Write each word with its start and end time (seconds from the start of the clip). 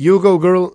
Jugo 0.00 0.38
Girl. 0.38 0.66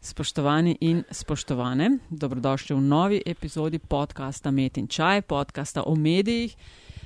Spoštovani 0.00 0.78
in 0.80 1.04
spoštovane, 1.10 1.98
dobrodošli 2.10 2.74
v 2.76 2.80
novi 2.80 3.22
epizodi 3.26 3.78
podcasta 3.78 4.50
Met 4.50 4.78
in 4.78 4.88
Čaj, 4.88 5.22
podcasta 5.22 5.82
o 5.86 5.94
medijih, 5.94 6.56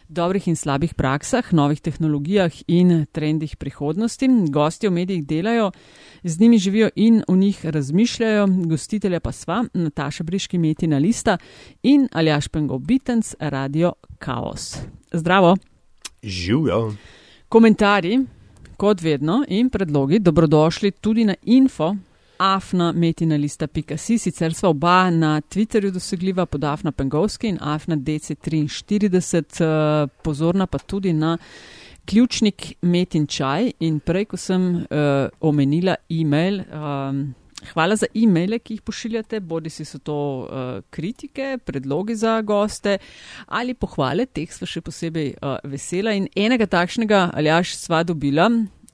dobrih 0.09 0.49
in 0.49 0.57
slabih 0.57 0.95
praksah, 0.95 1.53
novih 1.53 1.81
tehnologijah 1.81 2.53
in 2.69 3.05
trendih 3.13 3.57
prihodnosti. 3.57 4.29
Gosti 4.49 4.89
v 4.89 4.93
medijih 4.93 5.27
delajo, 5.27 5.71
z 6.25 6.41
njimi 6.41 6.59
živijo 6.59 6.89
in 6.97 7.23
v 7.29 7.37
njih 7.37 7.67
razmišljajo, 7.67 8.47
gostitelja 8.65 9.21
pa 9.21 9.33
sva 9.33 9.65
Nataša 9.75 10.25
Briški, 10.25 10.59
Metina 10.59 10.99
Lista 10.99 11.37
in 11.83 12.09
Aljaš 12.13 12.49
Pengov 12.49 12.79
Bitens, 12.79 13.35
Radio 13.39 13.93
Chaos. 14.25 14.77
Zdravo! 15.13 15.57
Živijo. 16.23 16.95
Komentarji, 17.49 18.25
kot 18.83 19.03
vedno, 19.03 19.45
in 19.49 19.71
predlogi 19.71 20.19
dobrodošli 20.19 20.91
tudi 20.91 21.25
na 21.25 21.35
info. 21.43 21.97
Afna 22.39 22.93
metina 22.93 23.37
lista 23.37 23.67
pika 23.67 23.97
si, 23.97 24.19
sicer 24.19 24.55
sva 24.59 24.69
oba 24.73 25.11
na 25.11 25.41
Twitterju 25.41 25.91
dosegljiva 25.95 26.47
pod 26.47 26.65
Afna 26.65 26.93
Pengovski 26.93 27.49
in 27.49 27.59
Afna 27.61 27.97
DC43, 27.97 30.09
pozorna 30.25 30.67
pa 30.67 30.79
tudi 30.79 31.13
na 31.13 31.39
ključnik 32.05 32.73
Metin 32.83 33.27
Čaj 33.27 33.73
in 33.81 34.01
prej, 34.01 34.25
ko 34.25 34.37
sem 34.37 34.75
uh, 34.75 34.83
omenila 35.41 35.95
e-mail, 36.11 36.63
um, 36.67 37.35
hvala 37.73 37.97
za 37.97 38.07
e-maile, 38.15 38.59
ki 38.59 38.75
jih 38.77 38.83
pošiljate, 38.83 39.41
bodi 39.41 39.71
si 39.71 39.85
so 39.85 39.99
to 39.99 40.19
uh, 40.43 40.83
kritike, 40.91 41.59
predlogi 41.65 42.17
za 42.17 42.41
goste 42.43 42.99
ali 43.47 43.75
pohvale, 43.75 44.27
teh 44.27 44.51
sva 44.53 44.67
še 44.67 44.83
posebej 44.83 45.35
uh, 45.39 45.59
vesela 45.65 46.15
in 46.17 46.29
enega 46.37 46.67
takšnega 46.67 47.31
ali 47.35 47.53
až 47.53 47.77
sva 47.79 48.03
dobila 48.03 48.51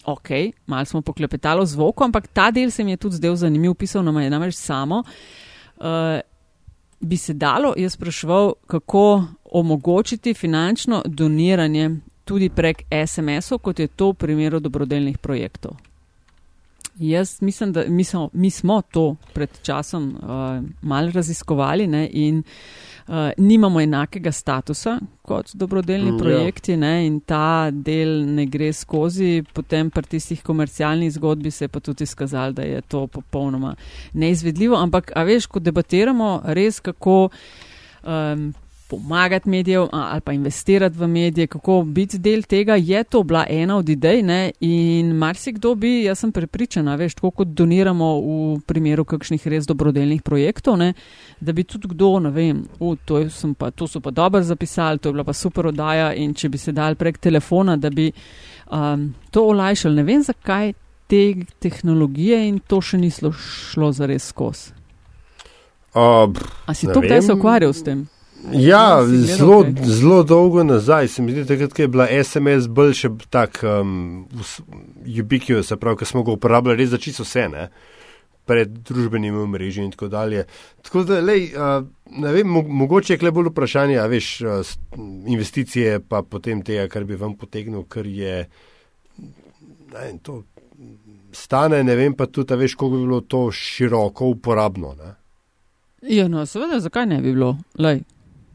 ok, 0.08 0.30
malo 0.66 0.84
smo 0.84 1.02
poklepetali 1.02 1.66
z 1.66 1.77
vokom, 1.77 2.08
ampak 2.08 2.28
ta 2.32 2.50
del 2.50 2.70
se 2.70 2.84
mi 2.84 2.91
je 2.91 2.96
tudi 2.96 3.16
zdel 3.16 3.36
zanimiv, 3.36 3.74
pisal 3.74 4.02
nam 4.02 4.20
je 4.20 4.30
namreč 4.30 4.54
samo. 4.56 5.02
Uh, 5.77 6.20
bi 7.00 7.16
se 7.16 7.34
dalo, 7.34 7.75
jaz 7.77 7.92
spraševal, 7.92 8.53
kako 8.66 9.25
omogočiti 9.44 10.34
finančno 10.34 11.03
doniranje 11.06 11.91
tudi 12.25 12.48
prek 12.48 12.82
SMS-ov, 12.91 13.58
kot 13.58 13.78
je 13.78 13.88
to 13.88 14.10
v 14.10 14.14
primeru 14.14 14.60
dobrodelnih 14.60 15.19
projektov. 15.19 15.77
Jaz 16.98 17.42
mislim, 17.42 17.72
da 17.72 17.84
mi 17.88 18.04
smo, 18.04 18.30
mi 18.32 18.50
smo 18.50 18.82
to 18.82 19.16
pred 19.32 19.50
časom 19.62 20.16
uh, 20.16 20.28
malo 20.82 21.10
raziskovali 21.14 21.86
ne, 21.86 22.08
in 22.12 22.42
uh, 23.06 23.14
nimamo 23.36 23.80
enakega 23.80 24.32
statusa 24.32 24.98
kot 25.22 25.50
dobrodelni 25.54 26.12
mm, 26.12 26.19
projekti 26.19 26.76
ne, 26.76 27.06
in 27.06 27.20
ta 27.20 27.70
del 27.70 28.34
ne 28.34 28.46
gre 28.46 28.72
skozi. 28.72 29.44
Potem 29.52 29.91
pri 29.91 30.02
tistih 30.02 30.42
komercialnih 30.42 31.12
zgodbi 31.12 31.50
se 31.50 31.64
je 31.64 31.69
pa 31.69 31.80
tudi 31.80 32.04
izkazalo, 32.04 32.52
da 32.52 32.62
je 32.62 32.80
to 32.80 33.06
popolnoma 33.06 33.74
neizvedljivo. 34.12 34.76
Ampak, 34.76 35.12
a 35.14 35.22
veš, 35.22 35.46
ko 35.46 35.60
debatiramo 35.60 36.41
res, 36.44 36.80
kako. 36.80 37.28
Um, 38.02 38.52
pomagati 38.89 39.48
medijev 39.48 39.86
ali 39.92 40.20
pa 40.20 40.33
investirati 40.33 40.98
v 40.98 41.06
medije, 41.06 41.47
kako 41.47 41.83
biti 41.83 42.19
del 42.19 42.42
tega, 42.42 42.75
je 42.75 43.05
to 43.05 43.22
bila 43.22 43.47
ena 43.48 43.77
od 43.77 43.89
idej. 43.89 44.22
Ne? 44.22 44.50
In 44.61 45.12
marsikdo 45.12 45.75
bi, 45.75 46.05
jaz 46.05 46.19
sem 46.19 46.33
prepričana, 46.33 46.94
veš, 46.94 47.14
tako 47.14 47.31
kot 47.31 47.48
doniramo 47.48 48.09
v 48.20 48.61
primeru 48.66 49.05
kakšnih 49.05 49.47
res 49.47 49.66
dobrodelnih 49.66 50.22
projektov, 50.22 50.78
ne? 50.78 50.92
da 51.41 51.53
bi 51.53 51.64
tudi 51.64 51.89
kdo, 51.89 52.19
ne 52.19 52.31
vem, 52.31 52.64
u, 52.81 52.97
to, 52.97 53.22
pa, 53.59 53.70
to 53.70 53.86
so 53.86 54.00
pa 54.00 54.11
dobro 54.11 54.42
zapisali, 54.42 54.98
to 54.98 55.09
je 55.09 55.12
bila 55.12 55.25
pa 55.25 55.33
super 55.33 55.66
oddaja 55.66 56.14
in 56.14 56.34
če 56.34 56.48
bi 56.48 56.59
se 56.59 56.72
dal 56.72 56.94
prek 56.94 57.19
telefona, 57.19 57.77
da 57.77 57.91
bi 57.91 58.11
um, 58.72 59.14
to 59.31 59.44
olajšali. 59.53 59.97
Ne 59.97 60.03
vem, 60.03 60.22
zakaj 60.22 60.72
te 61.06 61.34
tehnologije 61.61 62.41
in 62.48 62.59
to 62.59 62.81
še 62.81 62.98
ni 62.98 63.11
šlo 63.11 63.92
zares 63.92 64.28
skozi. 64.33 64.77
Uh, 65.97 66.28
A 66.66 66.75
si 66.75 66.86
to 66.86 67.00
kdaj 67.00 67.22
se 67.22 67.33
ukvarjal 67.33 67.72
s 67.72 67.83
tem? 67.84 68.06
Ja, 68.53 69.03
zelo, 69.06 69.64
zelo 69.84 70.22
dolgo 70.22 70.62
nazaj, 70.65 71.09
se 71.09 71.22
mi 71.22 71.32
zdi, 71.32 71.44
da 71.44 71.82
je 71.82 71.88
bila 71.88 72.06
SMS 72.25 72.69
bolj 72.71 72.94
še 72.94 73.10
tak 73.31 73.60
um, 73.66 74.28
ubiquitous, 75.04 75.69
se 75.69 75.76
pravi, 75.76 75.99
ker 76.00 76.09
smo 76.09 76.22
ga 76.22 76.37
uporabljali 76.37 76.78
res 76.78 76.93
za 76.94 77.00
čisto 77.03 77.26
vse, 77.26 77.49
ne? 77.53 77.69
pred 78.49 78.71
družbenimi 78.88 79.43
mreži 79.44 79.82
in 79.84 79.91
tako 79.93 80.06
dalje. 80.09 80.47
Tako 80.81 81.03
da, 81.04 81.19
lej, 81.21 81.50
uh, 81.53 81.82
ne 82.16 82.31
vem, 82.32 82.49
mo 82.49 82.62
mogoče 82.62 83.12
je 83.12 83.21
kle 83.21 83.32
bolj 83.37 83.50
vprašanje, 83.50 83.99
a 84.00 84.06
veš, 84.09 84.28
uh, 84.41 84.70
investicije 85.28 85.99
pa 86.00 86.22
potem 86.25 86.62
tega, 86.65 86.87
kar 86.88 87.05
bi 87.05 87.19
vam 87.20 87.34
potegnil, 87.37 87.84
ker 87.93 88.09
je, 88.09 88.38
ne 89.19 89.99
vem, 89.99 90.16
to 90.25 90.41
stane, 91.37 91.82
ne 91.84 91.97
vem 91.99 92.16
pa 92.16 92.25
tudi, 92.32 92.55
a 92.55 92.60
veš, 92.62 92.78
koliko 92.81 92.97
bi 92.97 93.05
bilo 93.05 93.20
to 93.20 93.43
široko 93.53 94.32
uporabno, 94.32 94.94
ne? 94.97 95.12
Ja, 96.09 96.28
no, 96.31 96.47
seveda, 96.47 96.81
zakaj 96.81 97.10
ne 97.10 97.20
bi 97.20 97.34
bilo? 97.34 97.56
Lej. 97.76 98.00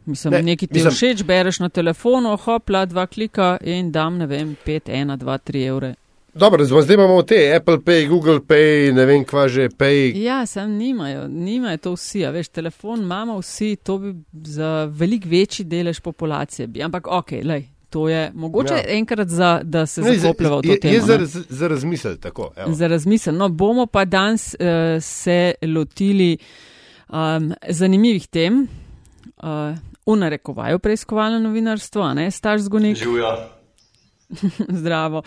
Mislim, 0.05 0.33
ne, 0.33 0.41
nekaj 0.41 0.67
ti 0.67 0.73
mislim, 0.73 0.93
všeč, 0.93 1.23
bereš 1.23 1.59
na 1.59 1.69
telefonu, 1.69 2.37
hopla, 2.37 2.85
dva 2.85 3.07
klika 3.07 3.57
in 3.61 3.91
dam, 3.91 4.17
ne 4.17 4.27
vem, 4.27 4.55
5, 4.65 4.89
1, 4.91 5.17
2, 5.17 5.37
3 5.37 5.67
evre. 5.67 5.93
Dobro, 6.33 6.65
zdaj 6.65 6.93
imamo 6.93 7.21
te 7.23 7.55
Apple 7.55 7.77
Pay, 7.85 8.07
Google 8.07 8.39
Pay, 8.47 8.91
ne 8.93 9.05
vem, 9.05 9.23
kva 9.25 9.47
že 9.47 9.69
Pay. 9.69 10.11
Ja, 10.23 10.45
sem 10.45 10.71
nimajo, 10.77 11.27
nimajo 11.27 11.77
to 11.77 11.93
vsi, 11.93 12.25
a 12.25 12.31
veš, 12.33 12.49
telefon 12.49 13.01
imamo 13.01 13.37
vsi, 13.39 13.75
to 13.75 13.97
bi 13.97 14.13
za 14.43 14.89
velik 14.91 15.25
večji 15.25 15.65
delež 15.65 15.99
populacije 15.99 16.67
bi. 16.67 16.83
Ampak 16.83 17.07
ok, 17.07 17.31
lej. 17.43 17.69
To 17.93 18.09
je 18.09 18.31
mogoče 18.33 18.73
ja. 18.73 18.97
enkrat, 18.97 19.27
za, 19.27 19.59
da 19.63 19.85
se 19.85 20.01
zakopljeva 20.01 20.57
v 20.57 20.61
to 20.61 20.75
temo. 20.81 20.93
Je 20.93 21.01
za, 21.01 21.17
raz, 21.17 21.37
za 21.49 21.67
razmisel, 21.67 22.17
tako. 22.17 22.51
Evo. 22.57 22.73
Za 22.73 22.87
razmisel. 22.87 23.35
No, 23.35 23.49
bomo 23.49 23.85
pa 23.85 24.05
danes 24.05 24.55
uh, 24.59 25.03
se 25.03 25.53
lotili 25.61 26.37
um, 27.09 27.53
zanimivih 27.69 28.27
tem. 28.27 28.67
Uh, 29.37 29.77
v 30.05 30.15
narekovaju 30.19 30.79
preiskovalno 30.79 31.39
novinarstvo, 31.39 32.01
a 32.03 32.13
ne 32.13 32.31
staž 32.31 32.67
zgonik. 32.67 32.97
Živijo. 32.97 33.35
Zdravo. 34.81 35.21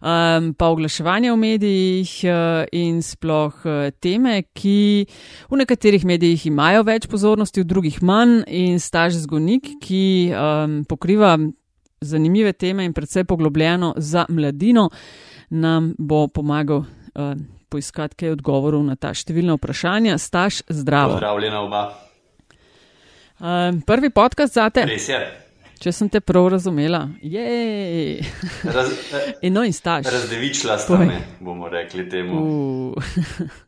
Um, 0.00 0.54
pa 0.54 0.68
oglaševanje 0.68 1.32
v 1.32 1.36
medijih 1.36 2.10
uh, 2.24 2.64
in 2.72 3.02
sploh 3.02 3.54
uh, 3.64 3.90
teme, 4.00 4.42
ki 4.54 5.06
v 5.50 5.58
nekaterih 5.58 6.04
medijih 6.06 6.46
imajo 6.46 6.84
več 6.86 7.08
pozornosti, 7.10 7.64
v 7.64 7.68
drugih 7.68 8.02
manj, 8.02 8.44
in 8.46 8.80
staž 8.80 9.18
zgonik, 9.24 9.74
ki 9.82 10.30
um, 10.30 10.82
pokriva 10.88 11.36
zanimive 12.04 12.52
teme 12.52 12.84
in 12.84 12.92
predvsej 12.92 13.24
poglobljeno 13.24 13.94
za 13.96 14.26
mladino, 14.28 14.90
nam 15.50 15.94
bo 15.98 16.26
pomagal 16.28 16.84
uh, 16.84 17.34
poiskati 17.68 18.16
kaj 18.16 18.36
odgovorov 18.36 18.84
na 18.86 18.96
ta 18.96 19.14
številna 19.14 19.58
vprašanja. 19.58 20.18
Staž 20.20 20.62
zdravo. 20.68 21.18
Pozdravljena 21.18 21.64
oba. 21.64 21.84
Um, 23.44 23.80
prvi 23.80 24.10
podcast 24.10 24.54
za 24.54 24.70
te. 24.70 24.86
Res 24.88 25.08
je. 25.08 25.18
Če 25.84 25.92
sem 25.92 26.08
te 26.08 26.20
prav 26.24 26.46
razumela, 26.54 27.02
je. 27.20 28.22
Raz, 28.64 28.92
no, 29.52 29.64
in 29.68 29.74
staž. 29.76 30.08
Razdevičila 30.08 30.78
sta 30.80 30.96
me, 31.02 31.18
bomo 31.44 31.68
rekli 31.68 32.08
temu. 32.08 32.40
Uh. 32.94 32.94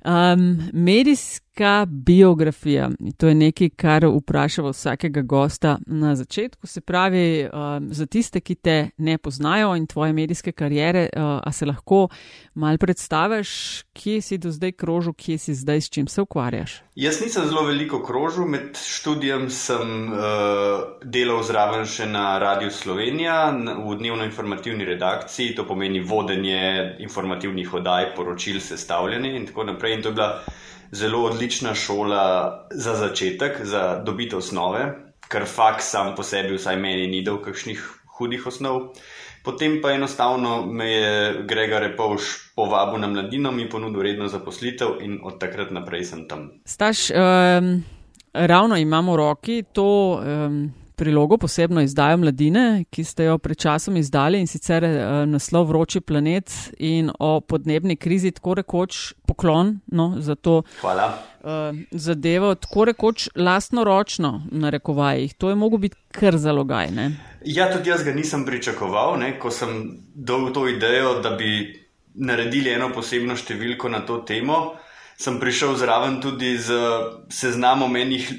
Um, 0.00 0.70
medijska 1.50 1.86
biografija, 1.88 2.90
to 3.16 3.28
je 3.28 3.34
nekaj, 3.34 3.68
kar 3.68 4.04
vprašamo 4.06 4.70
vsakega 4.70 5.22
gosta 5.22 5.78
na 5.86 6.16
začetku. 6.16 6.66
Se 6.66 6.80
pravi, 6.80 7.48
um, 7.52 7.88
za 7.92 8.06
tiste, 8.06 8.40
ki 8.40 8.54
te 8.54 8.90
ne 8.96 9.18
poznajo 9.18 9.76
in 9.76 9.86
tvoje 9.86 10.12
medijske 10.12 10.52
karijere, 10.52 11.08
uh, 11.16 11.22
a 11.44 11.52
se 11.52 11.66
lahko 11.66 12.08
mal 12.54 12.78
predstaviš, 12.78 13.82
kje 13.92 14.20
si 14.20 14.38
do 14.38 14.50
zdaj 14.50 14.72
krožil, 14.72 15.12
kje 15.12 15.38
si 15.38 15.54
zdaj, 15.54 15.80
s 15.80 15.90
čim 15.90 16.06
se 16.06 16.22
ukvarjaš? 16.22 16.82
Jaz 16.94 17.20
nisem 17.20 17.46
zelo 17.46 17.64
veliko 17.66 18.02
krožil, 18.02 18.44
med 18.44 18.76
študijem 18.76 19.50
sem 19.50 20.12
uh, 20.12 20.18
delal 21.04 21.42
zraven 21.42 21.86
še 21.86 22.06
na 22.06 22.38
Radiu 22.38 22.70
Slovenija, 22.70 23.50
v 23.86 23.98
dnevno-informativni 23.98 24.84
redakciji, 24.84 25.54
to 25.54 25.66
pomeni 25.66 26.00
vodenje 26.00 26.96
informativnih 26.98 27.74
oddaj, 27.74 28.14
poročil, 28.16 28.60
sestavljanje 28.60 29.36
in 29.36 29.46
tako 29.46 29.64
naprej. 29.64 29.96
In 29.96 30.02
to 30.02 30.08
je 30.08 30.14
bila 30.14 30.44
zelo 30.92 31.24
odlična 31.24 31.74
šola 31.74 32.66
za 32.70 32.94
začetek, 32.94 33.64
za 33.64 34.02
dobitev 34.06 34.38
osnove, 34.38 34.84
ker 35.28 35.46
faks 35.46 35.90
sam 35.90 36.14
po 36.16 36.22
sebi, 36.22 36.56
vsaj 36.56 36.76
meni, 36.76 37.06
ni 37.06 37.22
dal 37.24 37.38
kakšnih 37.42 37.82
hudih 38.18 38.46
osnov. 38.46 38.90
Potem 39.44 39.78
pa 39.82 39.94
enostavno 39.96 40.66
me 40.66 40.90
je 40.92 41.42
Gregor 41.48 41.80
Repovš 41.82 42.52
povabil 42.56 43.00
na 43.00 43.08
mladino, 43.08 43.52
mi 43.52 43.68
ponudil 43.70 44.02
redno 44.02 44.28
zaposlitev 44.28 44.98
in 45.00 45.20
od 45.24 45.38
takrat 45.40 45.70
naprej 45.70 46.04
sem 46.04 46.26
tam. 46.28 46.50
Staš, 46.64 47.08
um, 47.10 47.80
ravno 48.32 48.76
imamo 48.76 49.12
v 49.12 49.16
roki 49.16 49.62
to. 49.72 50.20
Um 50.20 50.79
prilogo, 51.00 51.38
posebno 51.40 51.80
izdajo 51.80 52.18
mladine, 52.20 52.84
ki 52.92 53.04
ste 53.08 53.30
jo 53.30 53.38
pred 53.40 53.56
časom 53.56 53.96
izdali 53.96 54.40
in 54.40 54.48
sicer 54.50 54.84
eh, 54.84 54.98
naslov 55.26 55.70
Vroči 55.70 56.02
planet 56.04 56.52
in 56.76 57.08
o 57.18 57.30
podnebni 57.40 57.96
krizi, 57.96 58.34
tako 58.36 58.58
rekoč 58.60 59.14
poklon 59.26 59.78
no, 59.86 60.10
za 60.20 60.34
to 60.34 60.58
uh, 60.60 61.78
zadevo, 61.90 62.52
tako 62.54 62.84
rekoč 62.90 63.28
lastno 63.36 63.84
ročno 63.84 64.42
na 64.52 64.70
rekovajih. 64.70 65.34
To 65.34 65.48
je 65.48 65.56
mogo 65.56 65.78
biti 65.80 65.96
kar 66.12 66.36
zalogaj. 66.36 66.90
Ne? 66.90 67.10
Ja, 67.44 67.70
tudi 67.72 67.90
jaz 67.90 68.04
ga 68.04 68.12
nisem 68.12 68.44
pričakoval, 68.44 69.16
ne, 69.22 69.32
ko 69.40 69.50
sem 69.50 70.02
dal 70.14 70.50
to 70.52 70.66
idejo, 70.68 71.20
da 71.24 71.32
bi 71.40 71.72
naredili 72.14 72.74
eno 72.74 72.90
posebno 72.92 73.38
številko 73.40 73.88
na 73.88 74.04
to 74.04 74.20
temo, 74.28 74.60
sem 75.16 75.40
prišel 75.40 75.78
zraven 75.80 76.20
tudi 76.20 76.58
z 76.60 76.76
seznamom 77.32 77.96
enih. 77.96 78.32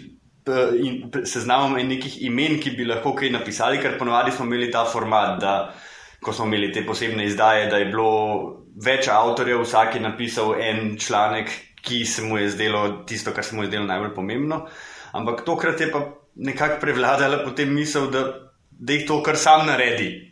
In 0.47 1.11
seznamom 1.25 1.75
nekih 1.77 2.21
imen, 2.25 2.57
ki 2.61 2.73
bi 2.77 2.85
lahko 2.89 3.13
kaj 3.17 3.29
napisali, 3.29 3.77
ker 3.81 3.97
ponovadi 3.99 4.31
smo 4.33 4.47
imeli 4.49 4.71
ta 4.71 4.85
format, 4.89 5.39
da 5.41 5.73
smo 6.21 6.45
imeli 6.45 6.71
te 6.73 6.85
posebne 6.85 7.25
izdaje, 7.25 7.67
da 7.69 7.77
je 7.77 7.89
bilo 7.91 8.61
več 8.81 9.09
avtorjev, 9.11 9.61
vsak 9.61 9.95
je 9.95 10.01
napisal 10.01 10.55
en 10.61 10.97
članek, 10.97 11.51
ki 11.81 12.05
se 12.05 12.23
mu 12.25 12.37
je 12.37 12.49
zdelo 12.49 13.03
tisto, 13.05 13.33
kar 13.33 13.45
se 13.45 13.55
mu 13.55 13.63
je 13.63 13.69
zdelo 13.69 13.85
najbolj 13.85 14.15
pomembno. 14.15 14.65
Ampak 15.13 15.45
tokrat 15.45 15.81
je 15.81 15.91
pa 15.91 16.05
nekako 16.35 16.79
prevladala 16.81 17.43
potem 17.45 17.73
misel, 17.73 18.09
da, 18.11 18.25
da 18.71 18.93
jih 18.93 19.07
to 19.07 19.21
kar 19.23 19.37
sam 19.37 19.65
naredi. 19.67 20.31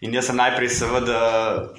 In 0.00 0.14
jaz 0.14 0.28
sem 0.28 0.36
najprej 0.38 0.70
seveda 0.70 1.20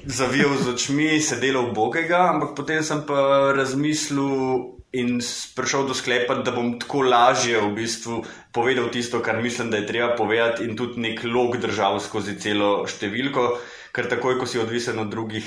zavijal 0.06 0.58
z 0.60 0.74
očmi, 0.74 1.08
sedel 1.24 1.62
v 1.70 1.74
Bogega, 1.76 2.26
ampak 2.34 2.52
potem 2.58 2.84
sem 2.84 3.06
pa 3.08 3.54
razmislil 3.56 4.79
in 4.92 5.20
prišel 5.56 5.86
do 5.86 5.94
sklepa, 5.94 6.40
da 6.42 6.52
bom 6.52 6.80
tako 6.82 7.04
lažje 7.06 7.60
v 7.62 7.74
bistvu 7.78 8.24
povedal 8.52 8.90
tisto, 8.90 9.22
kar 9.22 9.42
mislim, 9.42 9.70
da 9.70 9.78
je 9.78 9.88
treba 9.88 10.16
povedati, 10.18 10.66
in 10.66 10.76
tudi 10.78 11.02
nek 11.02 11.22
log 11.24 11.60
držal 11.62 12.00
skozi 12.02 12.40
celo 12.42 12.88
številko, 12.90 13.46
ker 13.94 14.10
takoj, 14.10 14.40
ko 14.42 14.50
si 14.50 14.62
odvisen 14.62 14.98
od 15.00 15.12
drugih, 15.14 15.46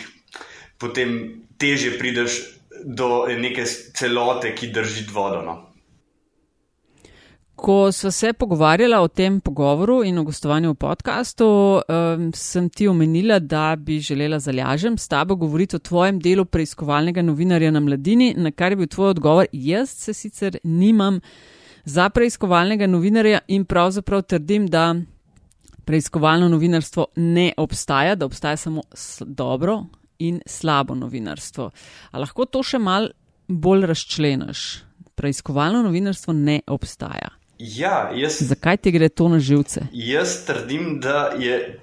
potem 0.78 1.42
teže 1.58 1.96
prideš 1.98 2.38
do 2.84 3.26
neke 3.26 3.66
celote, 3.66 4.54
ki 4.54 4.70
drži 4.74 5.06
vodo. 5.10 5.42
No. 5.42 5.71
Ko 7.62 7.92
smo 7.92 8.10
se 8.10 8.32
pogovarjali 8.32 8.94
o 8.94 9.08
tem 9.08 9.40
pogovoru 9.40 10.00
in 10.04 10.18
o 10.18 10.24
gostovanju 10.24 10.72
v 10.72 10.74
podkastu, 10.74 11.46
um, 11.46 12.30
sem 12.34 12.68
ti 12.68 12.88
omenila, 12.88 13.38
da 13.38 13.76
bi 13.78 14.00
želela 14.00 14.38
zalažem 14.38 14.96
s 14.98 15.08
tabo 15.08 15.36
govoriti 15.36 15.76
o 15.76 15.78
tvojem 15.78 16.18
delu 16.18 16.44
preiskovalnega 16.44 17.22
novinarja 17.22 17.70
na 17.70 17.80
mladini, 17.80 18.34
na 18.36 18.50
kar 18.50 18.72
je 18.72 18.76
bil 18.76 18.88
tvoj 18.90 19.10
odgovor. 19.10 19.46
Jaz 19.52 19.90
se 19.90 20.14
sicer 20.14 20.56
nimam 20.64 21.20
za 21.84 22.08
preiskovalnega 22.10 22.86
novinarja 22.86 23.38
in 23.48 23.64
pravzaprav 23.64 24.22
trdim, 24.22 24.66
da 24.66 24.96
preiskovalno 25.84 26.48
novinarstvo 26.48 27.06
ne 27.16 27.52
obstaja, 27.56 28.14
da 28.14 28.26
obstaja 28.26 28.56
samo 28.56 28.82
dobro 29.20 29.84
in 30.18 30.40
slabo 30.46 30.94
novinarstvo. 30.94 31.70
A 32.10 32.18
lahko 32.18 32.44
to 32.44 32.62
še 32.62 32.82
mal 32.82 33.06
bolj 33.46 33.86
razčlenaš? 33.86 34.82
Preiskovalno 35.14 35.84
novinarstvo 35.86 36.34
ne 36.34 36.58
obstaja. 36.66 37.41
Ja, 37.62 38.10
jaz, 38.14 38.40
Zakaj 38.42 38.76
ti 38.82 38.90
gre 38.90 39.06
to 39.08 39.28
na 39.30 39.38
živce? 39.38 39.84
Jaz 39.92 40.40
trdim, 40.46 40.96
da 41.00 41.30
je 41.38 41.78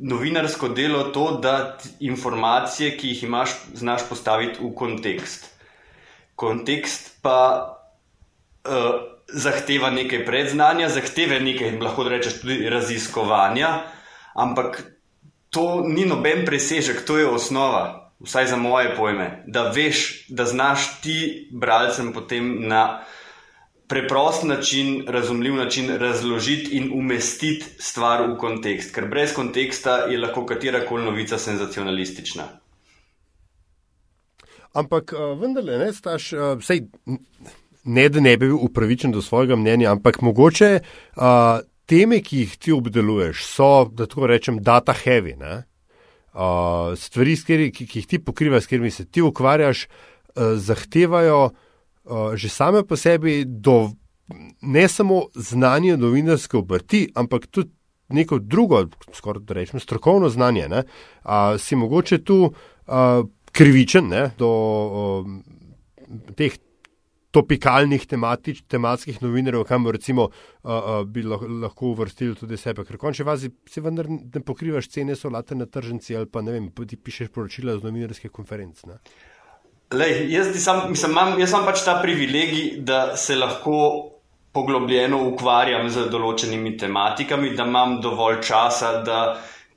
novinarsko 0.00 0.68
delo 0.68 1.04
to, 1.14 1.38
da 1.42 1.78
informacije, 2.00 2.96
ki 2.98 3.08
jih 3.08 3.22
imaš, 3.24 3.54
znaš 3.74 4.02
postaviti 4.08 4.58
v 4.58 4.72
kontekst. 4.74 5.46
Kontekst 6.34 7.12
pa 7.22 7.38
uh, 8.66 8.98
zahteva 9.28 9.92
nekaj 9.94 10.24
predznanja, 10.26 10.90
zahteva 10.90 11.38
nekaj, 11.38 11.78
lahko 11.78 12.08
rečeš, 12.08 12.40
tudi 12.42 12.66
raziskovanja, 12.68 13.70
ampak 14.34 14.82
to 15.54 15.84
ni 15.86 16.02
noben 16.08 16.42
presežek, 16.48 17.06
to 17.06 17.20
je 17.22 17.30
osnova, 17.30 18.10
vsaj 18.18 18.50
za 18.50 18.58
moje 18.58 18.96
pojme, 18.96 19.44
da 19.46 19.68
veš, 19.70 20.26
da 20.28 20.50
znaš 20.50 20.96
ti 21.00 21.48
bralcem 21.52 22.10
potem 22.12 22.56
na 22.66 23.04
preprost 23.88 24.44
način, 24.44 25.04
razumljiv 25.08 25.54
način 25.54 25.96
razložiti 25.98 26.76
in 26.76 26.90
umestiti 26.94 27.64
stvar 27.78 28.22
v 28.30 28.36
kontekst, 28.38 28.94
ker 28.94 29.08
brez 29.08 29.34
konteksta 29.34 29.96
je 30.10 30.18
lahko 30.18 30.46
katera 30.46 30.86
koli 30.88 31.04
novica 31.04 31.38
senzacionalistična. 31.38 32.44
Ampak 34.72 35.12
uh, 35.12 35.40
vendarle, 35.40 35.78
ne, 35.78 35.92
staš, 35.92 36.32
uh, 36.32 36.62
sej, 36.64 36.86
ne 37.84 38.08
da 38.08 38.20
ne 38.20 38.36
bi 38.36 38.46
bil 38.46 38.56
upravičen 38.56 39.12
do 39.12 39.22
svojega 39.22 39.56
mnenja, 39.56 39.90
ampak 39.92 40.22
mogoče 40.22 40.78
uh, 40.80 41.60
teme, 41.86 42.22
ki 42.24 42.38
jih 42.38 42.56
ti 42.56 42.72
obdeluješ, 42.72 43.44
so, 43.44 43.90
da 43.92 44.06
tako 44.06 44.30
rečem, 44.30 44.62
data 44.62 44.94
heavy. 44.96 45.36
Uh, 45.36 46.96
stvari, 46.96 47.36
ki, 47.72 47.86
ki 47.86 47.98
jih 47.98 48.08
ti 48.08 48.18
pokrivaš, 48.18 48.64
s 48.64 48.66
katerimi 48.66 48.90
se 48.90 49.04
ti 49.04 49.22
ukvarjaš, 49.22 49.84
uh, 49.84 50.56
zahtevajo 50.56 51.44
uh, 51.44 51.52
že 52.34 52.48
same 52.48 52.82
po 52.86 52.96
sebi 52.96 53.44
do 53.44 53.90
ne 54.60 54.88
samo 54.88 55.22
znanja 55.34 55.96
novinarske 55.96 56.56
obrti, 56.56 57.08
ampak 57.14 57.46
tudi 57.46 57.70
neko 58.12 58.38
drugo, 58.38 58.86
skoraj 59.14 59.42
da 59.42 59.54
rečem, 59.54 59.80
strokovno 59.80 60.28
znanje. 60.28 60.68
Uh, 60.68 61.32
si 61.58 61.76
mogoče 61.76 62.24
tu 62.24 62.42
uh, 62.44 63.28
krivičen 63.52 64.08
ne, 64.08 64.30
do 64.38 64.50
uh, 64.50 65.26
teh 66.36 66.58
topikalnih 67.32 68.04
tematič, 68.06 68.60
tematskih 68.68 69.22
novinarjev, 69.22 69.64
kamor 69.64 69.96
recimo 69.96 70.28
uh, 70.28 70.32
uh, 70.70 70.90
bi 71.08 71.22
lahko 71.24 71.94
uvrstili 71.94 72.36
tudi 72.36 72.58
sebe. 72.60 72.84
Ker 72.84 73.00
konče 73.00 73.24
vazi 73.24 73.48
si 73.68 73.80
vendar 73.80 74.08
ne 74.10 74.42
pokrivaš 74.44 74.90
cene 74.92 75.16
solate 75.16 75.56
na 75.56 75.66
tržnici 75.66 76.16
ali 76.16 76.28
pa 76.28 76.42
ne 76.44 76.52
vem, 76.58 76.68
ti 76.88 76.96
pišeš 76.96 77.32
poročila 77.32 77.78
z 77.78 77.88
novinarskih 77.88 78.30
konferenc. 78.30 78.84
Ne? 78.84 79.00
Lej, 79.92 80.32
jaz, 80.32 80.64
sam, 80.64 80.90
mislim, 80.90 81.12
imam, 81.12 81.40
jaz 81.40 81.50
imam 81.52 81.66
pač 81.68 81.82
ta 81.84 81.98
privilegij, 82.02 82.78
da 82.80 83.16
se 83.16 83.36
lahko 83.36 83.74
poglobljeno 84.52 85.18
ukvarjam 85.28 85.90
z 85.92 86.06
določenimi 86.12 86.76
tematikami, 86.80 87.50
da 87.56 87.66
imam 87.68 87.98
dovolj 88.00 88.40
časa, 88.46 88.92
da 89.04 89.18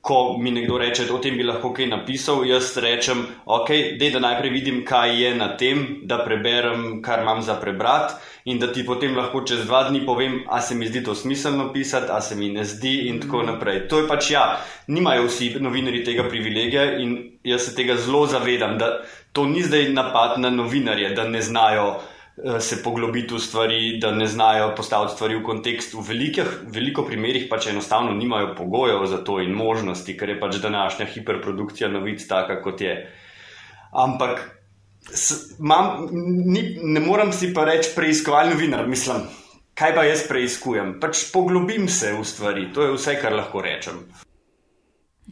ko 0.06 0.36
mi 0.38 0.52
nekdo 0.54 0.78
reče, 0.78 1.08
o 1.12 1.18
tem 1.20 1.36
bi 1.36 1.44
lahko 1.44 1.72
kaj 1.76 1.90
napisal, 1.90 2.44
jaz 2.48 2.70
rečem, 2.80 3.24
ok, 3.44 3.72
dej, 4.00 4.12
da 4.14 4.22
najprej 4.24 4.54
vidim, 4.54 4.80
kaj 4.88 5.16
je 5.20 5.34
na 5.36 5.50
tem, 5.60 5.84
da 6.08 6.22
preberem, 6.24 7.02
kar 7.04 7.24
imam 7.24 7.42
za 7.42 7.58
prebrati 7.60 8.14
in 8.46 8.58
da 8.58 8.68
ti 8.72 8.84
potem 8.86 9.16
lahko 9.16 9.40
čez 9.42 9.64
dva 9.66 9.88
dni 9.88 10.04
povem, 10.06 10.44
a 10.46 10.60
se 10.62 10.74
mi 10.78 10.86
zdi 10.86 11.02
to 11.04 11.14
smiselno 11.14 11.72
pisati, 11.72 12.12
a 12.14 12.20
se 12.20 12.36
mi 12.38 12.48
ne 12.54 12.64
zdi 12.64 13.08
in 13.10 13.18
tako 13.20 13.42
naprej. 13.42 13.88
To 13.90 13.98
je 13.98 14.06
pač 14.06 14.30
ja, 14.30 14.44
nimajo 14.86 15.26
vsi 15.26 15.56
novinari 15.60 16.04
tega 16.06 16.28
privilegija 16.30 16.84
in 17.02 17.16
jaz 17.42 17.66
se 17.66 17.74
tega 17.74 17.96
zelo 17.98 18.26
zavedam, 18.30 18.78
da 18.78 19.00
to 19.34 19.48
ni 19.50 19.64
zdaj 19.66 19.90
napad 19.92 20.38
na 20.38 20.50
novinarje, 20.54 21.10
da 21.18 21.26
ne 21.26 21.42
znajo 21.42 21.88
eh, 21.96 22.60
se 22.62 22.78
poglobiti 22.84 23.34
v 23.34 23.42
stvari, 23.42 23.80
da 23.98 24.12
ne 24.14 24.30
znajo 24.30 24.70
postaviti 24.78 25.18
stvari 25.18 25.40
v 25.40 25.42
kontekst. 25.42 25.98
V 25.98 26.06
velikih, 26.06 26.52
veliko 26.70 27.02
primerih 27.02 27.48
pač 27.50 27.66
enostavno 27.74 28.14
nimajo 28.14 28.54
pogojev 28.54 29.08
za 29.10 29.24
to 29.26 29.40
in 29.42 29.58
možnosti, 29.58 30.14
ker 30.14 30.36
je 30.36 30.38
pač 30.40 30.62
današnja 30.62 31.10
hiperprodukcija 31.16 31.90
novic 31.90 32.22
taka, 32.30 32.60
kot 32.62 32.80
je. 32.80 32.94
Ampak 33.90 34.46
s, 35.12 35.56
mam, 35.58 36.08
ni, 36.46 36.78
ne 36.82 37.00
morem 37.00 37.32
si 37.32 37.52
pa 37.54 37.64
reči 37.68 37.94
preiskovalni 37.96 38.54
novinar, 38.54 38.88
mislim. 38.88 39.26
Kaj 39.76 39.94
pa 39.94 40.06
jaz 40.08 40.24
preizkujem? 40.28 40.96
Pač 41.00 41.26
poglobim 41.32 41.88
se 41.88 42.14
v 42.16 42.24
stvari, 42.24 42.70
to 42.72 42.86
je 42.86 42.94
vse, 42.96 43.18
kar 43.20 43.36
lahko 43.36 43.60
rečem. 43.60 44.00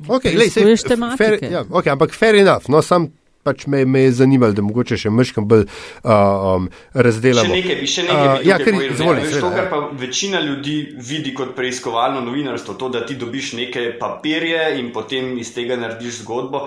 Okay, 0.09 0.35
lej, 0.37 0.51
sej, 0.51 0.75
fair, 1.17 1.39
ja, 1.41 1.63
okay, 1.71 1.93
ampak 1.95 2.13
fair 2.13 2.37
enough, 2.43 2.69
no, 2.69 2.83
sam 2.83 3.13
pač 3.45 3.67
me, 3.67 3.85
me 3.85 4.01
je 4.07 4.13
zanimalo, 4.19 4.57
da 4.57 4.65
mogoče 4.65 4.97
še 4.99 5.13
meškam 5.13 5.47
bolj 5.49 5.67
uh, 5.67 6.57
um, 6.57 6.69
razdelamo. 6.97 7.53
Še 7.53 7.61
nekaj 7.61 7.79
bi, 7.81 7.91
še 7.93 8.07
nekaj 8.09 8.25
bi 8.25 8.41
uh, 8.41 8.49
ja, 8.49 8.59
ker, 8.63 8.79
izvoli, 8.89 9.27
veš, 9.27 9.37
to, 9.45 9.53
kar 9.55 9.69
pa 9.71 9.81
večina 10.01 10.41
ljudi 10.45 10.77
vidi 11.05 11.35
kot 11.37 11.53
preiskovalno 11.59 12.25
novinarstvo, 12.25 12.77
to, 12.81 12.91
da 12.97 13.05
ti 13.07 13.19
dobiš 13.21 13.53
neke 13.61 13.87
papirje 14.01 14.65
in 14.81 14.91
potem 14.97 15.35
iz 15.41 15.53
tega 15.57 15.79
narediš 15.81 16.23
zgodbo, 16.23 16.67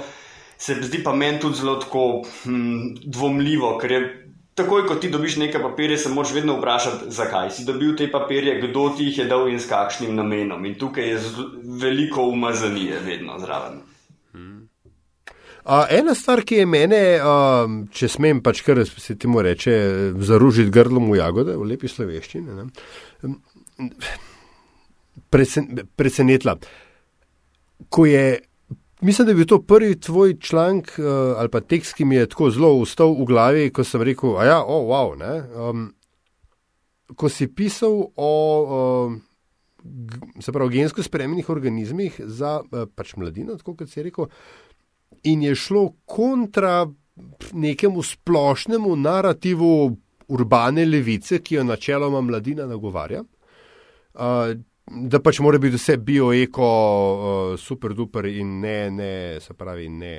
se 0.58 0.76
zdi 0.82 1.04
pa 1.04 1.14
meni 1.16 1.40
tudi 1.40 1.60
zelo 1.60 1.76
tako 1.82 2.24
hm, 2.44 2.96
dvomljivo, 3.06 3.78
ker 3.82 3.92
je 3.92 4.02
takoj, 4.58 4.88
ko 4.90 4.96
ti 4.96 5.10
dobiš 5.14 5.36
neke 5.38 5.62
papirje, 5.62 5.98
se 5.98 6.10
moraš 6.10 6.34
vedno 6.34 6.58
vprašati, 6.58 7.12
zakaj 7.14 7.52
si 7.54 7.66
dobil 7.66 7.96
te 7.98 8.10
papirje, 8.12 8.58
kdo 8.62 8.90
ti 8.98 9.06
jih 9.06 9.20
je 9.22 9.26
dal 9.30 9.50
in 9.50 9.60
s 9.60 9.70
kakšnim 9.70 10.16
namenom. 10.16 10.66
In 10.66 10.76
tukaj 10.80 11.10
je 11.10 11.20
veliko 11.82 12.26
umazanije 12.32 13.00
vedno 13.06 13.38
zraven. 13.40 13.84
Uh, 15.68 15.84
ena 15.92 16.14
stvar, 16.16 16.42
ki 16.48 16.62
je 16.62 16.66
mene, 16.66 17.00
uh, 17.20 17.72
če 17.92 18.08
smem 18.08 18.40
pač 18.40 18.62
kar 18.64 18.80
se 18.88 19.18
ti 19.20 19.28
mu 19.28 19.42
reče, 19.44 19.74
zaružiti 20.24 20.72
grlom 20.72 21.10
v 21.12 21.18
jagode, 21.20 21.58
v 21.60 21.68
lepi 21.68 21.92
sloveščini, 21.92 22.70
presen, 25.30 25.68
presenetila. 26.00 26.56
Ko 27.92 28.06
je, 28.08 28.40
mislim, 29.02 29.26
da 29.26 29.32
je 29.32 29.36
bil 29.36 29.46
to 29.46 29.62
prvi 29.62 30.00
tvoj 30.00 30.38
članek 30.40 30.96
uh, 31.00 31.06
ali 31.38 31.50
pa 31.50 31.62
tekst, 31.62 31.94
ki 31.94 32.06
mi 32.06 32.16
je 32.16 32.30
tako 32.30 32.50
zelo 32.50 32.74
ustal 32.74 33.14
v 33.14 33.26
glavi, 33.26 33.70
ko 33.74 33.84
sem 33.84 34.02
rekel, 34.02 34.38
a 34.38 34.46
ja, 34.46 34.60
o, 34.64 34.82
oh, 34.82 34.88
wow, 34.90 35.16
ne. 35.18 35.34
Um, 35.70 35.88
ko 37.16 37.30
si 37.30 37.48
pisal 37.48 38.12
o, 38.16 38.32
uh, 38.68 39.14
se 40.44 40.52
pravi, 40.52 40.80
gensko 40.80 41.04
spremenjenih 41.04 41.50
organizmih 41.50 42.22
za 42.26 42.60
uh, 42.62 42.88
pač 42.96 43.16
mladino, 43.16 43.56
tako 43.56 43.78
kot 43.78 43.90
si 43.90 44.04
rekel 44.04 44.28
in 45.24 45.42
je 45.42 45.56
šlo 45.56 45.94
kontra 46.06 46.88
nekemu 47.54 48.04
splošnemu 48.04 48.96
narativu 48.96 49.98
urbane 50.28 50.86
levice, 50.86 51.40
ki 51.40 51.56
jo 51.56 51.64
načeloma 51.64 52.22
mladina 52.22 52.66
nagovarja. 52.66 53.24
Da 54.88 55.20
pač 55.20 55.40
mora 55.44 55.60
biti 55.60 55.76
vse 55.76 55.98
bio, 55.98 56.30
eko, 56.32 56.68
super, 57.60 57.94
duper 57.94 58.30
in 58.32 58.60
ne, 58.62 58.78
ne, 58.92 59.12
se 59.44 59.54
pravi, 59.54 59.90
ne, 59.90 60.14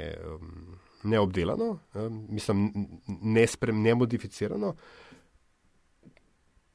neobdelano, 1.08 1.70
mislim, 2.28 2.68
ne 3.72 3.94
modificirano. 3.94 4.74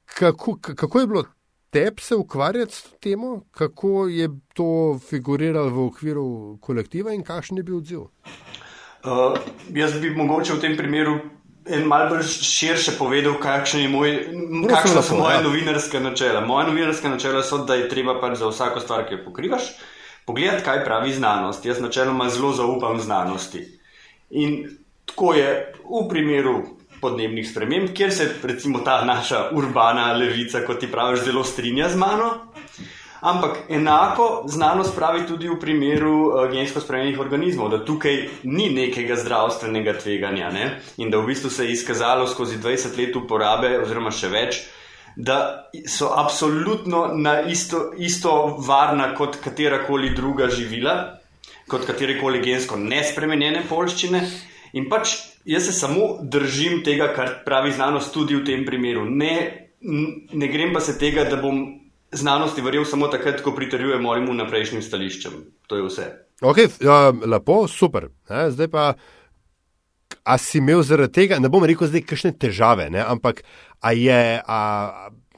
Kako, 0.05 0.57
kako 0.61 0.99
je 0.99 1.07
bilo 1.07 1.23
tebi 1.73 2.01
se 2.01 2.15
ukvarjati 2.15 2.73
s 2.73 2.83
tem, 3.01 3.19
kako 3.51 4.07
je 4.07 4.29
to 4.53 4.99
figuriralo 5.09 5.69
v 5.69 5.85
okviru 5.85 6.57
kolektiva 6.61 7.13
in 7.13 7.23
kakšen 7.23 7.57
je 7.57 7.63
bil 7.63 7.77
odziv? 7.77 8.01
Uh, 9.03 9.39
jaz 9.73 9.97
bi 10.01 10.13
mogoče 10.15 10.53
v 10.53 10.61
tem 10.61 10.77
primeru 10.77 11.17
en 11.65 11.87
malce 11.87 12.09
bolj 12.15 12.23
širše 12.27 12.97
povedal, 12.97 13.37
kakšne, 13.41 13.87
moj, 13.91 14.17
kakšne 14.69 15.03
so 15.03 15.17
moje 15.19 15.37
ja. 15.37 15.41
novinarske 15.45 15.99
načela. 15.99 16.41
Moje 16.45 16.67
novinarske 16.67 17.09
načela 17.09 17.43
so, 17.43 17.63
da 17.67 17.75
je 17.79 17.89
treba 17.89 18.19
pač 18.21 18.37
za 18.41 18.51
vsako 18.51 18.83
stvar, 18.83 19.07
ki 19.07 19.17
jo 19.17 19.23
pokrivaš, 19.25 19.73
pogledati, 20.25 20.63
kaj 20.65 20.83
pravi 20.85 21.13
znanost. 21.13 21.65
Jaz 21.65 21.81
načeloma 21.81 22.29
zelo 22.29 22.53
zaupam 22.53 22.99
znanosti. 22.99 23.65
In 24.29 24.77
tako 25.05 25.33
je 25.33 25.49
v 25.83 26.07
primeru 26.09 26.61
podnebnih 27.01 27.49
sprememb, 27.49 27.91
kjer 27.95 28.11
se 28.11 28.29
recimo 28.43 28.79
ta 28.79 29.03
naša 29.05 29.49
urbana 29.51 30.13
levica, 30.13 30.63
kot 30.65 30.79
ti 30.79 30.91
praviš, 30.91 31.25
zelo 31.27 31.43
strinja 31.43 31.89
z 31.89 31.99
mano. 31.99 32.52
Ampak 33.23 33.69
enako 33.69 34.43
znanost 34.51 34.95
pravi 34.95 35.23
tudi 35.27 35.47
v 35.47 35.55
primeru 35.59 36.13
uh, 36.27 36.51
gensko 36.51 36.81
spremenjenih 36.83 37.19
organizmov, 37.23 37.69
da 37.71 37.79
tukaj 37.85 38.17
ni 38.43 38.67
nekega 38.73 39.15
zdravstvenega 39.15 39.95
tveganja 40.01 40.51
ne? 40.51 40.65
in 40.97 41.11
da 41.11 41.21
v 41.21 41.31
bistvu 41.31 41.49
se 41.49 41.65
je 41.65 41.71
izkazalo 41.71 42.27
skozi 42.27 42.57
20 42.59 42.97
let 42.99 43.15
uporabe, 43.15 43.77
oziroma 43.79 44.11
še 44.11 44.29
več, 44.29 44.61
da 45.15 45.69
so 45.87 46.11
absolutno 46.17 47.13
na 47.15 47.41
isto, 47.47 47.93
isto 47.97 48.57
varna 48.67 49.13
kot 49.15 49.39
katerakoli 49.43 50.11
druga 50.15 50.49
živila, 50.51 50.97
kot 51.69 51.85
katerekoli 51.87 52.43
gensko 52.43 52.75
nespremenjene 52.75 53.63
polščine. 53.69 54.25
In 54.73 54.89
pač 54.89 55.13
Jaz 55.45 55.65
se 55.65 55.71
samo 55.71 56.17
držim 56.21 56.83
tega, 56.83 57.09
kar 57.15 57.29
pravi 57.45 57.71
znanost 57.71 58.13
tudi 58.13 58.35
v 58.35 58.45
tem 58.45 58.65
primeru. 58.65 59.05
Ne, 59.09 59.67
ne 60.33 60.47
grem 60.47 60.71
pa 60.73 60.79
se 60.79 60.95
tega, 60.99 61.25
da 61.27 61.35
bom 61.41 61.65
znanosti 62.13 62.61
verjel 62.61 62.85
samo 62.85 63.07
takrat, 63.07 63.41
ko 63.41 63.53
pritrjujem 63.55 64.01
mojemu 64.01 64.33
naprejšnjim 64.33 64.81
stališčem. 64.81 65.39
To 65.67 65.79
je 65.79 65.87
vse. 65.87 66.07
Ok, 66.41 66.57
ja, 66.83 67.13
lepo, 67.25 67.63
super. 67.67 68.09
Ne, 68.29 68.49
zdaj 68.51 68.69
pa, 68.73 68.85
a 70.23 70.37
si 70.37 70.57
imel 70.57 70.83
zaradi 70.83 71.13
tega, 71.21 71.39
ne 71.39 71.51
bom 71.51 71.65
rekel 71.65 71.87
zdaj, 71.87 72.05
kakšne 72.07 72.33
težave, 72.39 72.89
ne, 72.93 73.03
ampak 73.03 73.43
a, 73.81 73.93
je, 73.95 74.21
a, 74.39 74.59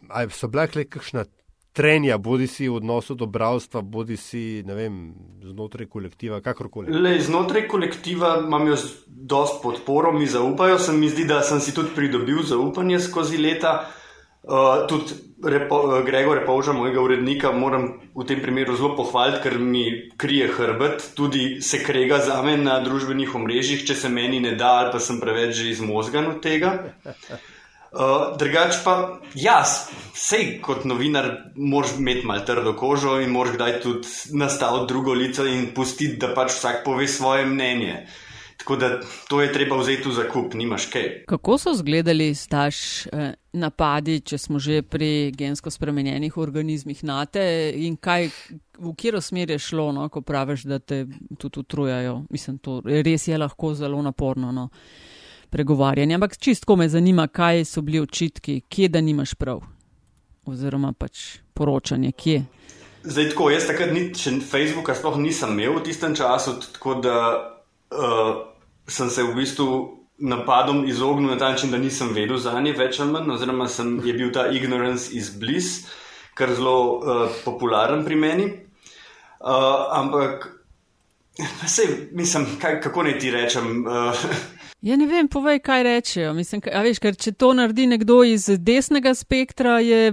a 0.09 0.27
so 0.33 0.49
bile 0.51 0.85
kakšne 0.85 1.25
trenja, 1.75 2.17
bodi 2.17 2.47
si 2.47 2.69
v 2.69 2.79
odnosu 2.79 3.17
do 3.19 3.27
bravstva, 3.27 3.81
bodi 3.81 4.15
si 4.17 4.63
vem, 4.63 5.11
znotraj 5.43 5.89
kolektiva, 5.91 6.39
kakorkoli. 6.41 6.93
Le, 6.93 7.17
znotraj 7.19 7.67
kolektiva 7.67 8.37
imam 8.45 8.69
jaz 8.71 8.87
dosto 9.07 9.59
podporo, 9.63 10.13
mi 10.15 10.27
zaupajo. 10.27 10.79
Se 10.79 10.95
mi 10.95 11.11
zdi, 11.11 11.27
da 11.27 11.41
sem 11.43 11.59
si 11.59 11.75
tudi 11.75 11.91
pridobil 11.95 12.43
zaupanje 12.47 13.01
skozi 13.03 13.37
leta. 13.37 13.75
Uh, 14.45 14.85
tudi 14.87 15.17
repo, 15.45 16.01
Gregor 16.05 16.37
Repovža, 16.39 16.73
mojega 16.73 17.01
urednika, 17.01 17.51
moram 17.51 17.87
v 18.15 18.25
tem 18.27 18.41
primeru 18.41 18.75
zelo 18.75 18.95
pohvaliti, 18.97 19.41
ker 19.43 19.57
mi 19.59 19.85
krije 20.17 20.47
hrbet, 20.57 21.11
tudi 21.15 21.61
se 21.61 21.83
krega 21.83 22.19
za 22.25 22.41
me 22.45 22.57
na 22.57 22.79
družbenih 22.83 23.35
omrežjih, 23.35 23.85
če 23.87 23.95
se 23.95 24.09
meni 24.09 24.39
ne 24.43 24.55
da, 24.59 24.77
ali 24.81 24.93
pa 24.95 24.99
sem 24.99 25.19
preveč 25.21 25.55
že 25.61 25.69
izmozgan 25.75 26.31
od 26.35 26.41
tega. 26.43 26.73
Uh, 27.95 28.33
drugač 28.35 28.81
pa, 28.83 29.21
jaz, 29.39 29.85
sej 30.11 30.57
kot 30.65 30.83
novinar, 30.83 31.29
moraš 31.55 31.95
imeti 31.95 32.27
malo 32.27 32.43
trdo 32.43 32.73
kožo 32.75 33.21
in 33.23 33.31
moraš 33.31 33.55
kdaj 33.55 33.79
tudi 33.85 34.35
nastaviti 34.35 34.89
drugo 34.91 35.15
lice 35.15 35.47
in 35.47 35.69
pustiti, 35.71 36.19
da 36.19 36.33
pač 36.35 36.51
vsak 36.57 36.83
pove 36.83 37.07
svoje 37.07 37.45
mnenje. 37.47 38.01
Tako 38.57 38.75
da 38.79 38.89
to 39.27 39.41
je 39.41 39.51
treba 39.53 39.77
vzeti 39.77 40.09
v 40.09 40.13
zakup, 40.15 40.53
nimaš 40.53 40.85
kaj. 40.93 41.09
Kako 41.29 41.57
so 41.57 41.73
izgledali 41.75 42.29
staž 42.35 42.77
eh, 43.07 43.33
napadi, 43.53 44.19
če 44.21 44.37
smo 44.37 44.59
že 44.59 44.81
pri 44.81 45.31
gensko 45.35 45.69
spremenjenih 45.71 46.37
organizmih 46.37 47.03
nate 47.03 47.43
in 47.75 47.97
kaj, 47.97 48.29
v 48.79 48.93
kjero 48.97 49.21
smer 49.21 49.51
je 49.51 49.59
šlo, 49.59 49.91
no, 49.91 50.07
ko 50.09 50.21
praviš, 50.21 50.63
da 50.69 50.79
te 50.79 51.03
tudi 51.37 51.59
utrujajo? 51.59 52.23
Mislim, 52.29 52.57
to 52.57 52.79
res 52.85 53.27
je 53.27 53.37
lahko 53.37 53.73
zelo 53.75 54.01
naporno. 54.01 54.51
No 54.51 54.69
pregovarjanje. 55.55 56.15
Ampak 56.15 56.37
čistko 56.37 56.75
me 56.75 56.89
zanima, 56.89 57.27
kaj 57.27 57.65
so 57.65 57.81
bili 57.81 57.99
očitki, 57.99 58.61
kje 58.69 58.89
da 58.89 59.01
nimaš 59.01 59.33
prav, 59.39 59.61
oziroma 60.45 60.91
pač 60.91 61.37
poročanje, 61.53 62.11
kje. 62.11 62.41
Zdaj, 63.03 63.29
tako, 63.31 63.49
jaz 63.53 63.67
takrat 63.69 63.93
nič 63.93 64.25
Facebooka 64.49 64.95
sploh 64.97 65.15
nisem 65.21 65.53
imel 65.55 65.77
v 65.79 65.85
tistem 65.87 66.15
času, 66.15 66.57
tako 66.73 66.97
da 67.05 67.15
uh, 67.95 68.35
sem 68.87 69.09
se 69.09 69.23
v 69.23 69.35
bistvu 69.35 69.69
napadom 70.17 70.85
izognil 70.87 71.31
na 71.31 71.37
ta 71.37 71.49
način, 71.49 71.71
da 71.71 71.77
nisem 71.77 72.13
vedel 72.15 72.37
za 72.37 72.59
nje 72.61 72.73
več 72.77 72.99
ali 72.99 73.11
manj, 73.11 73.31
oziroma 73.35 73.67
sem, 73.67 73.97
je 74.05 74.13
bil 74.13 74.31
ta 74.33 74.47
ignorance 74.47 75.11
is 75.11 75.31
bliss, 75.39 75.87
kar 76.35 76.53
zelo 76.55 76.77
uh, 76.99 77.25
popularen 77.45 78.05
pri 78.05 78.15
meni. 78.15 78.45
Uh, 79.39 79.87
ampak, 79.91 80.47
sej, 81.67 82.09
mislim, 82.11 82.47
kaj, 82.61 82.79
kako 82.81 83.03
naj 83.03 83.19
ti 83.19 83.31
rečem. 83.31 83.83
Uh, 83.87 84.25
Ja, 84.85 84.93
ne 85.01 85.07
vem, 85.09 85.25
povej, 85.27 85.63
kaj 85.65 85.83
rečejo. 85.83 86.33
Mislim, 86.37 86.61
ka, 86.61 86.69
veš, 86.85 86.99
ker 87.01 87.15
če 87.17 87.31
to 87.33 87.55
naredi 87.57 87.87
nekdo 87.89 88.19
iz 88.21 88.45
desnega 88.61 89.15
spektra, 89.17 89.79
je, 89.81 90.11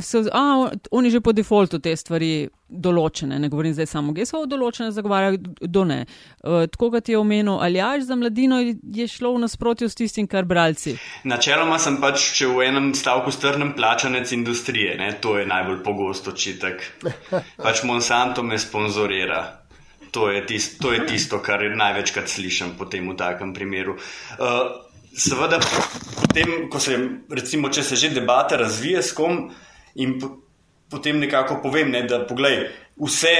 so, 0.00 0.22
a, 0.32 0.70
oni 0.96 1.10
že 1.12 1.20
po 1.20 1.34
defaultu 1.36 1.82
te 1.84 1.92
stvari 1.92 2.46
določene. 2.66 3.36
Ne 3.36 3.50
govorim 3.52 3.74
zdaj 3.76 3.90
samo, 3.90 4.14
geso 4.16 4.40
določene, 4.48 4.88
zagovarjajo, 4.96 5.68
do 5.68 5.82
ne. 5.84 5.98
Uh, 6.40 6.64
tako 6.72 6.88
kot 6.96 7.12
je 7.12 7.18
omenil 7.20 7.60
Aljaš 7.60 8.08
za 8.08 8.16
mladino, 8.16 8.62
je 8.64 9.06
šlo 9.10 9.34
v 9.36 9.44
nasprotju 9.44 9.90
s 9.92 10.00
tistim, 10.00 10.30
kar 10.32 10.48
bralci. 10.48 10.96
Načeloma 11.28 11.76
sem 11.76 12.00
pač, 12.00 12.24
če 12.40 12.48
v 12.56 12.70
enem 12.70 12.88
stavku 12.96 13.34
strnem 13.36 13.74
plačanec 13.76 14.32
industrije, 14.32 14.96
ne? 14.96 15.12
to 15.20 15.36
je 15.36 15.44
najbolj 15.44 15.82
pogosto 15.84 16.32
čitek. 16.32 16.88
Pač 17.60 17.84
Monsanto 17.84 18.40
me 18.40 18.56
sponzorira. 18.56 19.44
To 20.16 20.30
je, 20.32 20.40
tist, 20.48 20.78
to 20.80 20.94
je 20.94 21.04
tisto, 21.04 21.42
kar 21.44 21.60
največkrat 21.60 22.30
slišim 22.32 22.72
po 22.78 22.88
tem 22.88 23.04
v 23.04 23.18
takem 23.20 23.52
primeru. 23.52 23.98
Uh, 24.40 24.86
seveda, 25.12 25.60
potem, 26.22 26.70
ko 26.72 26.80
se, 26.80 26.96
recimo, 27.28 27.68
če 27.68 27.84
se 27.84 28.00
že 28.00 28.14
debata 28.16 28.56
razvije 28.56 29.02
s 29.04 29.12
kom 29.12 29.50
in 30.00 30.16
potem 30.88 31.20
nekako 31.20 31.60
povem, 31.60 31.92
ne, 31.92 32.06
da 32.08 32.22
poglej, 32.24 32.70
vse 32.96 33.36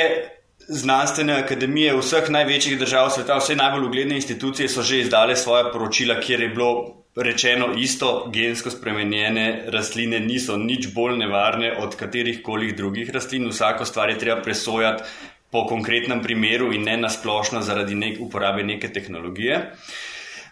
znanstvene 0.68 1.38
akademije 1.44 1.94
vseh 1.96 2.28
največjih 2.32 2.78
držav 2.80 3.10
sveta, 3.14 3.38
vse 3.38 3.56
najbolj 3.56 3.86
ugledne 3.86 4.20
institucije 4.20 4.68
so 4.68 4.82
že 4.82 5.00
izdale 5.04 5.36
svoje 5.36 5.70
poročila, 5.72 6.20
kjer 6.20 6.40
je 6.40 6.48
bilo 6.48 6.70
rečeno 7.16 7.70
isto, 7.78 8.28
gensko 8.32 8.70
spremenjene 8.70 9.70
rastline 9.72 10.20
niso 10.20 10.56
nič 10.56 10.90
bolj 10.94 11.16
nevarne 11.22 11.72
od 11.80 11.96
katerih 11.96 12.42
koli 12.44 12.72
drugih 12.76 13.10
rastlin, 13.10 13.48
vsako 13.48 13.84
stvar 13.84 14.10
je 14.10 14.18
treba 14.18 14.42
presojati 14.42 15.02
po 15.50 15.66
konkretnem 15.66 16.22
primeru 16.22 16.72
in 16.72 16.84
ne 16.84 16.96
nasplošno 16.96 17.62
zaradi 17.62 17.94
nek 17.94 18.20
uporabe 18.20 18.62
neke 18.62 18.88
tehnologije. 18.92 19.60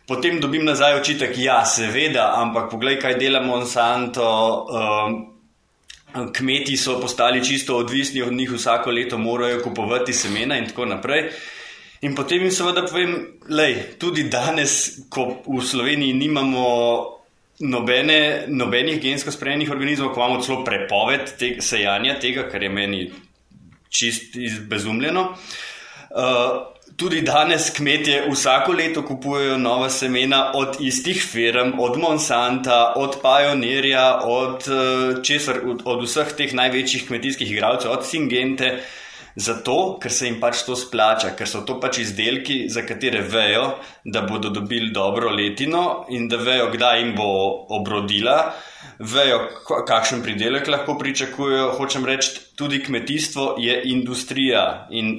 Potem 0.06 0.40
dobim 0.40 0.64
nazaj 0.64 0.98
očitek, 1.00 1.38
ja, 1.38 1.62
seveda, 1.64 2.34
ampak 2.36 2.70
poglej, 2.70 2.98
kaj 3.00 3.16
dela 3.18 3.40
Monsanto. 3.40 4.26
Um, 4.68 5.22
kmeti 6.32 6.76
so 6.76 7.00
postali 7.00 7.44
čisto 7.44 7.76
odvisni 7.76 8.22
od 8.22 8.32
njih, 8.32 8.52
vsako 8.52 8.90
leto 8.90 9.18
morajo 9.18 9.62
kupovati 9.62 10.12
semena 10.12 10.58
in 10.58 10.68
tako 10.68 10.84
naprej. 10.84 11.30
In 12.00 12.14
potem 12.14 12.42
jim 12.42 12.50
seveda 12.52 12.84
povem, 12.86 13.16
da 13.48 13.66
tudi 13.98 14.28
danes, 14.28 15.00
ko 15.10 15.40
v 15.46 15.62
Sloveniji 15.64 16.12
nimamo 16.12 16.66
nobene, 17.60 18.44
nobenih 18.48 19.00
gensko 19.02 19.32
spremenjenih 19.32 19.70
organizmov, 19.70 20.12
ko 20.12 20.20
imamo 20.20 20.42
celo 20.42 20.64
prepoved 20.64 21.32
te, 21.38 21.56
sejanja 21.60 22.18
tega, 22.20 22.48
kar 22.50 22.62
je 22.62 22.68
meni 22.68 23.06
čist 23.94 24.36
izbezumljeno. 24.36 25.22
Uh, 26.14 26.74
tudi 26.96 27.22
danes 27.26 27.70
kmetje 27.76 28.24
vsako 28.30 28.72
leto 28.72 29.02
kupujejo 29.02 29.58
nova 29.58 29.90
semena 29.90 30.52
od 30.54 30.76
istih 30.80 31.22
firm, 31.22 31.72
od 31.78 31.98
Monsanta, 31.98 32.92
od 32.96 33.16
Pioneerja, 33.22 34.20
od, 34.24 34.68
uh, 34.68 35.22
česar, 35.22 35.62
od, 35.66 35.82
od 35.84 36.04
vseh 36.04 36.34
teh 36.36 36.54
največjih 36.54 37.08
kmetijskih 37.08 37.50
igralcev, 37.52 37.90
od 37.92 38.06
Singente. 38.06 38.76
Zato, 39.36 39.96
ker 39.98 40.12
se 40.14 40.28
jim 40.28 40.36
pač 40.38 40.60
to 40.62 40.76
splača, 40.78 41.32
ker 41.34 41.48
so 41.50 41.64
to 41.66 41.80
pač 41.82 41.98
izdelki, 42.04 42.68
za 42.70 42.84
katere 42.86 43.24
vejo, 43.26 43.64
da 44.04 44.22
bodo 44.22 44.52
dobili 44.54 44.92
dobro 44.94 45.32
letino 45.34 46.04
in 46.14 46.28
da 46.30 46.38
vejo, 46.38 46.68
kdaj 46.70 47.00
jim 47.00 47.10
bo 47.18 47.32
obrodila. 47.74 48.36
Uh, 48.46 48.73
vejo, 48.98 49.40
kakšen 49.86 50.22
pridelek 50.22 50.68
lahko 50.68 50.98
pričakujejo. 50.98 51.72
Hočem 51.78 52.06
reči, 52.06 52.40
tudi 52.56 52.82
kmetijstvo 52.82 53.54
je 53.58 53.80
industrija 53.90 54.86
in 54.90 55.14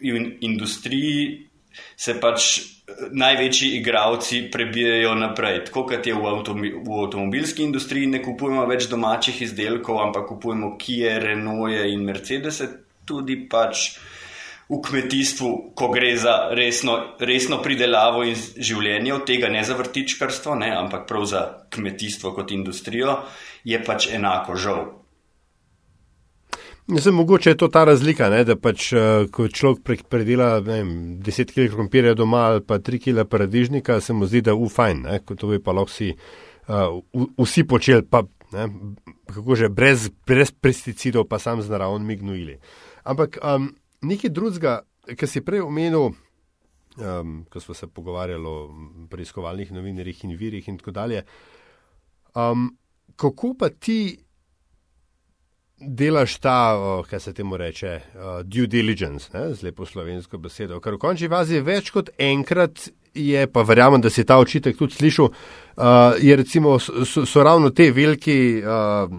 v 0.00 0.20
industriji 0.40 1.46
se 1.96 2.16
pač 2.20 2.46
eh, 2.58 3.08
največji 3.12 3.74
igravci 3.78 4.42
prebijajo 4.52 5.14
naprej. 5.14 5.64
Tako 5.68 5.84
kot 5.90 6.06
je 6.06 6.14
v, 6.14 6.26
avtomi, 6.26 6.72
v 6.72 7.02
avtomobilski 7.04 7.64
industriji, 7.68 8.10
ne 8.10 8.22
kupujemo 8.24 8.66
več 8.66 8.88
domačih 8.90 9.42
izdelkov, 9.46 10.00
ampak 10.02 10.26
kupujemo 10.32 10.74
Kia, 10.78 11.18
Renault 11.22 11.76
in 11.86 12.04
Mercedes, 12.06 12.62
tudi 13.06 13.36
pač 13.50 13.90
v 14.70 14.78
kmetijstvu, 14.86 15.72
ko 15.74 15.88
gre 15.90 16.14
za 16.16 16.54
resno, 16.54 16.96
resno 17.18 17.58
pridelavo 17.62 18.22
in 18.24 18.36
življenje, 18.38 19.14
od 19.16 19.26
tega 19.26 19.50
ne 19.50 19.64
za 19.66 19.74
vrtičkarstvo, 19.74 20.54
ne, 20.62 20.70
ampak 20.76 21.08
prav 21.10 21.26
za 21.26 21.42
kmetijstvo 21.74 22.30
kot 22.36 22.54
industrijo, 22.54 23.16
je 23.66 23.80
pač 23.84 24.06
enako 24.14 24.56
žal. 24.56 24.84
Mislim, 26.90 27.14
mogoče 27.14 27.50
je 27.50 27.56
to 27.56 27.68
ta 27.68 27.84
razlika, 27.84 28.30
ne, 28.30 28.44
da 28.46 28.56
pač, 28.56 28.92
uh, 28.94 29.26
ko 29.30 29.48
človek 29.48 30.06
predela 30.10 30.58
vem, 30.62 31.18
10 31.22 31.50
kg 31.54 31.66
krompirja 31.74 32.14
doma 32.18 32.46
ali 32.52 32.62
pa 32.66 32.78
3 32.78 33.02
kg 33.04 33.26
paradižnika, 33.30 34.00
se 34.00 34.14
mu 34.14 34.26
zdi, 34.26 34.42
da 34.46 34.54
ufajn, 34.54 35.04
kot 35.26 35.38
to 35.38 35.50
bi 35.50 35.58
pa 35.62 35.74
lahko 35.74 35.90
si, 35.90 36.12
uh, 36.14 37.02
vsi 37.38 37.66
počeli, 37.66 38.06
pa 38.06 38.22
ne, 38.54 38.70
kako 39.34 39.58
že 39.58 39.68
brez, 39.68 40.10
brez 40.26 40.50
pesticidov, 40.50 41.26
pa 41.30 41.38
sam 41.38 41.62
z 41.62 41.70
naravnimi 41.70 42.16
gnojili. 42.16 42.58
Ampak 43.04 43.38
um, 43.42 43.70
nekaj 44.02 44.30
drugega, 44.30 44.80
kar 45.16 45.28
si 45.28 45.42
prej 45.44 45.64
omenil, 45.64 46.10
um, 46.96 47.44
ko 47.50 47.60
smo 47.60 47.74
se 47.74 47.86
pogovarjali 47.86 48.46
o 48.46 48.56
preiskovalnih 49.10 49.72
novinarjih 49.72 50.24
in 50.24 50.36
virih 50.36 50.68
in 50.68 50.78
tako 50.78 50.90
dalje. 50.90 51.24
Um, 52.34 52.76
kako 53.16 53.54
pa 53.58 53.68
ti 53.68 54.18
delaš 55.80 56.38
ta, 56.38 56.76
kaj 57.10 57.20
se 57.20 57.32
temu 57.34 57.56
reče, 57.56 58.00
uh, 58.14 58.22
due 58.44 58.66
diligence, 58.66 59.30
ne, 59.32 59.54
z 59.54 59.62
lepo 59.62 59.86
slovensko 59.86 60.38
besedo, 60.38 60.80
kar 60.80 60.94
v 60.94 61.00
končni 61.00 61.28
fazi 61.28 61.56
je 61.58 61.62
več 61.64 61.90
kot 61.90 62.10
enkrat. 62.18 62.88
Je 63.10 63.42
pa 63.50 63.64
verjamem, 63.66 63.98
da 63.98 64.06
si 64.06 64.22
ta 64.22 64.36
očitek 64.38 64.76
tudi 64.78 64.94
slišal. 64.94 65.32
Uh, 65.32 66.14
je 66.22 66.36
recimo, 66.36 66.76
so, 66.78 67.24
so 67.26 67.42
ravno 67.42 67.72
te 67.74 67.88
veliki, 67.90 68.62
uh, 68.62 69.10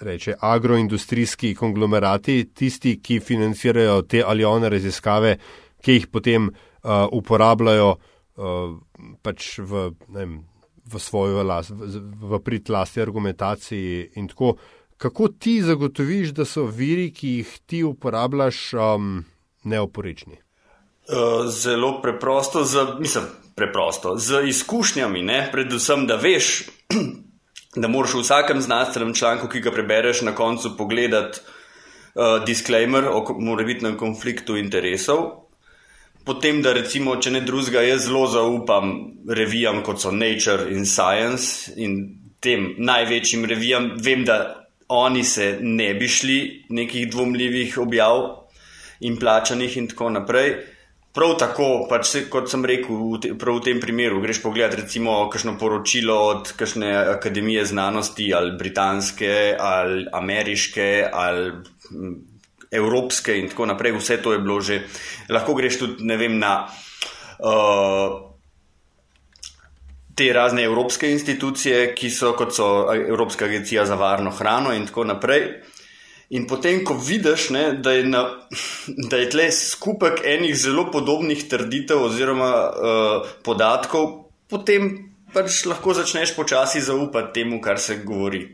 reče, 0.00 0.34
agroindustrijski 0.40 1.54
konglomerati, 1.54 2.44
tisti, 2.54 2.96
ki 3.02 3.20
financirajo 3.20 4.02
te 4.02 4.22
ali 4.26 4.44
one 4.44 4.68
raziskave, 4.68 5.36
ki 5.84 5.96
jih 5.98 6.06
potem 6.12 6.48
uh, 6.48 7.06
uporabljajo 7.12 7.90
uh, 7.94 8.76
pač 9.22 9.58
v, 9.58 9.90
vem, 10.08 10.38
v 10.92 11.00
svojo 11.00 11.44
las, 11.46 11.70
v, 11.70 12.00
v 12.00 12.42
prid 12.44 12.70
lasti 12.70 13.02
argumentaciji 13.02 14.10
in 14.20 14.28
tako. 14.28 14.56
Kako 15.00 15.30
ti 15.40 15.62
zagotoviš, 15.64 16.34
da 16.36 16.44
so 16.44 16.66
viri, 16.68 17.06
ki 17.08 17.28
jih 17.38 17.52
ti 17.66 17.78
uporabljaš, 17.88 18.58
um, 18.76 19.22
neoporečni? 19.64 20.36
Uh, 21.08 21.48
zelo 21.48 22.02
preprosto, 22.02 22.64
z, 22.68 22.84
mislim, 23.00 23.24
preprosto, 23.56 24.18
z 24.18 24.42
izkušnjami, 24.52 25.22
ne? 25.22 25.48
predvsem, 25.52 26.04
da 26.06 26.20
veš, 26.20 26.68
da 27.76 27.88
moraš 27.88 28.14
v 28.14 28.22
vsakem 28.24 28.60
znanstvenem 28.60 29.14
članku, 29.14 29.48
ki 29.48 29.60
ga 29.60 29.70
prebereš, 29.70 30.22
na 30.26 30.34
koncu 30.34 30.76
pogledati 30.76 31.40
uh, 31.40 32.44
disclaimer 32.44 33.06
o 33.08 33.24
morebitnem 33.38 33.96
konfliktu 33.96 34.56
interesov. 34.56 35.46
Potem, 36.24 36.62
da 36.62 36.72
recimo, 36.76 37.16
če 37.16 37.30
ne 37.30 37.40
drugega, 37.46 37.82
jaz 37.86 38.08
zelo 38.08 38.26
zaupam 38.28 38.92
revijam, 39.28 39.82
kot 39.82 40.02
so 40.02 40.10
Nature 40.12 40.68
in 40.74 40.84
Science 40.86 41.72
in 41.76 41.96
tem 42.40 42.74
največjim 42.78 43.44
revijam, 43.48 43.92
vem, 44.02 44.24
da 44.24 44.66
oni 44.90 45.24
se 45.24 45.58
ne 45.60 45.94
bi 45.94 46.08
šli 46.08 46.38
nekih 46.68 47.10
dvomljivih 47.10 47.78
objav 47.78 48.26
in 49.00 49.16
plačanih 49.18 49.76
in 49.76 49.88
tako 49.88 50.10
naprej. 50.10 50.56
Prav 51.10 51.32
tako, 51.38 51.88
pač 51.90 52.06
se, 52.06 52.20
kot 52.30 52.46
sem 52.50 52.62
rekel, 52.62 52.94
v, 52.94 53.18
te, 53.18 53.32
v 53.34 53.62
tem 53.66 53.80
primeru, 53.82 54.20
greš 54.22 54.38
pogledat 54.44 54.78
recimo 54.78 55.24
kakšno 55.30 55.56
poročilo 55.58 56.14
od 56.28 56.52
kakšne 56.54 56.92
akademije 57.16 57.64
znanosti 57.66 58.28
ali 58.34 58.54
britanske 58.58 59.56
ali 59.58 60.06
ameriške 60.12 61.10
ali 61.12 61.50
evropske 62.70 63.34
in 63.38 63.50
tako 63.50 63.66
naprej. 63.66 63.96
Vse 63.98 64.20
to 64.22 64.32
je 64.32 64.38
bilo 64.38 64.60
že. 64.60 64.82
Lahko 65.28 65.54
greš 65.58 65.78
tudi, 65.82 66.06
ne 66.06 66.16
vem, 66.16 66.38
na 66.38 66.68
uh, 67.42 68.30
te 70.14 70.32
razne 70.32 70.62
evropske 70.64 71.10
institucije, 71.10 71.94
ki 71.94 72.10
so 72.10 72.36
kot 72.38 72.54
so 72.54 72.66
Evropska 72.94 73.44
agencija 73.44 73.86
za 73.86 73.94
varno 73.94 74.30
hrano 74.30 74.74
in 74.76 74.86
tako 74.86 75.04
naprej. 75.04 75.46
In 76.30 76.46
potem, 76.46 76.84
ko 76.86 76.94
vidiš, 76.94 77.48
ne, 77.50 77.62
da, 77.82 77.90
je 77.90 78.04
na, 78.06 78.22
da 79.10 79.18
je 79.18 79.30
tle 79.30 79.48
skupek 79.50 80.22
enih 80.24 80.54
zelo 80.54 80.86
podobnih 80.92 81.42
trditev 81.50 82.04
oziroma 82.06 82.50
uh, 82.70 83.32
podatkov, 83.42 84.30
potem 84.46 84.92
pač 85.34 85.64
lahko 85.66 85.94
začneš 85.94 86.36
počasi 86.36 86.82
zaupati 86.86 87.40
temu, 87.40 87.58
kar 87.62 87.82
se 87.82 87.98
govori. 88.06 88.44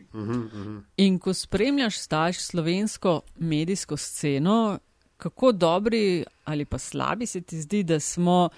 In 0.97 1.19
ko 1.21 1.35
spremljaš 1.35 2.01
staž 2.01 2.41
slovensko 2.41 3.21
medijsko 3.37 3.97
sceno, 3.97 4.79
kako 5.17 5.53
dobri 5.53 6.25
ali 6.45 6.65
pa 6.65 6.79
slabi 6.79 7.27
se 7.27 7.41
ti 7.41 7.61
zdi, 7.61 7.83
da 7.83 8.01
smo 8.01 8.49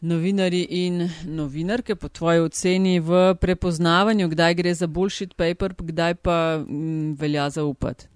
novinari 0.00 0.66
in 0.70 1.08
novinarke 1.24 1.96
po 1.96 2.08
tvoji 2.08 2.40
oceni 2.40 3.00
v 3.00 3.34
prepoznavanju, 3.40 4.28
kdaj 4.28 4.54
gre 4.54 4.74
za 4.74 4.86
bullshit 4.86 5.34
paper, 5.34 5.74
kdaj 5.78 6.14
pa 6.14 6.58
m, 6.60 6.66
mm, 6.68 7.14
velja 7.18 7.50
zaupati? 7.50 8.06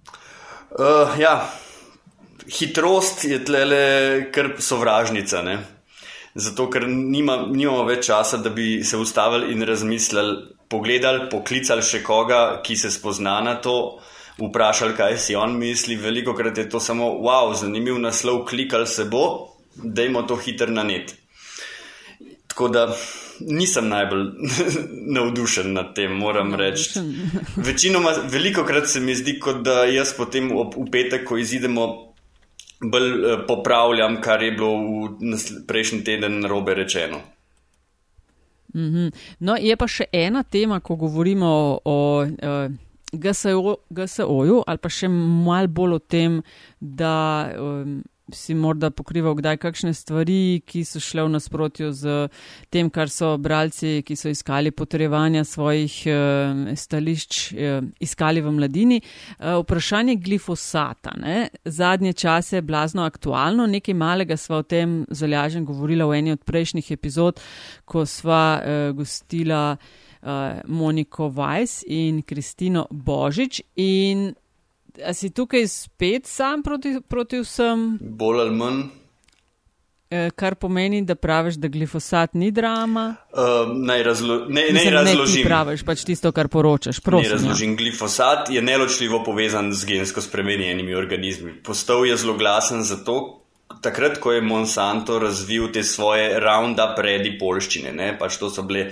Uh, 0.71 1.19
ja, 1.19 1.51
hitrost 2.47 3.25
je 3.25 3.41
tlele 3.45 4.31
kar 4.33 4.53
sovražnica. 4.59 5.43
Ne? 5.43 5.59
Zato, 6.35 6.69
ker 6.71 6.87
nima, 6.87 7.41
nimamo 7.51 7.83
več 7.89 8.07
časa, 8.07 8.39
da 8.39 8.53
bi 8.55 8.85
se 8.87 8.97
ustavili 8.97 9.51
in 9.55 9.67
razmislili, 9.67 10.37
pogledali, 10.71 11.27
poklicali 11.31 11.83
še 11.83 12.05
koga, 12.07 12.61
ki 12.63 12.77
se 12.79 12.93
spozna 12.95 13.41
na 13.43 13.57
to, 13.59 13.99
vprašali, 14.39 14.95
kaj 14.97 15.19
si 15.19 15.35
on 15.35 15.59
misli. 15.59 15.99
Veliko 15.99 16.37
krat 16.39 16.59
je 16.59 16.69
to 16.71 16.81
samo, 16.81 17.17
wow, 17.25 17.51
zanimiv 17.59 17.99
naslov, 17.99 18.45
klikali 18.47 18.87
se 18.87 19.09
bo, 19.11 19.25
dajmo 19.75 20.23
to 20.23 20.39
hiter 20.39 20.71
na 20.71 20.87
net. 20.87 21.17
Tako 22.47 22.69
da 22.71 22.87
nisem 23.41 23.89
najbolj 23.89 24.27
navdušen 25.17 25.73
nad 25.73 25.95
tem, 25.95 26.13
moram 26.13 26.55
reči. 26.55 27.01
Večinoma, 27.57 28.13
veliko 28.31 28.65
krat 28.65 28.89
se 28.89 29.01
mi 29.01 29.15
zdi, 29.15 29.39
kot 29.39 29.63
da 29.65 29.85
jaz 29.85 30.15
potem 30.17 30.51
v 30.53 30.87
petek, 30.93 31.25
ko 31.29 31.39
izidemo, 31.39 31.89
bolj 32.81 33.11
eh, 33.11 33.37
popravljam, 33.49 34.21
kar 34.21 34.43
je 34.43 34.53
bilo 34.53 34.73
v 35.21 35.67
prejšnji 35.67 36.05
teden 36.05 36.41
narobe 36.41 36.75
rečeno. 36.75 37.21
Mm 38.75 38.95
-hmm. 38.95 39.13
No, 39.39 39.57
je 39.57 39.77
pa 39.77 39.89
še 39.89 40.05
ena 40.13 40.43
tema, 40.43 40.81
ko 40.81 40.97
govorimo 40.97 41.47
o, 41.47 41.81
o 41.85 42.23
uh, 42.23 42.73
GSO-ju, 43.13 43.77
GSO 43.91 44.63
ali 44.67 44.79
pa 44.79 44.89
še 44.89 45.09
mal 45.09 45.67
bolj 45.69 45.95
o 45.95 45.99
tem, 45.99 46.43
da. 46.81 47.51
Um, 47.59 48.03
si 48.35 48.55
morda 48.55 48.91
pokrival 48.91 49.35
kdaj 49.39 49.57
kakšne 49.63 49.95
stvari, 49.95 50.63
ki 50.67 50.85
so 50.85 51.01
šle 51.03 51.25
v 51.27 51.33
nasprotju 51.35 51.93
z 51.93 52.29
tem, 52.71 52.91
kar 52.91 53.11
so 53.13 53.37
bralci, 53.39 54.01
ki 54.07 54.17
so 54.17 54.33
iskali 54.33 54.71
potrejevanja 54.71 55.45
svojih 55.45 55.97
eh, 56.07 56.75
stališč, 56.77 57.41
eh, 57.53 57.81
iskali 58.01 58.41
v 58.41 58.53
mladini. 58.59 59.01
Eh, 59.01 59.55
vprašanje 59.63 60.17
glifosata. 60.17 61.15
Ne? 61.21 61.49
Zadnje 61.65 62.13
čase 62.13 62.57
je 62.57 62.63
blazno 62.63 63.03
aktualno, 63.03 63.67
nekaj 63.67 63.95
malega 63.95 64.37
sva 64.37 64.61
o 64.61 64.63
tem 64.63 65.07
zalažen 65.11 65.65
govorila 65.65 66.07
v 66.07 66.19
eni 66.19 66.33
od 66.33 66.45
prejšnjih 66.45 66.91
epizod, 66.91 67.41
ko 67.85 68.07
sva 68.07 68.61
eh, 68.61 68.93
gostila 68.93 69.77
eh, 69.77 70.61
Moniko 70.67 71.31
Weiss 71.31 71.85
in 71.87 72.23
Kristino 72.23 72.87
Božič. 72.91 73.63
In 73.77 74.35
A 75.07 75.15
si 75.15 75.31
tukaj 75.31 75.69
spet 75.69 76.27
sam 76.27 76.63
proti, 76.63 76.97
proti 77.09 77.41
vsem? 77.41 77.99
Bolj 78.01 78.41
ali 78.41 78.57
manj. 78.57 78.83
E, 80.11 80.31
kar 80.35 80.57
pomeni, 80.59 81.05
da 81.07 81.15
praviš, 81.15 81.55
da 81.63 81.69
glifosat 81.69 82.35
ni 82.35 82.51
drama. 82.51 83.15
Uh, 83.31 83.71
naj 83.87 84.03
razlo 84.03 84.39
ne, 84.49 84.65
ne 84.67 84.73
Mislim, 84.73 84.95
razložim. 84.95 85.45
Ne 85.45 85.47
praviš 85.47 85.85
pač 85.87 86.03
tisto, 86.05 86.33
kar 86.35 86.49
poročaš. 86.51 86.99
Prosim, 87.01 87.23
ne 87.23 87.29
ja. 87.29 87.37
razložim. 87.37 87.71
Ja. 87.71 87.77
Glifosat 87.77 88.51
je 88.51 88.63
neločljivo 88.63 89.23
povezan 89.25 89.71
z 89.73 89.87
gensko 89.87 90.21
spremenjenimi 90.21 90.95
organizmi. 90.99 91.55
Postal 91.63 92.07
je 92.07 92.17
zelo 92.17 92.35
glasen 92.35 92.83
zato, 92.83 93.45
takrat, 93.83 94.19
ko 94.19 94.33
je 94.33 94.43
Monsanto 94.43 95.19
razvil 95.19 95.71
te 95.73 95.87
svoje 95.87 96.41
roundup 96.43 96.99
redi 96.99 97.37
polščine. 97.39 97.93
Ne? 97.95 98.11
Pač 98.19 98.41
to 98.43 98.51
so 98.51 98.67
bile 98.67 98.89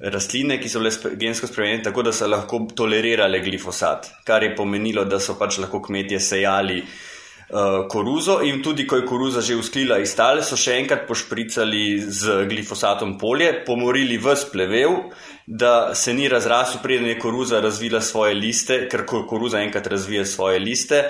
rastline, 0.00 0.58
ki 0.60 0.70
so 0.70 0.80
bile 0.82 1.16
gensko 1.18 1.48
spremenjene 1.50 1.82
tako, 1.88 2.04
da 2.06 2.12
so 2.12 2.28
lahko 2.28 2.62
tolerirale 2.76 3.40
glifosat, 3.42 4.10
kar 4.24 4.42
je 4.42 4.54
pomenilo, 4.56 5.04
da 5.04 5.20
so 5.20 5.34
pač 5.38 5.58
lahko 5.58 5.80
kmetje 5.82 6.20
sejali 6.22 6.78
uh, 6.82 7.86
koruzo 7.90 8.38
in 8.46 8.62
tudi, 8.62 8.86
ko 8.86 9.00
je 9.00 9.06
koruza 9.06 9.42
že 9.42 9.56
usklila 9.58 9.98
iz 9.98 10.14
tal, 10.16 10.42
so 10.42 10.56
še 10.56 10.76
enkrat 10.78 11.06
pošpricali 11.08 11.86
z 12.06 12.44
glifosatom 12.50 13.16
polje, 13.18 13.50
pomorili 13.66 14.18
v 14.22 14.36
splevel, 14.38 15.00
da 15.46 15.94
se 15.94 16.14
ni 16.14 16.28
razrasel, 16.28 16.82
preden 16.82 17.08
je 17.08 17.18
koruza 17.18 17.60
razvila 17.60 18.00
svoje 18.00 18.36
liste, 18.38 18.84
ker 18.90 19.02
ko 19.06 19.24
koruza 19.26 19.62
enkrat 19.64 19.86
razvije 19.86 20.26
svoje 20.26 20.62
liste. 20.62 21.08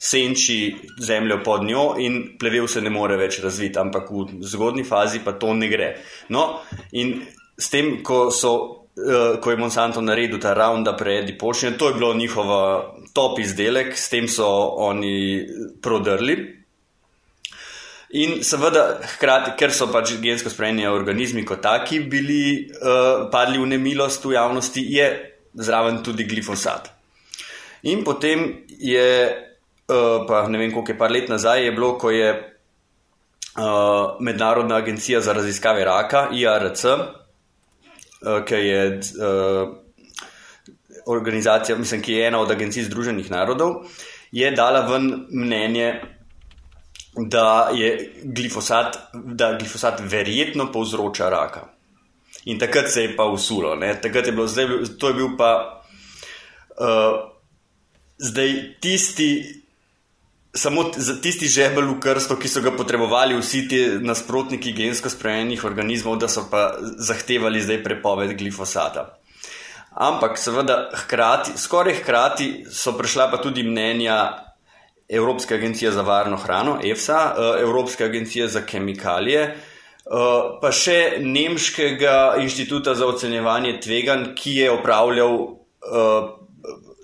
Senči 0.00 0.72
zemljo 0.96 1.42
pod 1.44 1.66
njo 1.68 1.82
in 2.00 2.38
plevel 2.40 2.64
se 2.72 2.80
ne 2.80 2.88
more 2.88 3.18
več 3.20 3.36
razviti, 3.44 3.76
ampak 3.76 4.06
v 4.08 4.38
zgodni 4.48 4.80
fazi 4.80 5.20
pa 5.20 5.34
to 5.36 5.52
ne 5.52 5.68
gre. 5.68 5.90
No, 6.32 6.62
in 6.96 7.18
s 7.60 7.68
tem, 7.68 7.98
ko, 8.02 8.30
so, 8.32 8.52
uh, 8.96 9.36
ko 9.40 9.52
je 9.52 9.60
Monsanto 9.60 10.00
naredil 10.00 10.40
ta 10.40 10.54
Roundup 10.56 11.00
Ready 11.00 11.36
Potion, 11.38 11.76
to 11.78 11.92
je 11.92 11.98
bilo 11.98 12.14
njihova 12.14 12.94
top 13.12 13.38
izdelek, 13.38 13.92
s 13.98 14.08
tem 14.08 14.28
so 14.28 14.48
oni 14.80 15.44
prodrli. 15.82 16.38
In 18.10 18.40
seveda, 18.42 18.98
hkrati, 19.14 19.52
ker 19.58 19.70
so 19.70 19.86
pač 19.92 20.16
gensko 20.22 20.50
spremenjeni 20.50 20.88
organizmi 20.90 21.44
kot 21.46 21.60
taki 21.62 22.00
bili 22.10 22.66
uh, 22.66 23.28
padli 23.30 23.60
v 23.60 23.68
nemilost 23.76 24.24
v 24.26 24.34
javnosti, 24.34 24.82
je 24.82 25.06
zraven 25.54 26.00
tudi 26.02 26.26
glifosat. 26.26 26.90
In 27.86 28.02
potem 28.04 28.64
je, 28.66 29.06
uh, 29.86 30.26
pa 30.26 30.42
ne 30.48 30.58
vem, 30.58 30.72
koliko 30.74 30.92
je 30.92 30.98
par 30.98 31.14
let 31.14 31.30
nazaj, 31.30 31.64
je 31.64 31.76
bilo, 31.76 31.92
ko 32.02 32.10
je 32.10 32.32
uh, 32.34 34.18
Mednarodna 34.20 34.82
agencija 34.82 35.20
za 35.20 35.32
raziskave 35.32 35.84
raka, 35.86 36.28
IRC, 36.34 36.84
ki 38.46 38.54
je 38.54 39.00
uh, 39.00 39.76
organizacija, 41.06 41.78
mislim, 41.78 42.02
ki 42.02 42.12
je 42.12 42.26
ena 42.26 42.40
od 42.40 42.50
agencij 42.50 42.82
Združenih 42.82 43.30
narodov, 43.30 43.84
je 44.32 44.50
dala 44.50 44.80
ven 44.86 45.26
mnenje 45.30 46.00
da 47.16 47.70
je 47.74 48.12
glifosat, 48.22 48.98
da 49.14 49.56
glifosat 49.58 50.00
verjetno 50.04 50.72
povzroča 50.72 51.28
raka. 51.28 51.66
In 52.44 52.58
takrat 52.58 52.90
se 52.90 53.02
je 53.02 53.16
pa 53.16 53.24
usulo, 53.24 53.74
ne? 53.76 54.00
takrat 54.00 54.26
je 54.26 54.32
bilo, 54.32 54.46
zdaj, 54.46 54.66
to 54.98 55.08
je 55.08 55.14
bil 55.14 55.36
pa 55.38 55.82
uh, 56.80 57.30
zdaj 58.18 58.54
tisti. 58.80 59.59
Samo 60.52 60.90
za 60.96 61.14
tisti 61.22 61.46
žebelj 61.46 61.84
v 61.84 62.00
krsto, 62.02 62.36
ki 62.36 62.48
so 62.48 62.60
ga 62.60 62.72
potrebovali 62.74 63.36
vsi 63.38 63.68
ti 63.68 63.80
nasprotniki 64.02 64.72
gensko 64.74 65.10
spremenjenih 65.10 65.64
organizmov, 65.64 66.18
da 66.18 66.28
so 66.28 66.48
pa 66.50 66.74
zahtevali 66.80 67.62
zdaj 67.62 67.84
prepoved 67.84 68.34
glifosata. 68.38 69.20
Ampak, 69.90 70.38
seveda, 70.38 70.90
hkrati, 71.04 71.54
skoraj 71.58 72.00
hkrati 72.02 72.48
so 72.70 72.96
prišla 72.98 73.30
pa 73.30 73.38
tudi 73.42 73.62
mnenja 73.62 74.16
Evropska 75.08 75.54
agencija 75.54 75.90
za 75.92 76.02
varno 76.02 76.36
hrano, 76.36 76.78
EFSA, 76.84 77.34
eh, 77.38 77.62
Evropska 77.62 78.04
agencija 78.04 78.48
za 78.48 78.60
kemikalije, 78.66 79.42
eh, 79.42 79.56
pa 80.60 80.72
še 80.72 81.18
Nemškega 81.20 82.36
inštituta 82.38 82.94
za 82.94 83.06
ocenjevanje 83.06 83.80
tvegan, 83.80 84.34
ki 84.34 84.54
je 84.54 84.70
opravljal 84.70 85.34
eh, 85.34 86.39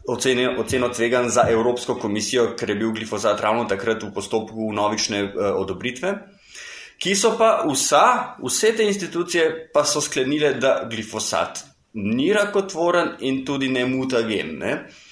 ocene, 0.09 0.49
oceno 0.59 0.89
tvegan 0.89 1.31
za 1.31 1.47
Evropsko 1.51 1.95
komisijo, 1.99 2.53
ker 2.59 2.71
je 2.71 2.77
bil 2.77 2.93
glifosat 2.93 3.41
ravno 3.41 3.65
takrat 3.65 4.03
v 4.03 4.13
postopku 4.15 4.73
novične 4.73 5.33
odobritve. 5.35 6.15
Ki 6.99 7.15
so 7.15 7.35
pa 7.39 7.65
vsa, 7.69 8.37
vse 8.41 8.73
te 8.77 8.87
institucije 8.87 9.71
pa 9.75 9.85
so 9.85 10.01
sklenile, 10.01 10.55
da 10.61 10.87
glifosat 10.91 11.65
ni 11.93 12.33
rakotvoren 12.33 13.17
in 13.21 13.45
tudi 13.45 13.69
ne 13.69 13.85
mutagen. 13.89 14.57
Ne? 14.59 14.73
Uh, 14.73 15.07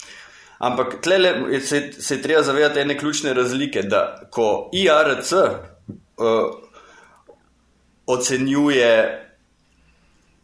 Ampak 0.59 1.00
tle 1.00 1.61
se, 1.61 1.92
se 1.92 2.22
treba 2.22 2.42
zavedati 2.42 2.80
ene 2.80 2.98
ključne 2.98 3.35
razlike, 3.35 3.83
da 3.83 4.28
ko 4.30 4.70
IRC 4.72 5.33
uh, 5.33 5.42
ocenjuje 8.07 9.26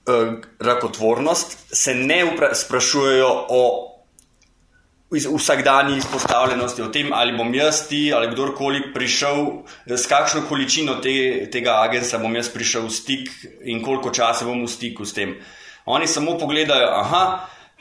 uh, 0.06 0.34
rakotvornost, 0.58 1.58
se 1.72 1.94
ne 1.94 2.36
sprašujejo 2.54 3.46
o 3.48 3.89
vsakdanji 5.11 5.99
izpostavljenosti, 5.99 6.83
o 6.83 6.88
tem, 6.88 7.12
ali 7.12 7.37
bom 7.37 7.55
jaz 7.55 7.88
ti 7.88 8.12
ali 8.14 8.31
kdorkoli 8.31 8.92
prišel, 8.94 9.46
s 9.87 10.07
kakšno 10.07 10.44
količino 10.49 11.01
te, 11.03 11.46
tega 11.51 11.81
agensa 11.83 12.18
bom 12.18 12.35
jaz 12.37 12.49
prišel 12.55 12.87
v 12.87 12.94
stik 12.94 13.31
in 13.66 13.83
koliko 13.83 14.11
časa 14.14 14.46
bom 14.46 14.62
v 14.62 14.70
stiku 14.70 15.05
s 15.05 15.14
tem. 15.14 15.35
Oni 15.87 16.07
samo 16.07 16.38
pogledajo, 16.38 16.92
aha, 17.01 17.25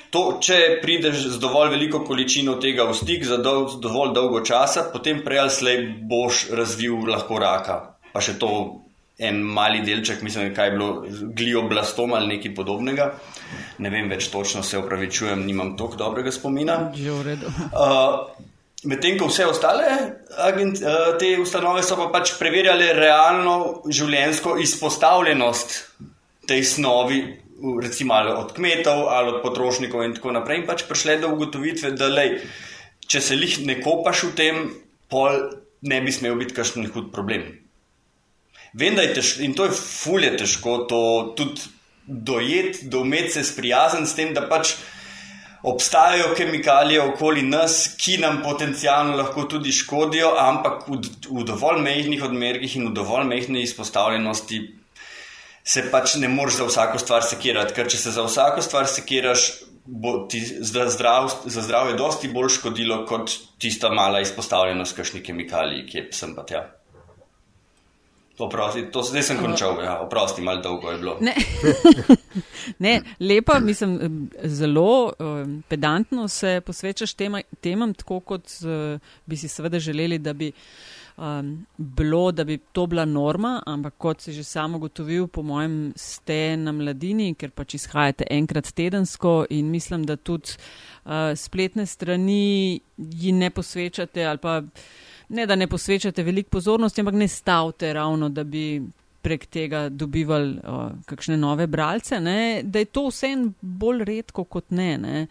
To, 0.09 0.39
če 0.41 0.79
prideš 0.81 1.19
z 1.35 1.37
dovolj 1.37 1.69
veliko 1.75 1.99
količino 2.01 2.55
tega 2.57 2.87
v 2.89 2.95
stik 2.97 3.25
za 3.29 3.37
dol, 3.37 3.67
dovolj 3.77 4.15
dolgo 4.15 4.39
časa, 4.41 4.87
potem 4.89 5.21
prej 5.21 5.41
ali 5.43 5.53
slej 5.53 5.77
boš 6.09 6.47
razvil 6.57 7.05
lahko 7.05 7.37
raka. 7.37 7.75
Pa 8.09 8.17
še 8.17 8.39
to 8.41 8.49
en 9.19 9.41
mali 9.43 9.81
delček, 9.85 10.21
mislim, 10.23 10.53
kaj 10.55 10.67
je 10.67 10.75
bilo 10.77 10.89
glioblastom 11.35 12.13
ali 12.15 12.35
nekaj 12.35 12.53
podobnega. 12.55 13.09
Ne 13.83 13.91
vem 13.91 14.09
več 14.11 14.29
točno, 14.31 14.63
se 14.63 14.77
opravičujem, 14.79 15.43
nimam 15.45 15.75
toliko 15.77 15.99
dobrega 15.99 16.31
spomina. 16.31 16.79
Že 16.95 17.17
v 17.17 17.27
redu. 17.31 17.51
Uh, 17.73 18.47
Medtem 18.87 19.17
ko 19.19 19.27
vse 19.27 19.43
ostale 19.43 19.87
agent, 20.39 20.79
uh, 20.79 21.09
te 21.19 21.33
ustanove 21.41 21.81
so 21.83 21.97
pa 21.99 22.05
pač 22.13 22.31
preverjale 22.39 22.93
realno 22.95 23.81
življenjsko 23.91 24.55
izpostavljenost 24.63 25.75
tej 26.47 26.63
snovi 26.63 27.19
recimo 27.81 28.13
od 28.13 28.53
kmetov 28.53 29.07
ali 29.07 29.29
od 29.29 29.41
potrošnikov 29.43 30.03
in 30.03 30.15
tako 30.15 30.31
naprej, 30.31 30.61
in 30.61 30.67
pač 30.67 30.83
prišle 30.87 31.19
do 31.23 31.33
ugotovitve, 31.35 31.91
da 31.91 32.07
lej, 32.07 32.39
če 33.07 33.21
se 33.21 33.35
jih 33.35 33.59
ne 33.67 33.79
kopaš 33.83 34.23
v 34.29 34.35
tem, 34.35 34.69
pol 35.11 35.41
ne 35.81 36.01
bi 36.01 36.11
smel 36.11 36.37
biti 36.39 36.55
kakšen 36.55 36.87
hud 36.93 37.11
problem. 37.11 37.49
Vem, 38.73 38.95
da 38.95 39.01
je 39.01 39.13
težko 39.17 39.43
in 39.43 39.53
to 39.57 39.65
je 39.65 39.75
fulje 39.75 40.35
težko 40.37 40.77
to 40.89 41.01
tudi 41.37 41.61
dojeti, 42.05 42.87
doumeti 42.89 43.31
se 43.37 43.43
sprijazen 43.43 44.07
s 44.07 44.15
tem, 44.17 44.33
da 44.33 44.45
pač 44.49 44.73
obstajajo 45.63 46.33
kemikalije 46.37 47.01
okoli 47.01 47.41
nas, 47.41 47.95
ki 47.97 48.17
nam 48.17 48.41
potencialno 48.43 49.17
lahko 49.17 49.43
tudi 49.43 49.71
škodijo, 49.75 50.31
ampak 50.37 50.87
v, 50.87 51.01
v 51.29 51.45
dovolj 51.45 51.81
mehkih 51.83 52.23
odmerkih 52.23 52.77
in 52.79 52.89
v 52.89 52.93
dovolj 52.95 53.27
mehkej 53.27 53.63
izpostavljenosti 53.63 54.61
se 55.69 55.83
pač 55.91 56.15
ne 56.17 56.29
moreš 56.31 56.61
za 56.61 56.69
vsako 56.69 57.01
stvar 57.01 57.25
sekirati, 57.27 57.75
ker 57.75 57.89
če 57.91 57.97
se 57.97 58.13
za 58.15 58.23
vsako 58.25 58.63
stvar 58.65 58.87
sekiraš, 58.89 59.49
bo 59.85 60.25
ti 60.29 60.39
za, 60.41 60.87
zdrav, 60.89 61.29
za 61.45 61.61
zdravje 61.65 61.97
dosti 61.99 62.29
bolj 62.31 62.55
škodilo 62.57 63.03
kot 63.09 63.33
tista 63.61 63.91
mala 63.93 64.21
izpostavljenost 64.21 64.95
kakšni 64.97 65.21
kemikaliji, 65.25 65.85
ki 65.89 65.97
je 65.97 66.05
sem 66.15 66.35
pa 66.37 66.45
tja. 66.47 66.63
Oprosti, 68.39 68.85
to 68.91 69.03
zdaj 69.03 69.23
sem 69.23 69.37
končal, 69.41 69.81
ja, 69.83 69.97
oprosti, 69.99 70.41
malo 70.41 70.61
dolgo 70.61 70.91
je 70.91 70.97
bilo. 70.97 71.17
Ne. 71.21 71.33
ne, 72.85 73.01
lepa, 73.19 73.59
mislim, 73.59 74.29
zelo 74.43 75.11
um, 75.19 75.63
pedantno 75.67 76.27
se 76.27 76.61
posvečaš 76.65 77.13
tema, 77.13 77.41
temam, 77.61 77.93
tako 77.93 78.19
kot 78.19 78.53
uh, 78.63 78.99
bi 79.25 79.37
si 79.37 79.47
seveda 79.47 79.79
želeli, 79.79 80.17
da 80.17 80.33
bi 80.33 80.51
um, 81.17 81.65
bilo, 81.77 82.31
da 82.31 82.43
bi 82.43 82.57
to 82.57 82.85
bila 82.85 83.05
norma, 83.05 83.63
ampak 83.65 83.93
kot 83.97 84.21
si 84.21 84.33
že 84.33 84.43
samo 84.43 84.79
gotovil, 84.79 85.27
po 85.27 85.43
mojem, 85.43 85.93
ste 85.95 86.57
na 86.57 86.71
mladini, 86.71 87.33
ker 87.35 87.51
pač 87.51 87.75
izhajate 87.75 88.23
enkrat 88.29 88.71
tedensko 88.71 89.45
in 89.49 89.67
mislim, 89.71 90.05
da 90.05 90.15
tudi 90.15 90.55
uh, 91.03 91.35
spletne 91.35 91.85
strani 91.85 92.79
ji 92.97 93.31
ne 93.31 93.49
posvečate 93.49 94.25
ali 94.25 94.37
pa 94.37 94.61
ne, 95.29 95.45
da 95.45 95.55
ne 95.55 95.67
posvečate 95.67 96.23
veliko 96.23 96.49
pozornosti, 96.57 97.01
ampak 97.01 97.13
ne 97.13 97.27
stavite 97.27 97.93
ravno, 97.93 98.29
da 98.29 98.43
bi 98.43 98.81
prek 99.21 99.45
tega 99.51 99.89
dobivali 99.89 100.59
uh, 100.63 100.91
kakšne 101.05 101.37
nove 101.37 101.67
bralce, 101.67 102.19
ne? 102.19 102.61
da 102.63 102.79
je 102.79 102.85
to 102.85 103.09
vsem 103.09 103.49
bolj 103.61 104.03
redko 104.07 104.43
kot 104.43 104.71
ne. 104.71 104.97
ne? 104.97 105.25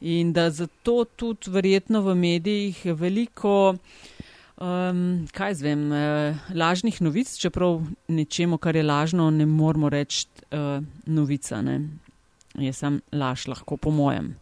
In 0.00 0.32
da 0.32 0.50
zato 0.50 1.04
tudi 1.04 1.50
verjetno 1.50 2.00
v 2.02 2.14
medijih 2.14 2.82
veliko 2.96 3.74
Um, 4.60 5.24
kaj 5.32 5.54
zvem, 5.56 5.86
uh, 5.88 6.36
lažnih 6.52 6.98
novic, 7.00 7.30
čeprav 7.40 7.78
nečemu, 8.12 8.58
kar 8.60 8.76
je 8.76 8.82
lažno, 8.84 9.30
ne 9.32 9.46
moramo 9.48 9.88
reči 9.88 10.26
uh, 10.52 10.84
novica. 11.08 11.62
Ne? 11.64 11.78
Je 12.60 12.72
sem 12.76 12.98
laž, 13.12 13.46
lahko 13.48 13.78
po 13.80 13.88
mojem. 13.90 14.34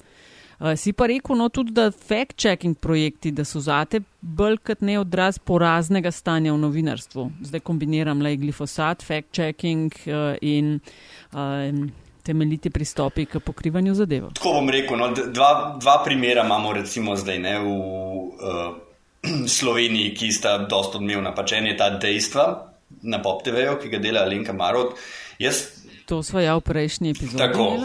Uh, 0.59 0.75
si 0.75 0.93
pa 0.93 1.07
rekel, 1.07 1.39
no, 1.39 1.49
tudi 1.55 1.71
da 1.71 1.91
fact-checking 1.91 2.75
projekti, 2.83 3.31
da 3.31 3.45
so 3.47 3.61
zate 3.63 4.01
bolj 4.21 4.59
kot 4.67 4.81
ne 4.83 4.99
odraz 4.99 5.39
poraznega 5.39 6.11
stanja 6.11 6.53
v 6.53 6.59
novinarstvu. 6.65 7.29
Zdaj 7.47 7.63
kombiniram 7.63 8.23
le 8.23 8.35
glifosat, 8.37 9.05
fact-checking 9.07 9.95
uh, 10.11 10.35
in 10.43 10.81
uh, 11.33 11.87
temeljiti 12.27 12.71
pristopi 12.71 13.25
k 13.27 13.41
pokrivanju 13.41 13.95
zadev. 13.95 14.33
Tako 14.35 14.59
bom 14.59 14.69
rekel, 14.75 14.99
no, 14.99 15.13
dva, 15.15 15.79
dva 15.81 16.03
primera 16.05 16.45
imamo 16.45 16.75
recimo 16.77 17.17
zdaj 17.17 17.39
ne, 17.39 17.57
v. 17.63 17.79
Uh, 18.43 18.77
Sloveniji, 19.59 20.15
ki 20.15 20.33
sta 20.33 20.59
dosta 20.71 20.99
odmevna. 20.99 21.33
Pač 21.35 21.57
en 21.59 21.67
je 21.67 21.77
ta 21.77 21.91
dejstva 21.99 22.45
na 23.03 23.21
Pop 23.23 23.43
TV-ju, 23.45 23.79
ki 23.83 23.91
ga 23.93 24.03
dela 24.03 24.23
Alenka 24.27 24.55
Marot. 24.55 24.95
Jaz, 25.39 25.78
to 26.09 26.23
smo 26.23 26.41
ja 26.41 26.57
v 26.57 26.65
prejšnji 26.65 27.11
epizodi. 27.11 27.39
Tako. 27.39 27.77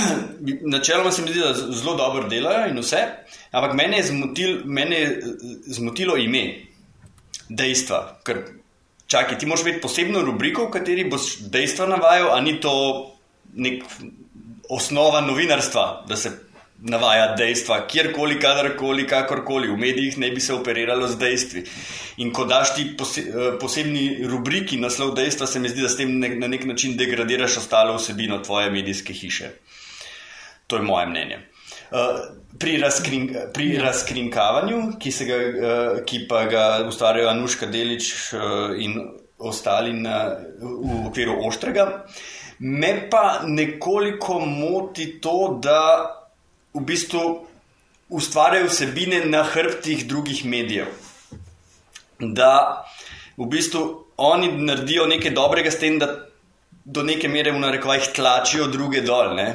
Načeloma 0.74 1.10
se 1.10 1.22
mi 1.22 1.32
zdi, 1.32 1.40
da 1.40 1.54
zelo 1.54 1.96
dobro 1.96 2.28
delajo 2.28 2.68
in 2.68 2.80
vse, 2.84 3.00
ampak 3.50 3.74
mene 3.74 4.02
je, 4.02 4.04
zmotil, 4.12 4.58
mene 4.64 5.00
je 5.00 5.36
zmotilo 5.78 6.16
ime, 6.20 6.44
dejstva. 7.48 8.20
Ker, 8.26 8.42
čakaj, 9.06 9.38
ti 9.38 9.48
moraš 9.48 9.64
imeti 9.64 9.80
posebno 9.80 10.22
rubriko, 10.26 10.66
v 10.68 10.74
kateri 10.76 11.08
boš 11.08 11.36
dejstva 11.52 11.88
navajal, 11.94 12.34
a 12.36 12.40
ni 12.44 12.58
to 12.60 12.74
nek 13.54 13.84
osnova 14.68 15.22
novinarstva, 15.24 15.86
da 16.08 16.16
se 16.16 16.34
navaja 16.78 17.34
dejstva, 17.36 17.86
kjerkoli, 17.88 18.38
kadarkoli, 18.40 19.06
kakorkoli, 19.08 19.68
v 19.68 19.76
medijih 19.80 20.18
ne 20.18 20.30
bi 20.30 20.40
se 20.40 20.54
operiralo 20.54 21.08
z 21.08 21.18
dejstvi. 21.18 21.64
In 22.16 22.32
ko 22.32 22.44
daš 22.44 22.74
ti 22.74 22.84
pose, 22.98 23.20
eh, 23.20 23.58
posebni 23.60 24.26
rubriki 24.28 24.76
naslov 24.76 25.14
dejstva, 25.14 25.46
se 25.46 25.60
mi 25.60 25.68
zdi, 25.68 25.82
da 25.82 25.88
s 25.88 25.96
tem 25.96 26.18
ne, 26.18 26.28
na 26.28 26.48
nek 26.48 26.64
način 26.64 26.96
degradiraš 26.96 27.56
ostalo 27.56 27.96
vsebino 27.96 28.38
tvoje 28.38 28.70
medijske 28.70 29.12
hiše. 29.12 29.50
To 30.66 30.76
je 30.76 30.82
moje 30.82 31.06
mnenje. 31.06 31.38
Uh, 31.90 31.98
pri, 32.58 32.78
razkrin, 32.78 33.36
pri 33.54 33.74
ja. 33.74 33.82
razkrinkavanju, 33.82 34.98
ki, 34.98 35.12
ga, 35.24 35.36
uh, 35.36 36.04
ki 36.04 36.26
pa 36.28 36.44
ga 36.44 36.64
ustvarjajo 36.88 37.28
Anuška 37.28 37.66
Delič 37.66 38.34
in 38.78 38.98
ostali 39.38 39.92
na, 39.92 40.36
v 40.58 41.06
okviru 41.06 41.36
Oštrega, 41.46 42.04
me 42.58 43.08
pa 43.10 43.40
nekoliko 43.46 44.40
moti 44.40 45.20
to, 45.20 45.58
da 45.62 46.15
v 46.76 46.84
bistvu 46.84 47.22
ustvarjajo 48.08 48.68
vsebine 48.68 49.24
na 49.24 49.42
hrbtih 49.42 50.06
drugih 50.08 50.44
medijev. 50.44 50.86
Da 52.20 52.84
v 53.36 53.48
bistvu 53.48 53.82
oni 54.16 54.52
naredijo 54.52 55.06
nekaj 55.06 55.32
dobrega 55.36 55.70
s 55.70 55.80
tem, 55.80 55.98
da 55.98 56.10
do 56.84 57.02
neke 57.02 57.28
mere 57.28 57.52
v 57.52 57.60
narekovajih 57.60 58.12
tlačijo 58.14 58.68
druge 58.68 59.00
dol. 59.00 59.34
Ne? 59.34 59.48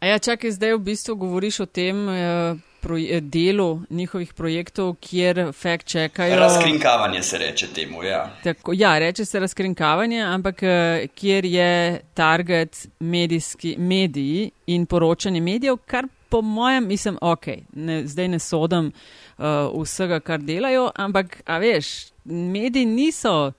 A 0.00 0.06
ja, 0.06 0.18
čakaj, 0.18 0.52
zdaj 0.54 0.76
v 0.76 0.84
bistvu 0.92 1.16
govoriš 1.16 1.60
o 1.64 1.66
tem 1.66 2.08
eh 2.08 2.73
delu 3.20 3.80
njihovih 3.90 4.32
projektov, 4.34 4.94
kjer 5.00 5.52
fakt 5.52 5.86
čekajo. 5.86 6.36
Razkrinkavanje 6.36 7.22
se 7.22 7.38
reče 7.38 7.66
temu, 7.66 8.02
ja. 8.02 8.30
Tako, 8.44 8.72
ja, 8.74 8.98
reče 8.98 9.24
se 9.24 9.40
razkrinkavanje, 9.40 10.22
ampak 10.22 10.62
eh, 10.62 11.06
kjer 11.14 11.44
je 11.44 12.00
target 12.14 12.86
medijski, 13.00 13.76
mediji 13.78 14.50
in 14.66 14.86
poročanje 14.86 15.40
medijev, 15.40 15.76
kar 15.86 16.06
po 16.28 16.42
mojem, 16.42 16.86
mislim, 16.86 17.18
ok, 17.20 17.46
ne, 17.72 18.06
zdaj 18.06 18.28
ne 18.28 18.38
sodam 18.38 18.86
uh, 18.86 19.44
vsega, 19.82 20.20
kar 20.20 20.40
delajo, 20.42 20.90
ampak, 20.94 21.42
a 21.46 21.58
veš, 21.58 22.10
mediji 22.24 22.86
niso 22.86 23.52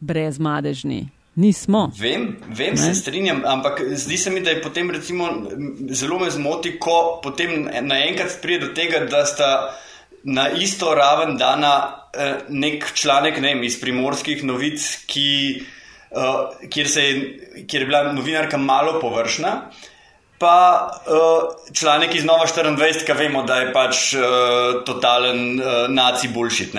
brezmadežni. 0.00 1.08
Nismo. 1.40 1.86
Vem, 1.96 2.26
vem 2.56 2.76
se 2.76 2.94
strinjam, 2.94 3.42
ampak 3.48 3.80
zdi 3.96 4.18
se 4.20 4.30
mi, 4.30 4.42
da 4.44 4.54
je 4.54 4.62
potem 4.62 4.90
recimo, 4.92 5.28
zelo 5.96 6.18
me 6.20 6.30
zmoti, 6.30 6.74
ko 6.78 7.20
potem 7.24 7.68
naenkrat 7.86 8.40
pride 8.42 8.66
do 8.66 8.74
tega, 8.76 9.04
da 9.10 9.24
sta 9.28 9.50
na 10.24 10.50
isto 10.52 10.94
raven 10.94 11.38
dana 11.40 11.74
eh, 12.12 12.42
nek 12.48 12.90
članek 12.94 13.40
ne, 13.40 13.54
iz 13.64 13.78
primorskih 13.80 14.42
novic, 14.44 14.84
ki, 15.08 15.30
uh, 16.10 16.50
kjer, 16.68 16.90
je, 16.96 17.64
kjer 17.64 17.86
je 17.86 17.88
bila 17.88 18.02
novinarka 18.12 18.60
malo 18.60 18.98
površna, 19.00 19.54
uh, 19.54 19.88
pa 20.40 20.90
uh, 21.06 21.72
članek 21.72 22.14
iz 22.14 22.24
Nova 22.24 22.46
24, 22.46 23.04
ki 23.06 23.12
vemo, 23.12 23.42
da 23.42 23.58
je 23.60 23.72
pač 23.72 24.14
uh, 24.14 24.22
totalen 24.88 25.60
uh, 25.60 25.66
naci 25.92 26.30
bullshit. 26.32 26.72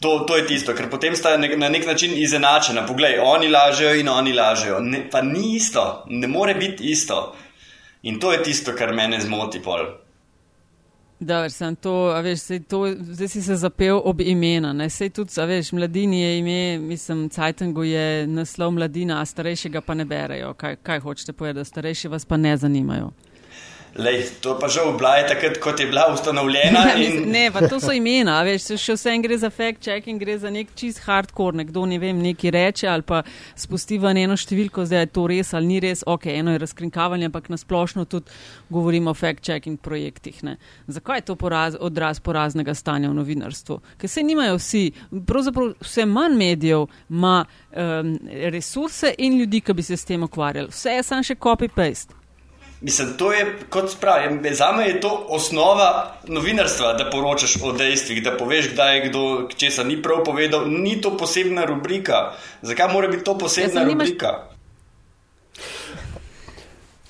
To, 0.00 0.18
to 0.28 0.36
je 0.36 0.46
tisto, 0.46 0.74
ker 0.74 0.90
potem 0.90 1.16
sta 1.16 1.36
ne, 1.36 1.48
na 1.56 1.68
nek 1.68 1.86
način 1.86 2.12
izenačena. 2.16 2.86
Poglej, 2.86 3.18
oni 3.22 3.48
lažejo 3.48 3.94
in 4.00 4.08
oni 4.08 4.32
lažejo. 4.32 4.80
Ne, 4.80 5.04
pa 5.10 5.22
ni 5.22 5.54
isto, 5.56 6.04
ne 6.10 6.28
more 6.28 6.54
biti 6.54 6.90
isto. 6.90 7.34
In 8.02 8.20
to 8.20 8.32
je 8.32 8.42
tisto, 8.42 8.74
kar 8.76 8.92
mene 8.94 9.20
zmoti 9.20 9.62
pol. 9.62 9.86
Da, 11.20 11.48
sem 11.50 11.76
to, 11.76 11.92
veš, 12.22 12.40
to, 12.68 12.82
zdaj 12.98 13.28
si 13.28 13.42
se 13.42 13.56
zapel 13.56 14.00
ob 14.04 14.20
imena. 14.20 14.72
Ne? 14.72 14.90
Sej 14.90 15.10
tudi, 15.10 15.32
veš, 15.46 15.72
mladini 15.72 16.20
je 16.20 16.38
ime, 16.38 16.78
mislim, 16.78 17.28
Cajtengu 17.30 17.84
je 17.84 18.26
naslov 18.26 18.74
mladina, 18.74 19.20
a 19.20 19.24
starejšega 19.24 19.80
pa 19.80 19.94
ne 19.94 20.04
berejo. 20.04 20.52
Kaj, 20.54 20.76
kaj 20.82 21.00
hočete 21.00 21.32
povedati, 21.32 21.70
starejši 21.70 22.08
vas 22.08 22.24
pa 22.24 22.36
ne 22.36 22.56
zanimajo. 22.56 23.12
Lej, 23.94 24.24
to 24.42 24.56
pa 24.58 24.66
žal 24.68 24.96
bila 24.98 25.12
je 25.16 25.26
takrat, 25.30 25.58
kot 25.62 25.80
je 25.80 25.86
bila 25.86 26.08
ustanovljena. 26.14 26.80
In... 26.98 27.30
ne, 27.30 27.50
pa 27.54 27.68
to 27.68 27.78
so 27.80 27.92
imena, 27.94 28.40
veš, 28.42 28.72
še 28.82 28.96
vse 28.96 29.12
en 29.14 29.22
gre 29.22 29.36
za 29.38 29.50
fact 29.54 29.84
checking, 29.86 30.18
gre 30.18 30.34
za 30.42 30.50
nek 30.50 30.72
čist 30.74 31.04
hardcore, 31.06 31.60
nekdo 31.60 31.84
ne 31.86 32.00
vem, 32.02 32.18
neki 32.18 32.50
reče 32.50 32.88
ali 32.90 33.06
pa 33.06 33.20
spusti 33.54 34.00
v 34.02 34.10
eno 34.24 34.34
številko, 34.34 34.82
zdaj 34.90 35.04
je 35.04 35.10
to 35.14 35.26
res 35.30 35.54
ali 35.54 35.70
ni 35.70 35.78
res, 35.84 36.02
ok, 36.10 36.26
eno 36.32 36.56
je 36.56 36.62
razkrinkavanje, 36.64 37.28
ampak 37.30 37.46
nasplošno 37.54 38.04
tudi 38.10 38.34
govorimo 38.74 39.14
o 39.14 39.18
fact 39.18 39.46
checking 39.46 39.78
projektih. 39.78 40.42
Ne. 40.42 40.56
Zakaj 40.90 41.22
je 41.22 41.26
to 41.30 41.38
poraz, 41.38 41.78
odraz 41.78 42.18
poraznega 42.18 42.74
stanja 42.74 43.12
v 43.12 43.18
novinarstvu? 43.20 43.78
Ker 44.02 44.10
se 44.10 44.26
nimajo 44.26 44.58
vsi, 44.58 44.88
pravzaprav 45.22 45.76
vse 45.84 46.08
manj 46.10 46.34
medijev 46.42 46.88
ima 47.14 47.44
um, 47.46 48.18
resurse 48.50 49.14
in 49.22 49.38
ljudi, 49.38 49.62
ki 49.62 49.78
bi 49.78 49.86
se 49.86 49.96
s 49.96 50.10
tem 50.10 50.26
ukvarjali. 50.26 50.74
Vse 50.74 50.98
je 50.98 51.06
samo 51.06 51.30
še 51.30 51.38
copy-paste. 51.38 52.23
Mislim, 52.80 53.14
to 53.18 53.32
je 53.32 53.58
kot 53.68 53.96
pravi. 54.00 54.54
Za 54.54 54.72
me 54.72 54.84
je 54.84 55.00
to 55.00 55.26
osnova 55.28 56.14
novinarstva, 56.26 56.92
da 56.92 57.10
poročaš 57.10 57.56
o 57.62 57.72
dejstvih, 57.72 58.22
da 58.22 58.36
poveš, 58.36 58.72
kdaj 58.72 58.96
je 58.96 59.08
kdo 59.08 59.48
česa 59.56 59.84
ni 59.84 60.02
prav 60.02 60.24
povedal. 60.24 60.66
Ni 60.68 61.00
to 61.00 61.16
posebna 61.16 61.64
rubrika. 61.64 62.32
Zakaj 62.62 62.92
mora 62.92 63.08
biti 63.08 63.24
to 63.24 63.38
posebna 63.38 63.80
ja, 63.80 63.88
rubrika? 63.88 64.54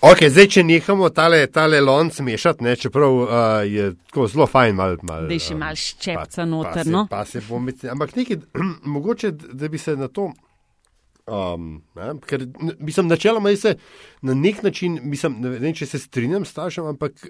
Ok, 0.04 0.26
zdaj, 0.28 0.46
če 0.52 0.62
nehamo 0.68 1.08
tale, 1.16 1.46
tale 1.48 1.78
lonc 1.80 2.18
mešati, 2.20 2.64
ne, 2.64 2.74
čeprav 2.76 3.14
uh, 3.14 3.28
je 3.64 3.94
tako 4.10 4.26
zelo 4.28 4.46
fajn, 4.46 4.74
malo 4.76 4.98
mal, 5.08 5.24
da 5.30 5.32
je 5.32 5.40
še 5.40 5.54
malo 5.56 5.80
ščepca 5.80 6.44
noterno. 6.44 7.06
Pa 7.10 7.22
se, 7.24 7.40
pa 7.48 7.72
se 7.72 7.88
ampak 7.88 8.12
nekaj, 8.18 8.42
mogoče, 8.94 9.30
da 9.32 9.68
bi 9.72 9.80
se 9.80 9.96
na 9.96 10.10
to 10.12 10.28
Um, 11.26 11.82
ne, 11.96 12.10
ker, 12.26 12.46
mislim, 12.78 13.08
načeloma 13.08 13.56
se 13.56 13.76
na 14.22 14.34
nek 14.34 14.62
način, 14.62 14.98
mislim, 15.02 15.40
ne 15.40 15.48
vem, 15.48 15.72
če 15.74 15.86
se 15.86 15.98
strinjam 15.98 16.44
s 16.44 16.52
tašem, 16.52 16.84
ampak 16.84 17.26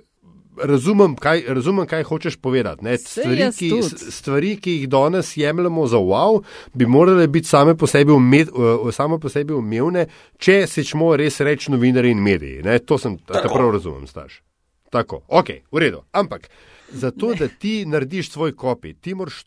razumem, 0.62 1.14
kaj, 1.16 1.44
razumem, 1.48 1.87
kaj 1.87 2.02
hočeš 2.02 2.37
povedati. 2.37 2.98
Stvari 2.98 3.50
ki, 3.59 3.70
stvari, 4.11 4.57
ki 4.57 4.72
jih 4.72 4.88
danes 4.88 5.37
jemljemo 5.37 5.87
za 5.87 5.96
wow, 5.96 6.42
bi 6.74 6.87
morale 6.87 7.28
biti 7.28 7.48
same 7.48 7.76
po 7.76 7.87
sebi, 7.87 8.12
umed, 8.12 8.48
uh, 8.48 8.90
same 8.94 9.18
po 9.20 9.28
sebi 9.28 9.54
umevne, 9.54 10.07
če 10.38 10.66
se 10.66 10.85
čmo 10.85 11.14
res 11.16 11.40
reči 11.40 11.72
novinari 11.72 12.11
in 12.11 12.22
mediji. 12.22 12.62
Ne? 12.62 12.78
To 12.78 12.98
sem 12.98 13.18
tako 13.18 13.54
prav 13.54 13.70
razumem, 13.78 14.07
staš. 14.07 14.40
Tako, 14.90 15.22
ok, 15.28 15.50
v 15.72 15.83
redu. 15.87 16.02
Ampak 16.12 16.48
zato, 16.90 17.30
ne. 17.30 17.44
da 17.44 17.48
ti 17.48 17.85
narediš 17.87 18.30
svoj 18.30 18.57
kopi, 18.57 18.94
ti 18.94 19.14
moraš 19.14 19.44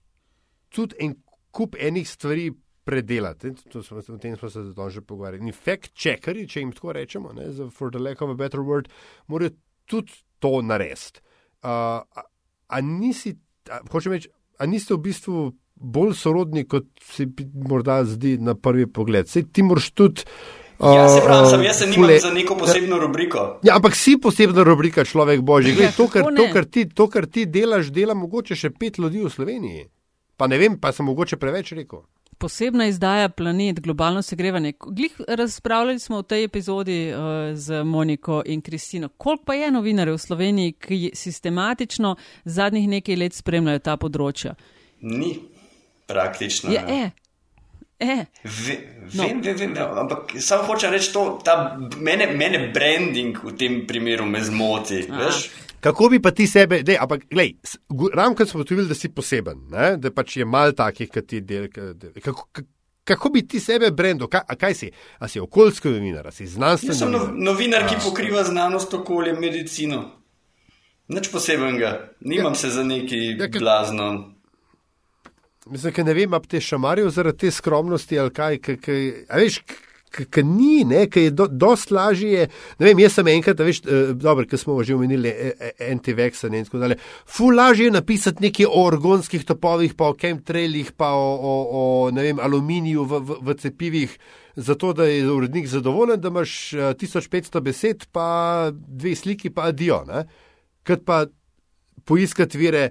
tudi 0.70 0.96
en 1.00 1.16
kup 1.52 1.76
enih 1.80 2.10
stvari 2.10 2.52
predelati. 2.88 3.52
Smo, 3.84 4.00
o 4.00 4.18
tem 4.18 4.38
smo 4.40 4.50
se 4.50 4.64
zato 4.64 4.90
že 4.90 5.02
pogovarjali. 5.02 5.52
In 5.52 5.54
fact 5.54 5.92
checkeri, 5.92 6.48
če 6.48 6.64
jim 6.64 6.72
tako 6.76 6.96
rečemo, 6.96 7.34
ne, 7.36 7.50
za, 7.52 7.68
for 7.74 7.92
the 7.92 8.00
lack 8.00 8.24
of 8.24 8.32
a 8.32 8.38
better 8.40 8.64
word, 8.64 8.88
morajo 9.28 9.58
tudi 9.86 10.16
to 10.40 10.62
narediti. 10.64 11.20
Uh, 11.64 12.04
a, 12.08 12.28
a 12.68 12.82
nisi, 12.82 13.36
a, 13.70 13.82
hočem 13.92 14.16
reči, 14.16 14.32
a 14.58 14.70
niste 14.70 14.96
v 14.96 15.04
bistvu 15.10 15.44
bolj 15.76 16.16
sorodni, 16.18 16.64
kot 16.70 16.88
se 17.04 17.28
morda 17.68 18.00
zdi 18.08 18.38
na 18.42 18.56
prvi 18.56 18.88
pogled. 18.88 19.28
Sej 19.30 19.50
ti 19.52 19.66
moraš 19.68 19.92
tudi. 19.92 20.26
Uh, 20.78 20.94
ja, 20.94 21.06
se 21.10 21.22
pravi, 21.26 21.50
sem, 21.50 21.64
jaz 21.66 21.80
se 21.82 21.86
nimam 21.90 22.04
fule, 22.06 22.20
za 22.22 22.32
neko 22.34 22.56
posebno 22.58 23.00
rubriko. 23.02 23.46
Ja, 23.66 23.80
ampak 23.82 23.98
si 23.98 24.16
posebna 24.22 24.64
rubrika, 24.64 25.06
človek 25.06 25.42
božji. 25.42 25.74
Gled, 25.76 25.96
to, 25.98 26.06
kar, 26.14 26.30
to, 26.38 26.46
kar 26.54 26.70
ti, 26.70 26.86
to, 26.88 27.08
kar 27.10 27.26
ti 27.26 27.48
delaš, 27.50 27.90
dela 27.94 28.16
mogoče 28.18 28.56
še 28.56 28.72
pet 28.78 29.02
ljudi 29.02 29.26
v 29.26 29.34
Sloveniji. 29.34 29.88
Pa 30.38 30.46
ne 30.48 30.62
vem, 30.62 30.78
pa 30.78 30.94
sem 30.94 31.08
mogoče 31.10 31.40
preveč 31.42 31.74
rekel 31.74 32.06
posebna 32.38 32.88
izdaja 32.88 33.30
Planet, 33.30 33.80
globalno 33.80 34.22
segrevanje. 34.22 34.74
Glih 34.80 35.22
razpravljali 35.28 36.00
smo 36.00 36.20
v 36.20 36.24
tej 36.24 36.44
epizodi 36.44 37.12
uh, 37.12 37.20
z 37.54 37.84
Moniko 37.84 38.42
in 38.46 38.62
Kristino. 38.62 39.10
Koliko 39.10 39.44
pa 39.44 39.54
je 39.54 39.72
novinarjev 39.72 40.16
v 40.16 40.18
Sloveniji, 40.18 40.72
ki 40.72 41.12
sistematično 41.14 42.16
zadnjih 42.46 42.90
nekaj 42.90 43.16
let 43.16 43.34
spremljajo 43.34 43.80
ta 43.80 43.98
področja? 43.98 44.56
Ni, 45.02 45.36
praktično. 46.08 46.72
Je, 46.72 46.84
e. 46.88 47.10
E. 48.00 48.26
Ve, 48.44 48.78
no. 49.14 49.24
Vem, 49.24 49.42
vem, 49.42 49.56
vem, 49.58 49.78
ampak 49.78 50.36
samo 50.40 50.68
hočem 50.70 50.92
reči 50.94 51.10
to, 51.14 51.40
da 51.46 51.78
mene, 51.98 52.28
mene 52.38 52.68
branding 52.74 53.40
v 53.44 53.56
tem 53.58 53.80
primeru 53.90 54.26
me 54.26 54.44
zmoti. 54.44 55.08
Kako 55.88 56.10
bi 56.10 56.20
pa 56.22 56.32
ti 56.32 56.48
sebe, 56.48 56.82
dej, 56.84 56.98
ampak 57.00 57.22
glej, 57.32 57.54
ravno 58.14 58.36
kot 58.36 58.50
smo 58.50 58.60
ugotovili, 58.60 58.88
da 58.88 58.96
si 58.96 59.10
poseben, 59.10 59.62
ne? 59.72 59.94
da 59.98 60.12
pač 60.12 60.38
je 60.38 60.46
mal 60.46 60.74
takih, 60.76 61.08
kot 61.14 61.28
ti 61.32 61.40
del. 61.42 61.70
Kako, 62.24 62.48
kako 63.08 63.30
bi 63.30 63.46
ti 63.48 63.60
sebe 63.64 63.92
brendil, 63.96 64.28
kaj, 64.28 64.58
kaj 64.60 64.76
si? 64.76 64.92
A 65.20 65.32
si 65.32 65.40
okoljski 65.40 65.94
novinar, 65.96 66.28
si 66.36 66.48
znanstveni? 66.48 66.92
Jaz 66.92 67.06
sem 67.06 67.12
novinar, 67.12 67.38
novinar 67.52 67.88
ki 67.88 68.02
pokriva 68.04 68.44
znanost, 68.44 68.94
okolje, 69.00 69.38
medicino. 69.40 70.04
Nič 71.08 71.32
posebenega, 71.32 71.94
nimam 72.20 72.52
ja. 72.52 72.60
se 72.60 72.70
za 72.76 72.84
neki 72.84 73.22
ja, 73.40 73.48
blazno. 73.60 74.10
Mislim, 75.72 75.94
da 75.96 76.04
ne 76.04 76.14
vem, 76.14 76.34
ali 76.34 76.48
te 76.52 76.60
šamarijo 76.62 77.10
zaradi 77.10 77.38
te 77.38 77.52
skromnosti 77.52 78.20
ali 78.20 78.34
kaj. 78.34 78.60
kaj, 78.60 78.78
kaj 78.84 79.08
veš, 79.40 79.62
ki 80.12 80.44
ni, 80.44 80.86
ki 81.12 81.28
je 81.28 81.32
do, 81.32 81.48
dost 81.48 81.92
lažje. 81.92 82.48
Ne 82.80 82.88
vem, 82.88 83.00
jaz 83.04 83.18
sem 83.18 83.28
enkrat, 83.32 83.60
veš, 83.60 83.82
eh, 83.86 84.12
dobro, 84.16 84.48
ki 84.48 84.58
smo 84.58 84.80
že 84.84 84.96
omenili 84.96 85.34
NTVX 85.80 86.48
in 86.50 86.66
tako 86.66 86.82
dalje. 86.84 86.98
Fu 87.26 87.52
lažje 87.52 87.90
je 87.90 87.96
napisati 87.96 88.44
nekaj 88.44 88.66
o 88.70 88.84
orgonskih 88.88 89.46
topovih, 89.46 89.94
pa 89.94 90.12
o 90.12 90.18
chemtrailih, 90.18 90.92
pa 90.98 91.12
o, 91.14 91.30
o, 91.36 91.56
o 91.72 92.12
vem, 92.12 92.40
aluminiju 92.40 93.04
v, 93.04 93.20
v, 93.20 93.40
v 93.42 93.58
cepivih. 93.62 94.18
Zato, 94.58 94.94
da 94.94 95.06
je 95.06 95.32
urednik 95.32 95.68
zadovoljen, 95.68 96.22
da 96.22 96.32
imaš 96.34 96.74
1500 96.74 97.58
eh, 97.58 97.62
besed, 97.62 98.08
pa 98.12 98.72
dve 98.74 99.16
sliki, 99.16 99.54
pa 99.54 99.70
adijo. 99.70 100.02
Kot 100.88 101.04
pa 101.06 101.26
poiskati 102.08 102.58
vire, 102.58 102.90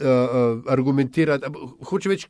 uh, 0.00 0.62
argumentirati. 0.72 1.50
Hoče 1.88 2.12
več, 2.12 2.26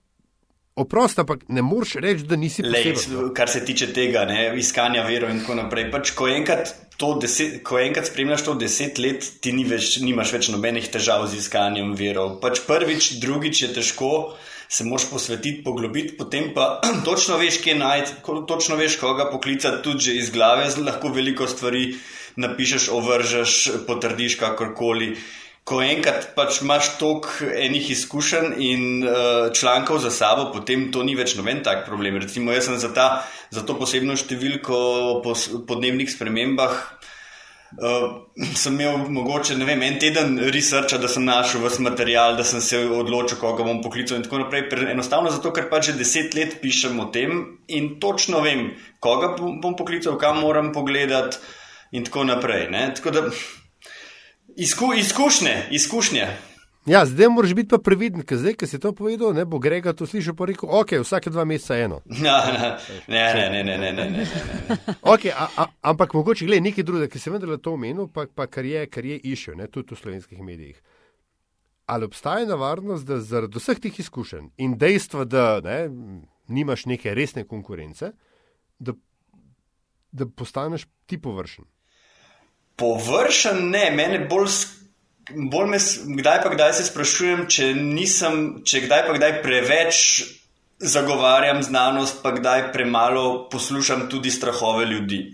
Oprost, 0.76 1.16
ampak 1.18 1.46
ne 1.48 1.62
moreš 1.64 1.94
reči, 2.04 2.26
da 2.28 2.36
nisi 2.36 2.60
poseben. 2.62 3.30
Kar 3.34 3.48
se 3.48 3.62
tiče 3.64 3.94
tega, 3.96 4.26
ne, 4.28 4.50
iskanja 4.60 5.06
verov 5.06 5.30
in 5.32 5.38
tako 5.40 5.54
naprej. 5.56 5.86
Pač, 5.94 6.10
ko, 6.18 6.26
enkrat 6.28 6.74
deset, 7.22 7.62
ko 7.64 7.78
enkrat 7.80 8.10
spremljaš 8.10 8.44
to 8.44 8.54
deset 8.60 9.00
let, 9.00 9.24
ti 9.40 9.54
ni 9.56 9.64
več, 9.64 9.94
nimaš 10.04 10.34
več 10.36 10.50
nobenih 10.52 10.90
težav 10.92 11.24
z 11.32 11.40
iskanjem 11.40 11.94
verov. 11.96 12.34
Pač 12.44 12.60
prvič, 12.68 13.14
drugič 13.22 13.62
je 13.62 13.70
težko, 13.78 14.10
se 14.68 14.84
moraš 14.84 15.08
posvetiti, 15.14 15.62
poglobiti, 15.64 16.12
potem 16.20 16.52
pa 16.52 16.68
točno 17.08 17.40
veš, 17.40 17.62
kje 17.64 17.78
najti, 17.80 18.20
točno 18.44 18.76
veš, 18.76 18.98
koga 19.00 19.30
poklicati, 19.32 19.80
tudi 19.80 20.10
že 20.10 20.18
iz 20.20 20.28
glave, 20.34 20.68
lahko 20.84 21.08
veliko 21.08 21.48
stvari 21.48 21.86
napišeš, 22.36 22.90
ovržeš, 22.92 23.56
potrdiš 23.88 24.36
kakorkoli 24.44 25.14
ko 25.66 25.80
enkrat 25.82 26.28
pač 26.36 26.60
imaš 26.62 26.92
toliko 27.00 27.48
enih 27.50 27.88
izkušenj 27.90 28.52
in 28.62 28.82
uh, 29.02 29.48
člankov 29.50 29.98
za 30.04 30.12
sabo, 30.14 30.52
potem 30.54 30.92
to 30.94 31.02
ni 31.02 31.16
več 31.18 31.34
noben 31.34 31.64
tak 31.66 31.82
problem. 31.88 32.20
Recimo, 32.22 32.54
jaz 32.54 32.68
sem 32.68 32.78
za, 32.78 32.92
ta, 32.94 33.08
za 33.50 33.66
to 33.66 33.74
posebno 33.78 34.14
številko 34.14 34.78
po 35.26 35.34
podnebnih 35.66 36.12
spremembah. 36.12 36.78
Uh, 37.82 38.22
sem 38.54 38.78
imel 38.78 39.10
mogoče 39.10 39.58
vem, 39.66 39.82
en 39.82 39.98
teden 39.98 40.38
researcha, 40.54 41.00
da 41.02 41.10
sem 41.10 41.26
našel 41.26 41.66
vse 41.66 41.82
material, 41.82 42.38
da 42.38 42.46
sem 42.46 42.62
se 42.62 42.78
odločil, 42.86 43.40
koga 43.42 43.66
bom 43.66 43.82
poklical, 43.82 44.20
in 44.20 44.24
tako 44.28 44.44
naprej. 44.44 44.68
Enostavno 44.94 45.34
zato, 45.34 45.50
ker 45.50 45.66
pač 45.72 45.90
že 45.90 45.98
deset 45.98 46.38
let 46.38 46.60
pišem 46.62 46.94
o 47.02 47.10
tem 47.10 47.42
in 47.66 47.96
točno 47.98 48.46
vem, 48.46 48.68
koga 49.02 49.34
bom 49.34 49.74
poklical, 49.74 50.14
kam 50.14 50.44
moram 50.46 50.70
pogledati, 50.70 51.42
in 51.90 52.06
tako 52.06 52.22
naprej. 52.30 52.68
Ne? 52.70 52.92
Tako 52.94 53.10
da 53.10 53.28
Izku, 54.58 54.94
izkušnje, 54.98 55.68
izkušnje. 55.70 56.26
Ja, 56.86 57.06
zdaj 57.06 57.28
moraš 57.28 57.54
biti 57.54 57.68
pa 57.68 57.78
previden, 57.78 58.22
ker 58.22 58.38
zdaj, 58.38 58.54
ki 58.54 58.66
si 58.66 58.78
to 58.80 58.92
povedal, 58.96 59.34
ne 59.34 59.44
bo 59.44 59.58
Grega 59.58 59.92
to 59.92 60.06
slišal, 60.06 60.32
pa 60.38 60.46
rekel, 60.48 60.70
ok, 60.72 60.94
vsake 61.02 61.30
dva 61.30 61.44
meseca 61.44 61.76
eno. 61.76 61.98
Ja, 62.24 62.38
ne, 63.08 63.20
ne, 63.34 63.50
ne, 63.50 63.64
ne, 63.64 63.76
ne, 63.78 63.92
ne. 63.92 63.92
ne, 63.92 64.06
ne. 64.10 64.86
okay, 65.02 65.34
a, 65.34 65.50
a, 65.56 65.66
ampak 65.92 66.14
mogoče 66.16 66.46
gledaj 66.48 66.64
nekaj 66.70 66.84
drugega, 66.88 67.10
ki 67.12 67.20
se 67.20 67.34
vendar 67.34 67.58
to 67.60 67.74
omenil, 67.76 68.08
pa, 68.08 68.24
pa 68.34 68.46
kar 68.46 68.64
je, 68.64 68.86
kar 68.88 69.04
je 69.04 69.20
išel, 69.28 69.58
ne, 69.60 69.68
tudi 69.68 69.92
v 69.92 70.00
slovenskih 70.00 70.40
medijih. 70.40 70.80
Ali 71.86 72.08
obstaja 72.08 72.48
nevarnost, 72.48 73.04
da 73.04 73.20
zaradi 73.20 73.60
vseh 73.60 73.82
teh 73.82 74.00
izkušenj 74.00 74.54
in 74.56 74.78
dejstva, 74.80 75.28
da 75.28 75.46
ne, 75.60 75.78
nimaš 76.48 76.86
neke 76.88 77.12
resne 77.14 77.44
konkurence, 77.44 78.14
da, 78.78 78.96
da 80.12 80.32
postaneš 80.32 80.88
ti 81.04 81.20
površen? 81.20 81.68
Površen, 82.76 83.68
ne, 83.70 83.90
mene 83.90 84.20
bolj, 84.30 84.48
bolj 85.32 85.70
me, 85.72 85.80
kdaj 86.20 86.42
pa 86.44 86.52
kdaj 86.54 86.74
se 86.78 86.88
sprašujem, 86.90 87.46
če 87.50 87.72
nisem, 87.74 88.42
če 88.64 88.84
kdaj 88.86 89.06
pa 89.08 89.16
kdaj 89.16 89.38
preveč 89.42 90.02
zagovarjam 90.78 91.62
znanost, 91.64 92.20
pa 92.22 92.34
kdaj 92.36 92.70
premalo 92.72 93.48
poslušam 93.52 94.08
tudi 94.12 94.30
strahove 94.30 94.84
ljudi. 94.84 95.24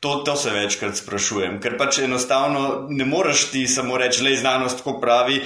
To, 0.00 0.14
to 0.24 0.32
se 0.36 0.50
večkrat 0.50 0.96
sprašujem, 0.96 1.58
ker 1.60 1.74
pač 1.76 1.98
enostavno 2.00 2.86
ne 2.88 3.04
moreš 3.04 3.50
ti 3.52 3.66
samo 3.68 3.98
reči, 4.00 4.24
je 4.24 4.38
znanost 4.40 4.80
tako 4.80 4.94
pravi, 5.00 5.42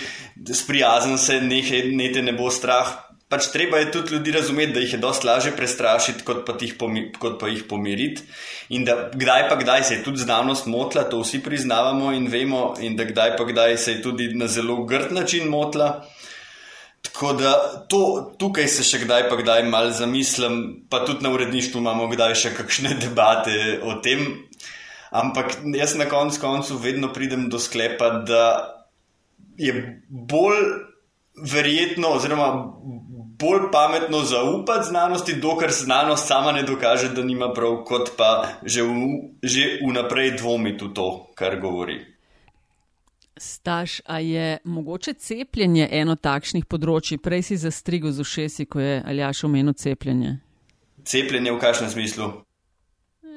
sprijazen 0.47 1.19
se, 1.19 1.41
nekaj 1.43 1.89
ne, 1.91 2.07
ne 2.23 2.33
bo 2.39 2.51
strah, 2.55 2.93
pač 3.29 3.49
treba 3.53 3.79
je 3.81 3.91
tudi 3.93 4.15
ljudi 4.15 4.33
razumeti, 4.33 4.73
da 4.73 4.81
jih 4.81 4.93
je 4.93 4.99
dosti 4.99 5.27
lažje 5.27 5.53
prestrašiti, 5.57 6.25
kot 6.25 6.45
pa, 6.47 6.57
pomi, 6.79 7.07
kot 7.19 7.39
pa 7.41 7.49
jih 7.49 7.65
pomiriti. 7.69 8.23
In 8.69 8.85
da 8.85 9.11
kdaj 9.15 9.49
pa 9.49 9.57
kdaj 9.61 9.85
se 9.85 9.95
je 9.95 10.05
tudi 10.05 10.23
znanost 10.23 10.67
motila, 10.67 11.05
to 11.11 11.21
vsi 11.23 11.43
priznavamo 11.43 12.13
in 12.13 12.29
vemo, 12.29 12.75
in 12.81 12.97
da 12.97 13.05
kdaj 13.05 13.37
pa 13.37 13.45
kdaj 13.45 13.77
se 13.77 13.97
je 13.97 14.03
tudi 14.03 14.29
na 14.35 14.47
zelo 14.47 14.85
grd 14.85 15.13
način 15.13 15.49
motila. 15.49 16.05
Tako 17.05 17.33
da 17.33 17.53
to, 17.89 18.35
tukaj 18.41 18.69
se 18.69 18.85
še 18.87 19.03
kdaj 19.05 19.29
pa 19.29 19.37
kdaj 19.37 19.67
mal 19.69 19.91
zamislim, 19.93 20.87
pa 20.91 21.05
tudi 21.05 21.25
na 21.25 21.35
uredništvu 21.35 21.83
imamo 21.83 22.09
kdaj 22.13 22.35
še 22.41 22.55
kakšne 22.57 22.97
debate 23.05 23.81
o 23.83 23.99
tem. 24.05 24.47
Ampak 25.15 25.61
jaz 25.77 25.95
na 25.95 26.09
koncu 26.11 26.41
koncu 26.41 26.79
vedno 26.83 27.13
pridem 27.15 27.47
do 27.51 27.61
sklepa, 27.63 28.09
da 28.27 28.47
je 29.61 30.03
bolj 30.09 30.65
verjetno, 31.53 32.17
oziroma 32.17 32.49
bolj 33.45 33.69
pametno 33.73 34.23
zaupati 34.25 34.89
znanosti, 34.89 35.37
dokler 35.37 35.73
znanost 35.73 36.27
sama 36.27 36.53
ne 36.53 36.63
dokaže, 36.63 37.13
da 37.13 37.25
nima 37.25 37.53
prav, 37.53 37.83
kot 37.85 38.17
pa 38.17 38.49
že, 38.63 38.83
v, 38.83 38.95
že 39.43 39.79
vnaprej 39.85 40.37
dvomiti 40.41 40.85
v 40.85 40.93
to, 40.95 41.09
kar 41.35 41.61
govori. 41.61 42.01
Staš, 43.37 44.01
a 44.07 44.19
je 44.19 44.59
mogoče 44.65 45.15
cepljenje 45.19 45.89
eno 45.93 46.15
takšnih 46.17 46.65
področji? 46.71 47.19
Prej 47.19 47.43
si 47.51 47.59
zastrigel 47.59 48.15
z 48.15 48.23
ušesi, 48.23 48.67
ko 48.71 48.81
je 48.81 49.03
Aljaš 49.03 49.45
omenil 49.45 49.75
cepljenje. 49.75 50.39
Cepljenje 51.05 51.53
v 51.53 51.61
kakšnem 51.61 51.91
smislu? 51.91 52.31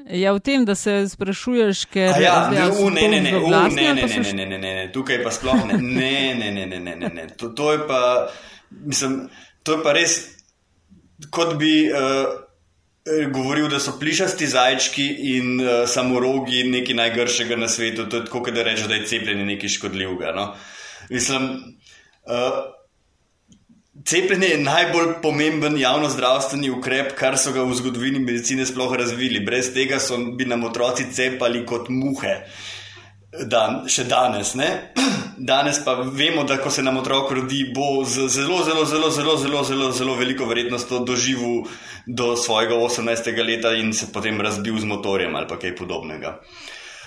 Ja, 0.08 0.32
v 0.32 0.40
tem, 0.40 0.64
da 0.66 0.76
se 0.76 1.02
sprašuješ, 1.10 1.86
ker 1.92 2.14
je 2.16 2.24
ja, 2.24 2.48
ne, 2.48 2.70
ne, 2.70 3.08
ne, 3.10 3.20
ne, 3.20 3.32
ne, 3.32 3.34
ne, 3.76 4.06
ne, 4.08 4.46
ne, 4.46 4.46
ne, 4.46 4.58
ne, 4.58 4.86
tukaj 4.94 5.20
pa 5.24 5.34
sploh 5.36 5.66
ne, 5.68 5.82
ne, 5.82 6.36
ne, 6.38 6.52
ne, 6.52 6.66
ne, 6.66 6.80
ne, 6.80 6.96
ne, 6.96 7.10
ne. 7.12 7.26
To, 7.42 7.50
to 7.52 7.74
je 7.74 7.82
pa, 7.90 8.30
mislim, 8.72 9.28
to 9.68 9.76
je 9.76 9.84
pa 9.84 9.92
res, 9.96 10.14
kot 11.34 11.58
bi 11.60 11.90
uh, 11.92 12.30
govoril, 13.34 13.68
da 13.72 13.82
so 13.84 13.98
plišasti 14.00 14.48
zajčki 14.48 15.08
in 15.34 15.60
uh, 15.60 15.84
samorogi 15.92 16.64
nekaj 16.72 16.96
najgršega 16.96 17.60
na 17.60 17.68
svetu. 17.72 18.08
To 18.08 18.22
je 18.22 18.30
tako, 18.30 18.46
da 18.56 18.64
rečeš, 18.64 18.88
da 18.88 18.96
je 18.96 19.08
cepljenje 19.12 19.46
nekaj 19.52 19.76
škodljivega. 19.76 20.32
No? 20.38 20.48
Mislim, 21.10 21.50
uh, 22.32 22.62
cepljenje 24.08 24.54
je 24.54 24.64
najbolj 24.64 25.14
pomemben 25.22 25.76
javno-zdravstveni 25.80 26.72
ukrep, 26.72 27.12
kar 27.20 27.36
so 27.36 27.52
ga 27.52 27.68
v 27.68 27.76
zgodovini 27.76 28.24
medicine 28.24 28.66
sploh 28.66 28.96
razvili. 28.96 29.44
Brez 29.44 29.74
tega 29.76 30.00
so 30.00 30.20
bi 30.40 30.48
nam 30.48 30.64
otroci 30.64 31.12
cepali 31.12 31.66
kot 31.68 31.92
muhe. 31.92 32.38
Dan, 33.28 33.84
še 33.92 34.06
danes. 34.08 34.54
Ne? 34.56 34.94
Danes 35.38 35.82
pa 35.86 35.94
vemo, 36.00 36.46
da 36.48 36.56
ko 36.58 36.72
se 36.74 36.82
nam 36.82 36.98
otrok 36.98 37.30
rodi, 37.36 37.60
bo 37.76 38.02
z 38.08 38.26
zelo, 38.32 38.64
zelo, 38.66 38.86
zelo, 38.90 39.12
zelo, 39.12 39.36
zelo, 39.38 39.64
zelo, 39.68 39.92
zelo 39.92 40.16
veliko 40.18 40.48
verjetnostjo 40.50 41.04
doživel 41.06 41.68
do 42.08 42.32
svojega 42.40 42.74
18. 42.74 43.30
leta 43.46 43.76
in 43.78 43.94
se 43.94 44.10
potem 44.14 44.42
razbil 44.42 44.80
z 44.80 44.90
motorjem 44.90 45.36
ali 45.36 45.60
kaj 45.62 45.76
podobnega. 45.76 46.40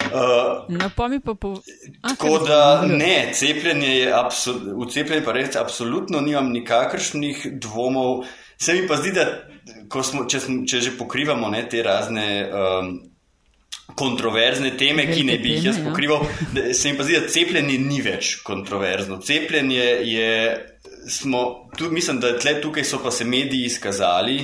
Uh, 0.01 0.65
no, 0.69 0.91
pa 0.97 1.09
mi 1.09 1.21
pa 1.21 1.35
po. 1.35 1.57
Tako 2.01 2.39
da 2.47 2.87
ne, 2.87 3.33
cepljenje 3.35 3.89
je 3.89 4.13
absolutno, 4.13 4.79
v 4.81 4.89
cepljenje 4.93 5.25
pa 5.25 5.33
res 5.37 5.57
absolutno 5.57 6.21
nimam 6.21 6.53
nikakršnih 6.53 7.47
dvomov. 7.61 8.25
Se 8.61 8.75
mi 8.77 8.87
pa 8.89 8.97
zdi, 8.97 9.13
da 9.13 9.27
smo, 10.03 10.25
če, 10.25 10.41
smo, 10.41 10.63
če 10.69 10.81
že 10.81 10.97
pokrivamo 10.97 11.51
ne, 11.53 11.67
te 11.69 11.83
razne. 11.83 12.27
Um, 12.49 13.10
kontroverzne 14.01 14.73
teme, 14.81 15.05
ki 15.11 15.25
ne 15.29 15.37
bi 15.43 15.57
jih 15.57 15.71
jaz 15.71 15.81
ja. 15.81 15.87
pokrival. 15.89 16.25
Se 16.73 16.91
mi 16.91 16.99
pa 16.99 17.07
zdi, 17.07 17.19
da 17.19 17.29
cepljenje 17.29 17.79
ni 17.83 18.01
več 18.05 18.39
kontroverzno. 18.47 19.21
Cepljenje 19.25 19.89
je, 20.09 20.31
smo, 21.09 21.45
tu, 21.77 21.91
mislim, 21.93 22.23
da 22.23 22.33
tle, 22.41 22.57
tukaj 22.65 22.87
so 22.89 23.03
pa 23.05 23.13
se 23.15 23.29
mediji 23.29 23.69
izkazali, 23.69 24.39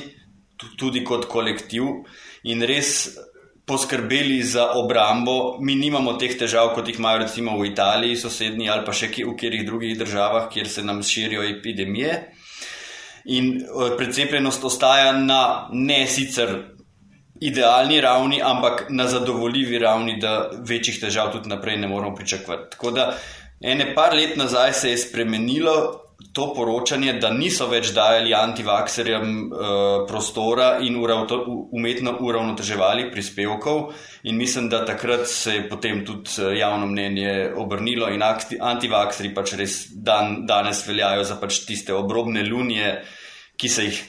tudi 0.81 1.05
kot 1.05 1.27
kolektiv 1.33 2.05
in 2.49 2.65
res 2.69 3.09
poskrbeli 3.67 4.43
za 4.47 4.71
obrambo. 4.79 5.59
Mi 5.61 5.75
nimamo 5.75 6.15
teh 6.21 6.37
težav, 6.39 6.71
kot 6.77 6.89
jih 6.89 7.01
imajo 7.01 7.25
recimo 7.25 7.57
v 7.59 7.73
Italiji, 7.73 8.21
sosednji 8.21 8.71
ali 8.71 8.87
pa 8.87 8.95
še 8.95 9.11
v 9.17 9.35
katerih 9.35 9.67
drugih 9.67 9.99
državah, 9.99 10.49
kjer 10.53 10.71
se 10.71 10.85
nam 10.87 11.03
širijo 11.03 11.43
epidemije. 11.57 12.21
In 13.35 13.57
eh, 13.59 13.97
precepljenost 13.99 14.65
ostaja 14.65 15.11
na 15.19 15.69
ne 15.73 16.05
sicer 16.07 16.76
idealni 17.41 18.01
ravni, 18.01 18.41
ampak 18.43 18.87
na 18.89 19.09
zadovoljivi 19.09 19.79
ravni, 19.79 20.19
da 20.21 20.51
večjih 20.69 21.01
težav 21.01 21.33
tudi 21.33 21.49
naprej 21.49 21.77
ne 21.77 21.89
moramo 21.89 22.15
pričakovati. 22.15 22.71
Tako 22.71 22.91
da 22.91 23.13
ene 23.61 23.95
par 23.95 24.15
let 24.15 24.37
nazaj 24.37 24.73
se 24.73 24.91
je 24.91 24.99
spremenilo 24.99 26.07
to 26.33 26.53
poročanje, 26.55 27.15
da 27.21 27.31
niso 27.33 27.67
več 27.69 27.91
dajali 27.97 28.35
antivakserjem 28.37 29.31
uh, 29.47 29.61
prostora 30.09 30.69
in 30.85 30.97
uravto, 31.01 31.39
umetno 31.73 32.13
uravnoteževali 32.21 33.11
prispevkov. 33.13 33.93
In 34.29 34.37
mislim, 34.37 34.69
da 34.73 34.85
takrat 34.85 35.27
se 35.29 35.55
je 35.55 35.69
potem 35.69 36.05
tudi 36.05 36.31
eh, 36.43 36.59
javno 36.59 36.87
mnenje 36.91 37.53
obrnilo 37.57 38.09
in 38.13 38.25
antivakseri 38.25 39.33
pač 39.35 39.55
res 39.61 39.79
dan, 39.93 40.43
danes 40.47 40.83
veljajo 40.89 41.25
za 41.25 41.39
pač 41.41 41.63
tiste 41.69 41.95
obrobne 41.95 42.43
lunije, 42.45 42.99
ki 43.57 43.69
se 43.73 43.89
jih 43.89 44.03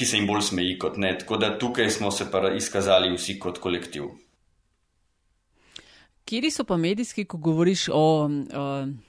ki 0.00 0.06
se 0.08 0.16
jim 0.16 0.26
bolj 0.26 0.46
smeji 0.48 0.78
kot 0.80 0.96
ne. 0.96 1.12
Tako 1.20 1.36
da 1.36 1.52
tukaj 1.58 1.90
smo 1.92 2.10
se 2.10 2.24
pa 2.32 2.40
izkazali 2.56 3.12
vsi 3.12 3.36
kot 3.38 3.58
kolektiv. 3.60 4.08
Kjeri 6.24 6.50
so 6.50 6.64
pa 6.64 6.76
medijski, 6.76 7.24
ko 7.28 7.36
govoriš 7.42 7.88
o, 7.92 8.04
o 8.54 8.64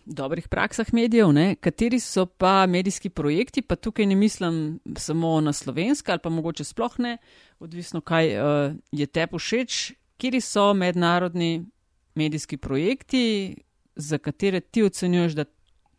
dobrih 0.05 0.47
praksah 0.49 0.89
medijev, 0.93 1.31
ne? 1.31 1.55
kateri 1.55 1.99
so 1.99 2.25
pa 2.25 2.65
medijski 2.67 3.09
projekti, 3.09 3.61
pa 3.61 3.75
tukaj 3.75 4.05
ne 4.05 4.15
mislim 4.15 4.79
samo 4.97 5.41
na 5.41 5.53
slovenska 5.53 6.11
ali 6.11 6.21
pa 6.23 6.29
mogoče 6.29 6.63
sploh 6.63 6.99
ne, 6.99 7.17
odvisno 7.59 8.01
kaj 8.01 8.33
uh, 8.35 8.73
je 8.91 9.05
te 9.05 9.27
všeč, 9.37 9.93
kjeri 10.17 10.41
so 10.41 10.73
mednarodni 10.73 11.65
medijski 12.15 12.57
projekti, 12.57 13.55
za 13.95 14.17
katere 14.17 14.59
ti 14.59 14.83
ocenjuješ, 14.83 15.33
da 15.33 15.45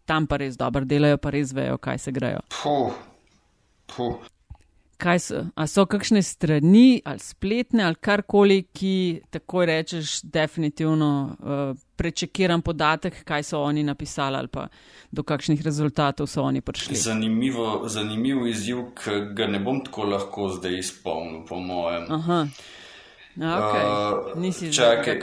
tam 0.05 0.27
pa 0.27 0.37
res 0.37 0.59
dobro 0.59 0.85
delajo, 0.85 1.17
pa 1.17 1.31
res 1.31 1.55
vejo, 1.55 1.79
kaj 1.79 1.99
se 1.99 2.13
grejo. 2.13 2.45
Puh, 2.63 2.93
puh. 3.97 4.33
Kaj 5.03 5.19
so, 5.19 5.41
a 5.55 5.67
so 5.67 5.85
kakšne 5.87 6.23
strani 6.23 7.03
ali 7.05 7.19
spletne 7.19 7.85
ali 7.85 7.99
karkoli, 7.99 8.63
ki 8.73 9.23
takoj 9.35 9.67
rečeš 9.67 10.21
definitivno 10.23 11.11
uh, 11.27 11.79
prečekiran 11.97 12.63
podatek, 12.63 13.25
kaj 13.27 13.43
so 13.51 13.63
oni 13.63 13.83
napisali 13.83 14.39
ali 14.39 14.49
pa 14.49 14.69
do 15.11 15.23
kakšnih 15.23 15.63
rezultatov 15.63 16.31
so 16.31 16.43
oni 16.43 16.61
prišli. 16.61 16.97
Zanimivo, 16.97 17.89
zanimiv 17.89 18.47
izjiv, 18.47 18.85
ki 18.99 19.19
ga 19.35 19.51
ne 19.51 19.61
bom 19.63 19.83
tako 19.85 20.07
lahko 20.15 20.49
zdaj 20.59 20.79
izpolnil, 20.79 21.43
po 21.49 21.59
mojem. 21.59 22.07
Aha. 22.09 22.47
Okay. 23.33 23.85
Uh, 23.85 24.41
Nisi 24.41 24.73
čakaj. 24.73 25.21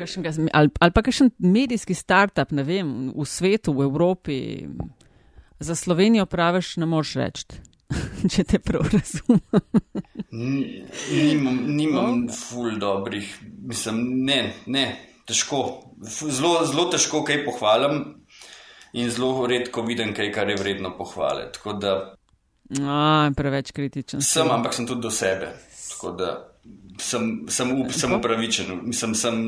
Ali, 0.54 0.70
ali 0.80 0.92
pa 0.92 1.02
kakšen 1.02 1.30
medijski 1.38 1.94
startup, 1.94 2.52
ne 2.52 2.64
vem, 2.66 3.12
v 3.14 3.26
svetu, 3.26 3.74
v 3.74 3.86
Evropi, 3.86 4.38
za 5.60 5.76
Slovenijo 5.76 6.26
praviš, 6.26 6.78
ne 6.82 6.90
moreš 6.90 7.14
reči. 7.22 7.69
če 8.32 8.46
te 8.46 8.60
prav 8.60 8.86
razumem. 8.94 9.42
nimam 10.32 11.60
nimam 11.76 12.26
oh. 12.28 12.36
ful 12.36 12.78
dobrih, 12.82 13.32
mislim, 13.72 14.04
ne, 14.26 14.40
ne, 14.68 14.86
težko. 15.28 15.64
Zelo, 16.06 16.60
zelo 16.66 16.88
težko 16.94 17.24
kaj 17.28 17.44
pohvalim 17.48 18.00
in 18.94 19.10
zelo 19.12 19.48
redko 19.50 19.84
vidim 19.86 20.14
kaj, 20.18 20.32
kar 20.34 20.50
je 20.50 20.58
vredno 20.60 20.94
pohvale. 20.98 21.50
Da, 21.82 21.96
A, 22.78 23.32
preveč 23.36 23.72
kritičen. 23.74 24.22
Sem, 24.22 24.52
ampak 24.52 24.74
sem 24.78 24.86
tudi 24.88 25.02
do 25.02 25.12
sebe. 25.14 25.50
Sem, 27.00 27.26
sem, 27.50 27.74
sem 27.92 28.14
upravičen, 28.14 28.70
mislim, 28.92 29.16
sem, 29.18 29.42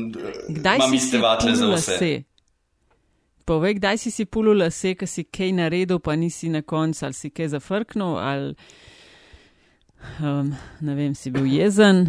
imam 0.50 0.94
iste 0.94 1.20
vatle 1.22 1.54
za 1.54 1.68
vse. 1.70 1.92
Lase? 1.92 2.12
Povej, 3.52 3.76
kdaj 3.76 3.98
si 4.00 4.10
si 4.10 4.24
pulul 4.24 4.62
lase, 4.64 4.94
ki 4.96 5.04
si 5.04 5.26
kaj 5.28 5.50
naredil, 5.52 5.98
pa 6.00 6.16
nisi 6.16 6.48
na 6.48 6.62
koncu, 6.64 7.04
ali 7.04 7.12
si 7.12 7.28
kaj 7.28 7.50
zafrknil, 7.52 8.16
ali 8.16 8.54
um, 10.24 10.54
ne 10.80 10.94
vem, 10.96 11.12
si 11.12 11.28
bil 11.34 11.44
jezen, 11.44 12.06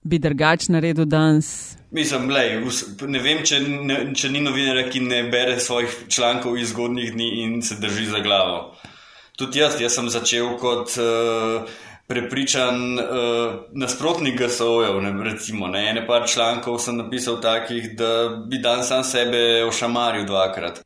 bi 0.00 0.16
drugač 0.16 0.70
naredil 0.72 1.04
danes. 1.04 1.76
Mislim, 1.92 2.32
lej, 2.32 2.56
ne 3.04 3.20
vem, 3.20 3.44
če, 3.44 3.60
ne, 3.60 3.98
če 4.16 4.32
ni 4.32 4.40
novinar, 4.40 4.80
ki 4.88 5.04
ne 5.04 5.26
bere 5.28 5.60
svojih 5.60 6.06
člankov 6.08 6.56
iz 6.56 6.72
zgodnjih 6.72 7.12
dni 7.12 7.28
in 7.44 7.60
se 7.60 7.76
drži 7.76 8.08
za 8.14 8.24
glavo. 8.24 8.72
Tudi 9.36 9.60
jaz, 9.60 9.76
jaz 9.76 9.92
sem 10.00 10.08
začel 10.08 10.54
kot. 10.56 10.96
Uh, 10.96 11.68
prepričan 12.12 12.98
uh, 13.00 13.08
nasprotnik 13.72 14.38
GSO-jev. 14.38 15.00
Recimo, 15.24 15.72
ne, 15.72 15.86
ene 15.90 16.06
par 16.06 16.28
člankov 16.28 16.78
sem 16.84 17.00
napisal 17.00 17.40
takih, 17.40 17.92
da 17.96 18.14
bi 18.48 18.60
dan 18.60 18.84
sam 18.84 19.04
sebe 19.04 19.64
ošamaril 19.64 20.28
dvakrat. 20.28 20.82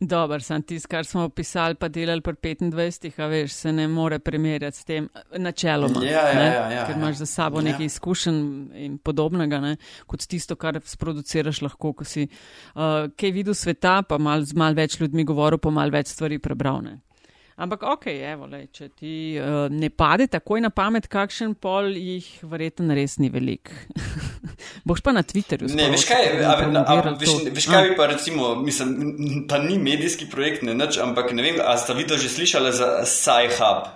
Dober, 0.00 0.38
sem 0.42 0.62
tisti, 0.62 0.86
kar 0.86 1.06
smo 1.06 1.24
pisali, 1.34 1.74
pa 1.74 1.88
delali 1.90 2.22
pri 2.22 2.36
25, 2.54 3.08
a 3.18 3.26
veš, 3.26 3.54
se 3.64 3.72
ne 3.74 3.88
more 3.90 4.20
primerjati 4.22 4.78
s 4.78 4.84
tem 4.86 5.08
načeloma. 5.34 6.04
Ja, 6.06 6.22
ja, 6.28 6.44
ja, 6.44 6.68
ja, 6.70 6.84
ker 6.86 6.96
imaš 6.96 7.16
za 7.18 7.26
sabo 7.26 7.58
ja. 7.58 7.64
nekaj 7.72 7.86
izkušenj 7.90 8.38
in 8.78 8.98
podobnega, 9.02 9.58
ne, 9.60 9.74
kot 10.06 10.22
tisto, 10.30 10.54
kar 10.56 10.78
sproduciraš 10.86 11.64
lahko, 11.66 11.92
ko 11.98 12.06
si 12.06 12.28
uh, 12.28 13.10
kaj 13.18 13.34
videl 13.34 13.58
sveta, 13.58 14.04
pa 14.06 14.20
mal, 14.22 14.46
z 14.46 14.54
mal 14.54 14.78
več 14.78 15.00
ljudmi 15.00 15.26
govoril, 15.26 15.58
pa 15.58 15.74
mal 15.74 15.90
več 15.90 16.14
stvari 16.14 16.38
prebral. 16.38 16.78
Ne. 16.86 17.00
Ampak, 17.58 17.82
ok, 17.82 18.04
evo, 18.22 18.46
lej, 18.46 18.68
če 18.70 18.86
ti 18.94 19.12
uh, 19.34 19.64
ne 19.66 19.88
pade 19.90 20.28
takoj 20.30 20.60
na 20.62 20.68
pamet, 20.70 21.08
kakšen 21.10 21.56
pol 21.58 21.88
jih 21.90 22.26
verjetno 22.46 22.94
res 22.94 23.16
ni 23.18 23.32
velik. 23.34 23.72
Boš 24.86 25.02
pa 25.02 25.10
na 25.16 25.24
Twitterju. 25.26 25.66
Ne, 25.74 25.88
veš 25.90 26.04
kaj, 26.06 26.28
a, 26.38 26.52
a, 26.54 26.84
a, 26.84 27.14
veš, 27.18 27.32
veš 27.56 27.66
kaj 27.66 27.88
bi 27.88 27.96
pa 27.98 28.06
recimo, 28.12 28.52
mislim, 28.62 28.92
pa 29.50 29.58
ni 29.58 29.74
medijski 29.82 30.28
projekt, 30.30 30.62
ne 30.62 30.76
nič, 30.78 31.00
ampak 31.02 31.34
ne 31.34 31.42
vem, 31.48 31.58
a 31.58 31.74
sta 31.82 31.98
videl 31.98 32.22
že 32.22 32.30
slišala 32.30 32.70
za 32.70 32.92
Sci-Hub. 33.02 33.90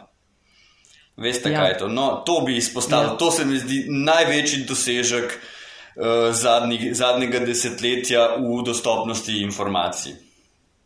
Veste, 1.22 1.54
ja. 1.54 1.62
kaj 1.62 1.70
je 1.70 1.78
to? 1.84 1.92
No, 1.92 2.08
to 2.26 2.40
bi 2.42 2.58
izpostavil, 2.58 3.14
ja. 3.14 3.20
to 3.22 3.30
se 3.30 3.46
mi 3.46 3.62
zdi 3.62 3.84
največji 3.94 4.64
dosežek 4.66 5.38
uh, 5.38 6.34
zadnji, 6.34 6.90
zadnjega 6.98 7.46
desetletja 7.46 8.26
v 8.42 8.58
dostopnosti 8.66 9.38
informacij. 9.46 10.18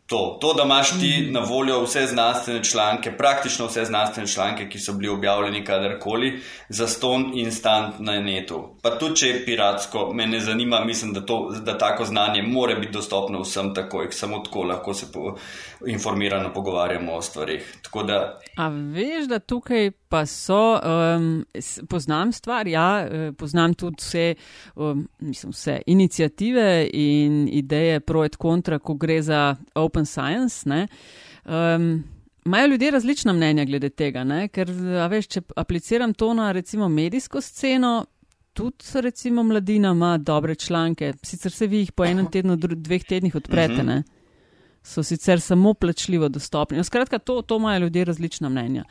To, 0.07 0.37
to, 0.41 0.53
da 0.53 0.63
imaš 0.63 0.89
ti 0.89 0.95
mm 0.95 1.25
-hmm. 1.25 1.31
na 1.31 1.39
voljo 1.39 1.83
vse 1.83 2.05
znanstvene 2.07 2.63
članke, 2.63 3.17
praktično 3.17 3.65
vse 3.65 3.85
znanstvene 3.85 4.27
članke, 4.27 4.69
ki 4.69 4.79
so 4.79 4.93
bili 4.93 5.09
objavljeni 5.09 5.65
kadarkoli, 5.65 6.39
za 6.69 6.87
ston 6.87 7.31
instant 7.35 7.95
na 7.99 8.19
netu. 8.19 8.69
Pa 8.81 8.89
tudi, 8.89 9.15
če 9.15 9.27
je 9.27 9.45
piratsko, 9.45 10.13
me 10.13 10.27
ne 10.27 10.39
zanima, 10.39 10.85
mislim, 10.85 11.13
da, 11.13 11.25
to, 11.25 11.53
da 11.63 11.77
tako 11.77 12.05
znanje 12.05 12.41
more 12.41 12.75
biti 12.75 12.93
dostopno 12.93 13.41
vsem 13.41 13.73
takoj, 13.73 14.11
samo 14.11 14.39
tako 14.39 14.63
lahko 14.63 14.93
se 14.93 15.11
po, 15.13 15.35
informirano 15.87 16.53
pogovarjamo 16.53 17.13
o 17.13 17.21
stvarih. 17.21 17.75
Da... 18.07 18.39
A 18.57 18.67
veš, 18.67 19.25
da 19.27 19.39
tukaj 19.39 19.91
pa 20.09 20.25
so, 20.25 20.79
um, 20.79 21.45
poznam 21.89 22.31
stvar, 22.31 22.67
ja, 22.67 23.07
eh, 23.11 23.31
poznam 23.37 23.73
tudi 23.73 23.95
vse, 23.99 24.35
um, 24.75 25.07
mislim, 25.19 25.51
vse 25.51 25.81
inicijative 25.85 26.89
in 26.93 27.47
ideje 27.51 27.99
pro 27.99 28.23
et 28.25 28.35
kontra, 28.35 28.79
ko 28.79 28.93
gre 28.93 29.21
za 29.21 29.55
open 29.75 30.05
science. 30.05 30.87
Um, 31.45 32.03
Imajo 32.47 32.67
ljudje 32.67 32.91
različna 32.91 33.33
mnenja 33.33 33.65
glede 33.65 33.89
tega, 33.89 34.23
ne? 34.23 34.47
ker, 34.47 34.69
veš, 35.11 35.25
če 35.27 35.41
apliciram 35.59 36.13
to 36.13 36.29
na 36.33 36.51
recimo 36.55 36.87
medijsko 36.87 37.41
sceno, 37.43 38.05
tudi 38.55 39.01
recimo 39.03 39.43
mladina 39.43 39.91
ima 39.91 40.17
dobre 40.17 40.55
članke, 40.55 41.13
sicer 41.23 41.51
se 41.51 41.67
vi 41.67 41.81
jih 41.83 41.91
po 41.91 42.05
enem 42.05 42.29
tednu, 42.31 42.55
dveh 42.55 43.03
tednih 43.03 43.35
odprete, 43.35 43.83
ne? 43.83 44.03
so 44.87 45.03
sicer 45.03 45.41
samo 45.41 45.73
plačljivo 45.73 46.29
dostopni. 46.29 46.77
No, 46.77 46.83
skratka, 46.83 47.19
to, 47.19 47.41
to 47.41 47.57
imajo 47.57 47.79
ljudje 47.79 48.05
različna 48.05 48.49
mnenja. 48.49 48.83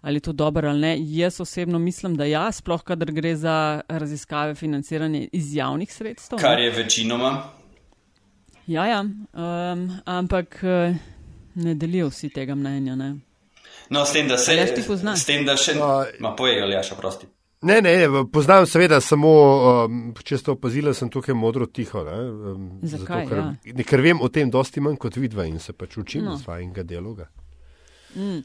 Ali 0.00 0.16
je 0.16 0.20
to 0.20 0.32
dobro 0.32 0.68
ali 0.68 0.80
ne? 0.80 0.96
Jaz 1.00 1.40
osebno 1.40 1.78
mislim, 1.78 2.16
da 2.16 2.24
ja, 2.24 2.52
sploh 2.52 2.82
kadar 2.82 3.12
gre 3.12 3.36
za 3.36 3.80
raziskave 3.88 4.54
financiranje 4.54 5.28
iz 5.32 5.54
javnih 5.54 5.92
sredstev. 5.92 6.38
Kar 6.38 6.60
je 6.60 6.70
večinoma. 6.70 7.42
Ja, 8.66 8.86
ja, 8.86 9.00
um, 9.00 9.90
ampak 10.04 10.58
eh, 10.62 10.94
ne 11.54 11.74
delijo 11.74 12.08
vsi 12.08 12.28
tega 12.28 12.54
mnenja. 12.54 12.96
Ne? 12.96 13.16
No, 13.88 14.04
s 14.04 14.12
tem, 14.12 14.28
da 14.28 14.38
se 14.38 14.74
s 15.16 15.24
tem, 15.24 15.44
da 15.46 15.56
še 15.56 15.74
no, 15.74 16.04
ma 16.20 16.34
pojejo, 16.36 16.64
ali 16.64 16.74
ja, 16.74 16.82
še 16.82 16.96
prosti. 16.98 17.28
Ne, 17.62 17.80
ne, 17.80 17.92
ne, 17.96 18.24
poznam 18.32 18.66
seveda 18.68 18.98
samo, 19.00 19.30
um, 19.86 20.00
če 20.24 20.38
ste 20.38 20.52
opazili, 20.52 20.92
sem 20.94 21.08
tukaj 21.10 21.34
modro 21.38 21.66
tiho. 21.66 22.02
Ne, 22.04 22.16
um, 22.52 22.66
Zakaj? 22.82 23.24
Zato, 23.24 23.46
ker, 23.62 23.70
ja. 23.72 23.86
ker 23.88 24.02
vem 24.04 24.20
o 24.20 24.28
tem 24.28 24.50
dosti 24.52 24.82
manj 24.84 24.98
kot 25.00 25.16
vidva 25.16 25.46
in 25.48 25.56
se 25.62 25.72
pač 25.72 25.96
učim 26.02 26.26
no. 26.26 26.36
svojega 26.38 26.84
dialoga. 26.86 27.30
Mm. 28.16 28.42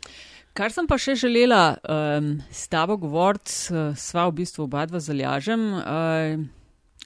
Kar 0.54 0.74
sem 0.74 0.88
pa 0.88 0.98
še 1.00 1.16
želela 1.16 1.78
um, 1.80 2.34
s 2.52 2.68
tabo 2.68 2.98
govoriti, 3.00 3.54
sva 3.96 4.26
v 4.28 4.42
bistvu 4.42 4.66
oba 4.66 4.84
dva 4.90 5.00
zalažem, 5.00 5.62
uh, 5.80 6.42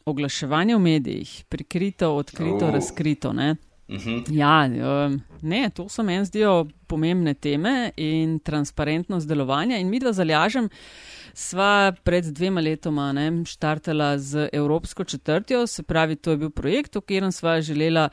oglaševanje 0.05 0.75
v 0.75 0.81
medijih, 0.81 1.33
prikrito, 1.49 2.09
odkrito, 2.17 2.65
oh. 2.65 2.73
razkrito. 2.73 3.33
Ne? 3.33 3.55
Uh 3.87 3.95
mhm. 3.95 4.09
-huh. 4.09 4.33
Ja, 4.33 4.65
um, 5.05 5.21
ne, 5.41 5.69
to 5.69 5.89
so 5.89 6.03
meni 6.03 6.25
zdijo 6.25 6.67
pomembne 6.87 7.33
teme 7.33 7.91
in 7.97 8.39
transparentnost 8.39 9.27
delovanja. 9.27 9.77
In 9.77 9.89
mi 9.89 9.99
dva 9.99 10.13
zalažem, 10.13 10.69
sva 11.33 11.93
pred 12.03 12.25
dvema 12.25 12.61
letoma 12.61 13.11
ne, 13.13 13.45
štartala 13.45 14.17
z 14.17 14.49
Evropsko 14.53 15.03
četrtjo, 15.03 15.67
se 15.67 15.83
pravi, 15.83 16.15
to 16.15 16.31
je 16.31 16.37
bil 16.37 16.49
projekt, 16.49 16.95
v 16.95 17.01
katerem 17.01 17.31
sva 17.31 17.61
želela. 17.61 18.09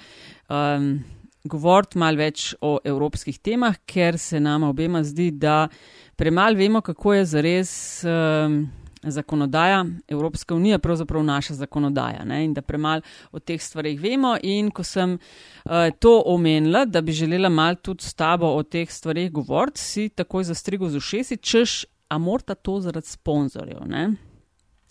Um, 0.49 1.05
govoriti 1.45 1.99
malo 1.99 2.17
več 2.17 2.53
o 2.61 2.77
evropskih 2.85 3.39
temah, 3.39 3.77
ker 3.87 4.19
se 4.19 4.41
nama 4.41 4.69
obema 4.71 5.03
zdi, 5.05 5.31
da 5.31 5.69
premalo 6.17 6.57
vemo, 6.57 6.81
kako 6.81 7.15
je 7.15 7.25
zares 7.25 7.73
um, 8.05 8.63
zakonodaja 9.03 9.85
Evropska 10.09 10.55
unija, 10.55 10.79
pravzaprav 10.79 11.25
naša 11.25 11.55
zakonodaja 11.55 12.25
ne? 12.25 12.45
in 12.45 12.55
da 12.55 12.63
premalo 12.63 13.03
o 13.33 13.39
teh 13.39 13.63
stvarih 13.63 14.01
vemo. 14.01 14.37
In 14.43 14.71
ko 14.71 14.85
sem 14.87 15.19
uh, 15.19 15.73
to 15.99 16.23
omenila, 16.27 16.85
da 16.85 17.01
bi 17.01 17.13
želela 17.13 17.49
malo 17.49 17.75
tudi 17.75 18.05
s 18.05 18.15
tabo 18.15 18.55
o 18.55 18.63
teh 18.63 18.91
stvarih 18.91 19.33
govoriti, 19.33 19.81
si 19.81 20.09
takoj 20.09 20.45
zastrigo 20.45 20.89
z 20.89 20.97
ušesi, 20.97 21.37
češ, 21.37 21.85
a 22.09 22.19
morta 22.19 22.55
to 22.55 22.81
zaradi 22.81 23.07
sponzorjev. 23.07 23.81
Mi 23.87 24.32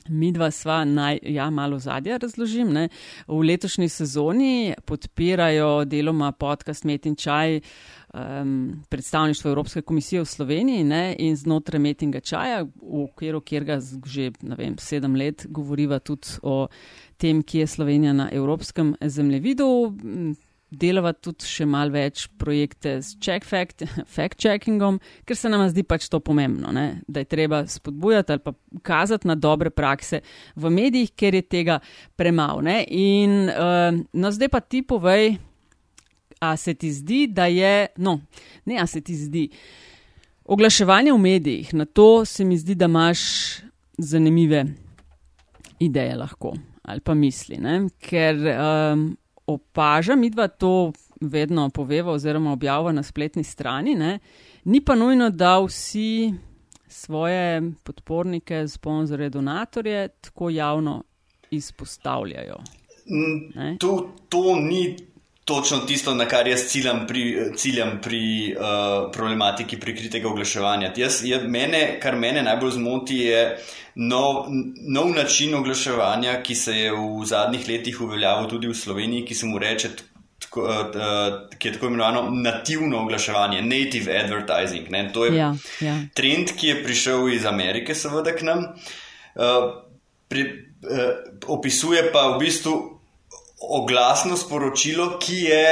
dva 0.07 0.51
sva 0.51 0.83
naj, 0.85 1.19
ja, 1.23 1.49
malo 1.49 1.79
zadnja 1.79 2.17
razložim. 2.17 2.73
Ne. 2.73 2.89
V 3.27 3.41
letošnji 3.43 3.89
sezoni 3.89 4.73
podpirajo 4.85 5.85
deloma 5.85 6.31
podcast 6.31 6.83
Met 6.83 7.05
in 7.05 7.15
Čaj 7.15 7.59
um, 8.13 8.83
predstavništvo 8.89 9.49
Evropske 9.49 9.81
komisije 9.81 10.21
v 10.21 10.25
Sloveniji 10.25 10.83
ne, 10.83 11.15
in 11.19 11.35
znotraj 11.35 11.79
Metinga 11.79 12.19
Čaja, 12.19 12.63
v 12.63 13.03
okviru 13.03 13.41
kjerga 13.41 13.79
že 14.05 14.31
vem, 14.41 14.77
sedem 14.77 15.15
let 15.15 15.45
govoriva 15.49 15.99
tudi 15.99 16.27
o 16.43 16.67
tem, 17.17 17.43
kje 17.43 17.59
je 17.59 17.67
Slovenija 17.67 18.13
na 18.13 18.29
evropskem 18.31 18.95
zemljevidu 19.01 19.93
delava 20.71 21.11
tudi 21.13 21.45
še 21.45 21.65
malo 21.67 21.91
več 21.91 22.25
projekte 22.39 22.95
s 23.03 23.17
fact-checkingom, 23.19 24.99
fact 25.01 25.23
ker 25.27 25.37
se 25.37 25.51
nam 25.51 25.65
zdi 25.69 25.83
pač 25.83 26.07
to 26.09 26.21
pomembno, 26.23 26.71
ne? 26.71 27.01
da 27.07 27.23
je 27.23 27.29
treba 27.29 27.65
spodbujati 27.67 28.31
ali 28.31 28.43
pa 28.43 28.53
kazati 28.81 29.27
na 29.27 29.35
dobre 29.35 29.69
prakse 29.69 30.21
v 30.55 30.71
medijih, 30.71 31.11
ker 31.15 31.35
je 31.35 31.41
tega 31.43 31.79
premalo. 32.15 32.63
In 32.87 33.49
uh, 33.51 33.91
no, 34.13 34.31
zdaj 34.31 34.49
pa 34.49 34.61
ti 34.63 34.81
povej, 34.87 35.35
a 36.41 36.55
se 36.57 36.73
ti 36.73 36.89
zdi, 36.91 37.27
da 37.27 37.45
je, 37.51 37.91
no, 38.01 38.21
ne, 38.65 38.79
a 38.81 38.87
se 38.87 39.01
ti 39.01 39.15
zdi. 39.15 39.45
Oglaševanje 40.51 41.13
v 41.13 41.19
medijih, 41.21 41.73
na 41.77 41.85
to 41.85 42.25
se 42.25 42.45
mi 42.47 42.57
zdi, 42.57 42.75
da 42.75 42.89
imaš 42.89 43.21
zanimive 43.97 44.65
ideje 45.79 46.15
lahko 46.15 46.55
ali 46.81 46.99
pa 47.05 47.13
misli, 47.13 47.59
ne? 47.61 47.75
ker 48.01 48.39
um, 48.41 49.03
opažam, 49.45 50.19
mi 50.19 50.29
dva 50.29 50.47
to 50.47 50.91
vedno 51.21 51.69
poveva 51.69 52.11
oziroma 52.11 52.51
objavlja 52.51 52.91
na 52.91 53.03
spletni 53.03 53.43
strani, 53.43 53.95
ne? 53.95 54.19
ni 54.63 54.81
pa 54.81 54.95
nujno, 54.95 55.29
da 55.29 55.59
vsi 55.59 56.33
svoje 56.87 57.71
podpornike, 57.83 58.67
sponzorje, 58.67 59.29
donatorje 59.29 60.07
tako 60.07 60.49
javno 60.49 61.03
izpostavljajo. 61.51 62.57
Mm, 63.11 63.77
to, 63.77 64.09
to 64.29 64.55
ni 64.59 64.97
točno 65.45 65.77
tisto, 65.77 66.13
na 66.15 66.25
kar 66.25 66.47
jaz 66.47 66.65
ciljam 66.67 67.07
pri, 67.07 67.51
ciljam 67.55 67.99
pri 68.01 68.55
uh, 68.55 69.11
problematiki 69.13 69.79
prikritega 69.79 70.29
oglaševanja. 70.29 70.93
Jaz, 70.97 71.21
je, 71.25 71.39
mene, 71.43 71.99
kar 72.01 72.15
mene 72.15 72.43
najbolj 72.43 72.71
zmoti, 72.71 73.17
je 73.17 73.57
nov, 73.95 74.45
nov 74.87 75.09
način 75.15 75.55
oglaševanja, 75.55 76.41
ki 76.43 76.55
se 76.55 76.77
je 76.77 76.91
v 76.91 77.25
zadnjih 77.25 77.67
letih 77.69 78.01
uveljavil 78.01 78.49
tudi 78.49 78.69
v 78.69 78.77
Sloveniji, 78.77 79.25
ki 79.25 79.35
se 79.35 79.45
mu 79.45 79.59
reče. 79.59 79.89
Tako, 80.41 80.61
uh, 80.61 81.57
ki 81.57 81.67
je 81.67 81.73
tako 81.73 81.87
imenovano 81.87 82.29
nativno 82.33 83.03
oglaševanje, 83.03 83.61
native 83.61 84.15
advertising. 84.23 84.89
Ne? 84.89 85.03
To 85.13 85.25
je 85.25 85.35
ja, 85.37 85.51
ja. 85.81 85.99
trend, 86.17 86.55
ki 86.57 86.67
je 86.67 86.79
prišel 86.83 87.29
iz 87.29 87.45
Amerike, 87.45 87.95
seveda, 87.95 88.33
k 88.35 88.47
nam. 88.49 88.65
Uh, 89.35 89.69
pri, 90.27 90.47
uh, 90.81 91.13
opisuje 91.47 92.09
pa 92.11 92.27
v 92.33 92.39
bistvu 92.41 93.00
oglasno 93.61 94.37
sporočilo, 94.37 95.17
ki 95.19 95.35
je 95.35 95.65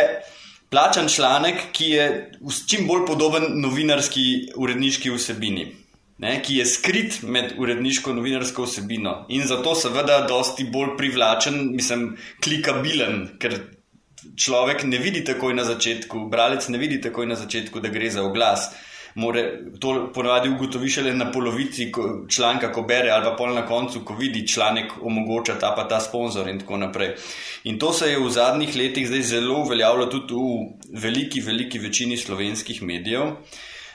plačan 0.70 1.08
članek, 1.08 1.72
ki 1.72 1.86
je 1.86 2.32
čim 2.68 2.88
bolj 2.88 3.06
podoben 3.08 3.48
novinarski 3.62 4.54
uredniški 4.56 5.10
vsebini. 5.10 5.68
Ne, 6.20 6.34
ki 6.44 6.58
je 6.60 6.66
skrit 6.68 7.22
med 7.24 7.54
uredniško 7.58 8.12
novinarsko 8.14 8.66
vsebino 8.68 9.14
in 9.32 9.46
zato 9.48 9.72
seveda 9.76 10.26
dosti 10.28 10.66
bolj 10.68 10.98
privlačen, 10.98 11.62
mislim, 11.76 12.18
klikabilen, 12.44 13.22
ker 13.40 13.56
človek 14.36 14.84
ne 14.84 15.00
vidi 15.00 15.24
takoj 15.24 15.56
na 15.56 15.64
začetku, 15.64 16.26
bralec 16.30 16.68
ne 16.68 16.78
vidi 16.78 17.00
takoj 17.02 17.26
na 17.26 17.40
začetku, 17.40 17.80
da 17.80 17.88
gre 17.88 18.12
za 18.12 18.26
oglas 18.28 18.68
more, 19.20 19.44
to 19.80 20.12
ponavadi 20.14 20.50
ugotovi 20.50 20.90
šele 20.90 21.14
na 21.14 21.30
polovici 21.32 21.90
ko, 21.92 22.26
članka, 22.30 22.72
ko 22.72 22.82
bere, 22.88 23.12
ali 23.12 23.26
pa 23.26 23.36
pol 23.38 23.54
na 23.54 23.66
koncu, 23.68 24.02
ko 24.06 24.16
vidi 24.16 24.46
članek, 24.48 24.94
omogoča 25.02 25.58
ta 25.60 25.74
pa 25.76 25.88
ta 25.88 26.00
sponzor 26.00 26.48
in 26.48 26.60
tako 26.60 26.78
naprej. 26.78 27.16
In 27.64 27.80
to 27.80 27.94
se 27.94 28.12
je 28.12 28.20
v 28.20 28.30
zadnjih 28.32 28.76
letih 28.76 29.08
zdaj 29.08 29.22
zelo 29.34 29.60
uveljavilo 29.66 30.08
tudi 30.12 30.34
v 30.34 31.02
veliki, 31.06 31.42
veliki 31.42 31.80
večini 31.80 32.18
slovenskih 32.18 32.82
medijev, 32.84 33.36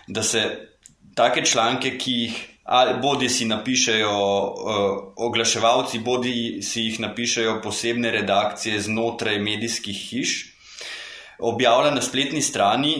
da 0.06 0.22
se 0.22 0.44
take 1.14 1.44
članke, 1.44 1.98
ki 1.98 2.18
jih. 2.24 2.42
Ali 2.64 2.94
bodi 2.96 3.28
si 3.28 3.44
napišejo 3.44 4.10
uh, 4.10 4.84
oglaševalci, 5.26 5.98
bodi 6.00 6.62
si 6.64 6.86
jih 6.86 6.94
napišejo 7.00 7.58
posebne 7.60 8.08
redakcije 8.10 8.78
znotraj 8.80 9.36
medijskih 9.38 9.98
hiš, 10.06 10.32
objavlja 11.44 11.90
na 11.92 12.00
spletni 12.00 12.40
strani 12.42 12.94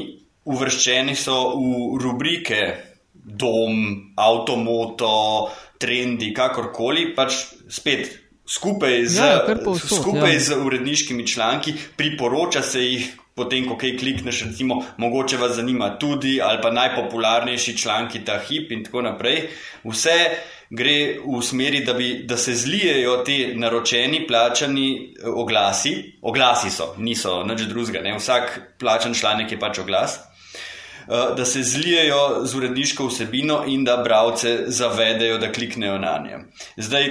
uvrščeni 0.45 1.17
so 1.17 1.55
v 1.57 2.01
rubrike 2.03 2.61
dom, 3.25 4.13
avtomoto, 4.17 5.51
trendi, 5.81 6.33
kakorkoli, 6.37 7.13
pač 7.17 7.41
spet 7.73 8.25
skupaj 8.45 9.07
z, 9.09 9.17
ja, 9.17 9.57
povsod, 9.65 10.03
skupaj 10.03 10.35
ja. 10.35 10.41
z 10.41 10.59
uredniškimi 10.61 11.27
članki, 11.27 11.75
priporoča 11.97 12.63
se 12.63 12.85
jih. 12.85 13.13
Potem, 13.35 13.65
ko 13.67 13.75
kaj 13.75 13.97
klikneš, 13.99 14.45
recimo, 14.47 14.77
mogoče 15.03 15.41
vas 15.41 15.57
zanima 15.57 15.89
tudi, 15.99 16.37
ali 16.39 16.61
pa 16.63 16.71
najpopularnejši 16.71 17.73
članki 17.77 18.21
ta 18.25 18.37
hip 18.39 18.71
in 18.71 18.85
tako 18.87 19.03
naprej. 19.03 19.49
Vse 19.83 20.15
gre 20.71 21.19
v 21.19 21.41
smeri, 21.43 21.81
da, 21.83 21.97
bi, 21.99 22.23
da 22.29 22.37
se 22.39 22.55
zlijejo 22.55 23.17
ti 23.27 23.57
naročeni, 23.59 24.23
plačani 24.29 24.87
eh, 24.95 25.27
oglasi. 25.27 25.97
Oglasi 26.23 26.71
so, 26.71 26.93
niso 26.99 27.41
nič 27.43 27.67
drugega, 27.67 28.07
vsak 28.15 28.61
plačan 28.79 29.19
članek 29.19 29.51
je 29.53 29.59
pač 29.59 29.83
oglas. 29.83 30.21
Eh, 31.09 31.35
da 31.37 31.45
se 31.45 31.63
zlijejo 31.63 32.47
z 32.47 32.57
uredniško 32.57 33.07
vsebino 33.07 33.65
in 33.67 33.85
da 33.85 33.97
bralce 33.97 34.59
zavedejo, 34.67 35.39
da 35.39 35.53
kliknejo 35.53 35.99
na 35.99 36.19
nje. 36.25 36.39
Zdaj, 36.77 37.09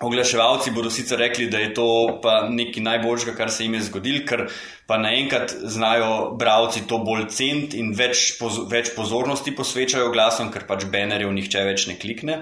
oglaševalci 0.00 0.70
bodo 0.70 0.90
sicer 0.90 1.18
rekli, 1.18 1.46
da 1.50 1.58
je 1.58 1.74
to 1.74 2.18
pa 2.22 2.48
nekaj 2.50 2.82
najboljšega, 2.82 3.36
kar 3.36 3.50
se 3.50 3.64
jim 3.64 3.74
je 3.74 3.82
zgodil, 3.88 4.20
ker 4.28 4.46
pa 4.86 4.98
naenkrat 4.98 5.54
znajo 5.62 6.36
bralci 6.36 6.84
to 6.86 6.98
bolj 6.98 7.28
cent 7.32 7.74
in 7.74 7.94
več, 7.96 8.36
več 8.70 8.92
pozornosti 8.96 9.56
posvečajo 9.56 10.12
glasom, 10.12 10.52
ker 10.52 10.66
pač 10.68 10.84
banerjev 10.84 11.32
nihče 11.32 11.64
več 11.64 11.86
ne 11.88 11.96
klikne 11.96 12.40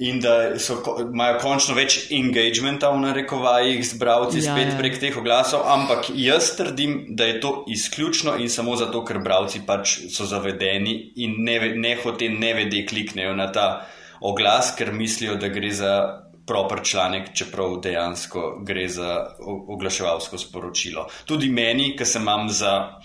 in 0.00 0.20
da 0.20 0.58
so, 0.58 0.78
imajo 1.00 1.38
končno 1.42 1.74
več 1.76 2.06
engagementa 2.16 2.88
v 2.94 3.02
narekovajih 3.02 3.82
z 3.84 3.98
bralci 4.00 4.40
ja, 4.40 4.54
spet 4.54 4.72
ja. 4.72 4.76
prek 4.78 4.96
teh 5.02 5.16
oglasov, 5.20 5.66
ampak 5.68 6.08
jaz 6.16 6.54
trdim, 6.56 7.02
da 7.16 7.28
je 7.28 7.40
to 7.40 7.52
izključno 7.68 8.38
in 8.40 8.48
samo 8.48 8.78
zato, 8.80 9.04
ker 9.04 9.20
bralci 9.20 9.60
pač 9.66 9.98
so 10.08 10.24
zavedeni 10.24 10.94
in 11.20 11.36
ne, 11.44 11.58
ne 11.76 11.92
hote 12.00 12.30
ne 12.32 12.54
vede 12.56 12.86
kliknejo 12.88 13.34
na 13.36 13.50
ta 13.52 13.66
oglas, 14.24 14.72
ker 14.78 14.92
mislijo, 14.96 15.36
da 15.36 15.52
gre 15.52 15.72
za 15.76 15.92
proper 16.48 16.80
članek, 16.84 17.34
čeprav 17.36 17.76
dejansko 17.84 18.46
gre 18.66 18.88
za 18.88 19.18
oglaševalsko 19.44 20.38
sporočilo. 20.38 21.06
Tudi 21.28 21.52
meni, 21.52 21.92
ki 21.96 22.08
se 22.08 22.18
imam 22.18 22.48
za. 22.48 22.96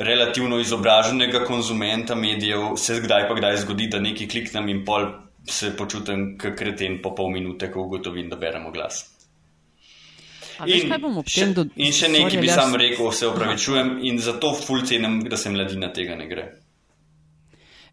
Relativno 0.00 0.56
izobraženega 0.62 1.42
konzumenta 1.44 2.14
medijev 2.14 2.76
se 2.76 3.00
kdaj 3.04 3.26
pa 3.28 3.34
kdaj 3.36 3.56
zgodi, 3.64 3.88
da 3.90 3.98
nekaj 4.00 4.28
kliknem 4.28 4.68
in 4.72 4.84
pol 4.86 5.08
se 5.48 5.72
počutim 5.76 6.38
kot 6.38 6.56
kreten 6.58 7.00
po 7.02 7.14
pol 7.14 7.30
minute, 7.30 7.70
ko 7.72 7.86
ugotovim, 7.86 8.28
da 8.28 8.36
beremo 8.36 8.70
glas. 8.70 9.04
In, 10.66 10.90
še, 11.24 11.46
in 11.80 11.94
še 11.96 12.08
nekaj 12.12 12.40
bi 12.42 12.48
sam 12.52 12.74
rekel, 12.76 13.06
se 13.16 13.28
opravičujem 13.30 14.00
in 14.04 14.18
zato 14.20 14.52
fulcenem, 14.58 15.22
da 15.24 15.38
se 15.40 15.52
mladina 15.52 15.88
tega 15.96 16.18
ne 16.20 16.26
gre. 16.28 16.50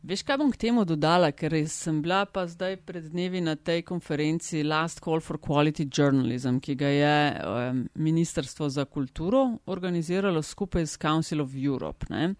Veš, 0.07 0.21
kaj 0.23 0.37
bom 0.39 0.51
k 0.53 0.59
temu 0.61 0.83
dodala, 0.87 1.31
ker 1.35 1.51
sem 1.67 1.97
bila 2.03 2.21
pa 2.29 2.45
zdaj 2.47 2.77
pred 2.85 3.09
dnevi 3.11 3.41
na 3.41 3.55
tej 3.55 3.81
konferenci 3.87 4.61
Last 4.63 5.01
Call 5.03 5.23
for 5.25 5.39
Quality 5.41 5.87
Journalism, 5.89 6.59
ki 6.63 6.75
ga 6.79 6.91
je 6.93 7.15
um, 7.33 7.81
Ministrstvo 7.95 8.69
za 8.69 8.85
kulturo 8.85 9.57
organiziralo 9.65 10.43
skupaj 10.43 10.85
s 10.85 11.01
Council 11.01 11.41
of 11.41 11.55
Europe. 11.55 12.07
Ne? 12.09 12.35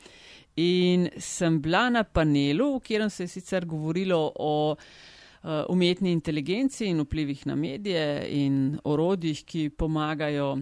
In 0.58 1.10
sem 1.18 1.62
bila 1.62 1.90
na 1.90 2.04
panelu, 2.04 2.72
v 2.76 2.82
katerem 2.82 3.10
se 3.10 3.24
je 3.24 3.28
sicer 3.28 3.66
govorilo 3.66 4.32
o 4.36 4.76
uh, 4.76 5.50
umetni 5.70 6.12
inteligenci 6.12 6.86
in 6.86 7.02
vplivih 7.02 7.46
na 7.48 7.56
medije 7.56 8.26
in 8.30 8.80
orodjih, 8.84 9.44
ki 9.46 9.70
pomagajo 9.70 10.58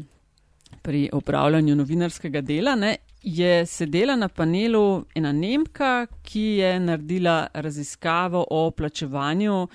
pri 0.81 1.09
upravljanju 1.13 1.75
novinarskega 1.75 2.41
dela. 2.41 2.75
Ne, 2.75 2.97
je 3.23 3.65
sedela 3.65 4.15
na 4.15 4.27
panelu 4.27 5.05
ena 5.15 5.31
Nemka, 5.31 6.07
ki 6.23 6.47
je 6.59 6.79
naredila 6.79 7.47
raziskavo 7.53 8.45
o 8.49 8.71
plačevanju 8.71 9.61
uh, 9.63 9.69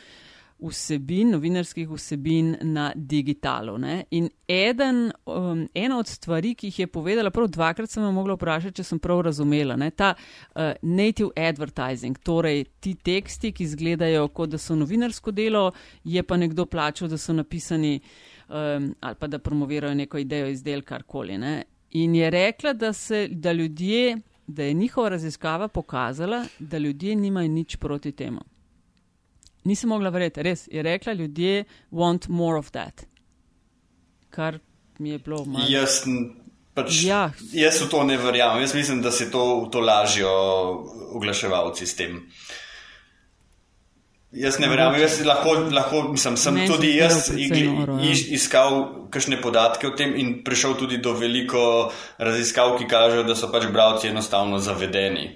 vsebin, 0.62 1.30
novinarskih 1.30 1.88
vsebin 1.90 2.56
na 2.62 2.92
digitalu. 2.94 3.78
Ne? 3.78 4.04
In 4.10 4.28
eden, 4.48 5.12
um, 5.26 5.66
ena 5.74 5.98
od 5.98 6.08
stvari, 6.08 6.54
ki 6.54 6.70
jih 6.70 6.78
je 6.78 6.86
povedala, 6.86 7.30
prav 7.30 7.48
dvakrat 7.48 7.90
sem 7.90 8.04
jo 8.04 8.12
mogla 8.12 8.34
vprašati, 8.34 8.76
če 8.80 8.84
sem 8.84 8.98
prav 8.98 9.22
razumela, 9.28 9.76
ne? 9.80 9.90
ta 9.90 10.12
uh, 10.14 10.72
native 10.82 11.30
advertising, 11.36 12.18
torej 12.24 12.64
ti 12.80 12.94
teksti, 12.94 13.52
ki 13.52 13.64
izgledajo 13.64 14.28
kot 14.34 14.54
da 14.54 14.58
so 14.58 14.76
novinarsko 14.78 15.34
delo, 15.34 15.70
je 16.04 16.22
pa 16.22 16.36
nekdo 16.36 16.66
plačal, 16.66 17.08
da 17.08 17.18
so 17.18 17.34
napisani 17.36 17.96
um, 18.48 18.94
ali 19.00 19.18
pa 19.18 19.26
da 19.26 19.38
promovirajo 19.38 19.94
neko 19.94 20.18
idejo, 20.18 20.48
izdelek, 20.48 20.88
karkoli. 20.88 21.38
Ne? 21.38 21.62
In 21.90 22.14
je 22.14 22.30
rekla, 22.30 22.72
da, 22.72 22.92
se, 22.92 23.28
da, 23.30 23.52
ljudje, 23.52 24.18
da 24.46 24.62
je 24.62 24.74
njihova 24.74 25.08
raziskava 25.08 25.68
pokazala, 25.68 26.44
da 26.58 26.78
ljudje 26.78 27.16
nimajo 27.16 27.48
nič 27.48 27.76
proti 27.76 28.12
temu 28.12 28.40
nisem 29.64 29.90
mogla 29.92 30.10
verjeti, 30.10 30.42
res 30.42 30.68
je 30.72 30.82
rekla, 30.82 31.12
ljudje 31.12 31.64
want 31.90 32.28
more 32.28 32.58
of 32.58 32.70
that. 32.70 33.04
Kar 34.30 34.58
mi 34.98 35.10
je 35.10 35.18
bilo 35.18 35.44
malo. 35.44 35.66
Jaz, 35.68 36.02
pač, 36.74 37.02
ja. 37.04 37.30
jaz 37.52 37.80
v 37.82 37.90
to 37.90 38.04
ne 38.04 38.16
verjamem, 38.20 38.62
jaz 38.62 38.74
mislim, 38.74 39.02
da 39.02 39.10
se 39.10 39.30
to, 39.30 39.68
to 39.72 39.80
lažjo 39.80 40.30
oglaševalci 41.16 41.86
s 41.86 41.96
tem. 41.96 42.20
Jaz 44.30 44.60
ne 44.62 44.68
verjamem, 44.70 45.00
jaz 45.02 45.16
lahko, 45.26 45.56
lahko 45.74 46.02
mislim, 46.12 46.36
sem 46.38 46.54
Menš 46.54 46.70
tudi 46.70 46.92
jaz 46.94 47.32
noro, 47.34 47.96
ja. 47.98 48.12
iskal 48.36 48.76
kakšne 49.10 49.40
podatke 49.42 49.88
o 49.88 49.96
tem 49.98 50.14
in 50.14 50.36
prišel 50.46 50.76
tudi 50.78 51.00
do 51.02 51.16
veliko 51.18 51.90
raziskav, 52.18 52.76
ki 52.78 52.86
kažejo, 52.86 53.24
da 53.26 53.34
so 53.34 53.50
pač 53.50 53.66
bralci 53.74 54.12
enostavno 54.12 54.62
zavedeni. 54.62 55.26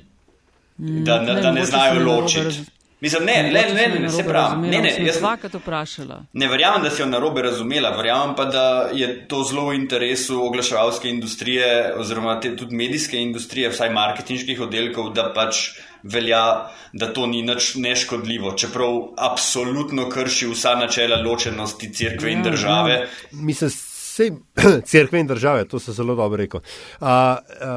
Mm, 0.78 1.02
da, 1.04 1.18
ne, 1.22 1.34
da 1.42 1.50
ne 1.50 1.64
znajo 1.66 2.04
ločiti. 2.06 2.62
Mislim, 3.04 3.24
ne, 3.24 3.42
ne, 3.42 3.50
ne, 3.74 3.88
ne, 3.88 3.98
ne, 4.00 4.10
se 4.10 4.22
pravi. 4.24 4.68
Ne, 4.68 4.78
ne, 4.80 4.88
jaz 5.04 5.18
sem 5.18 5.20
dvakrat 5.20 5.54
vprašala. 5.58 6.22
Ne 6.32 6.46
verjamem, 6.48 6.86
da 6.86 6.90
si 6.90 7.02
jo 7.02 7.06
narobe 7.10 7.42
razumela, 7.44 7.90
verjamem 7.98 8.32
pa, 8.38 8.46
da 8.48 8.62
je 8.96 9.08
to 9.28 9.42
zelo 9.44 9.66
v 9.68 9.74
interesu 9.76 10.38
oglaševalske 10.46 11.10
industrije 11.12 11.66
oziroma 12.00 12.38
te, 12.40 12.54
tudi 12.56 12.76
medijske 12.80 13.20
industrije, 13.20 13.68
vsaj 13.74 13.92
marketinških 13.92 14.62
oddelkov, 14.64 15.10
da 15.18 15.26
pač 15.36 15.66
velja, 16.16 16.70
da 16.96 17.10
to 17.12 17.26
ni 17.28 17.42
nič 17.44 17.74
neškodljivo, 17.84 18.54
čeprav 18.56 18.96
absolutno 19.20 20.08
krši 20.08 20.48
vsa 20.54 20.72
načela 20.80 21.20
ločenosti 21.20 21.92
crkve 21.92 22.32
in 22.32 22.40
ja, 22.40 22.48
države. 22.48 22.96
Ja. 23.02 23.06
Mislim, 23.32 23.70
vse 23.70 24.30
crkve 24.88 25.20
in 25.26 25.28
države, 25.28 25.68
to 25.68 25.78
se 25.78 25.92
zelo 25.92 26.16
dobro 26.16 26.40
rekel. 26.40 26.64
Uh, 27.00 27.08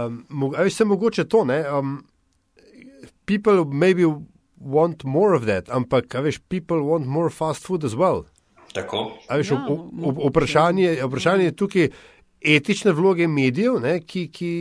um, 0.08 0.56
Ali 0.56 0.72
se 0.72 0.86
mogoče 0.86 1.28
to, 1.28 1.44
ne? 1.44 1.66
Um, 1.72 2.06
people 3.26 3.66
maybe 3.66 4.08
want 4.60 5.04
more 5.04 5.36
of 5.36 5.46
that, 5.46 5.70
ampak, 5.70 6.14
veš, 6.14 6.40
people 6.50 6.82
want 6.82 7.06
more 7.06 7.30
fast 7.30 7.66
food 7.66 7.84
as 7.84 7.96
well. 7.96 8.26
Tako. 8.74 9.12
Veš, 9.30 9.52
ja, 9.52 9.66
vprašanje, 10.30 10.98
vprašanje 11.08 11.44
je 11.44 11.56
tukaj 11.56 11.90
etične 12.42 12.92
vloge 12.92 13.28
medijev, 13.28 13.80
ne, 13.82 14.00
ki, 14.06 14.28
ki, 14.34 14.52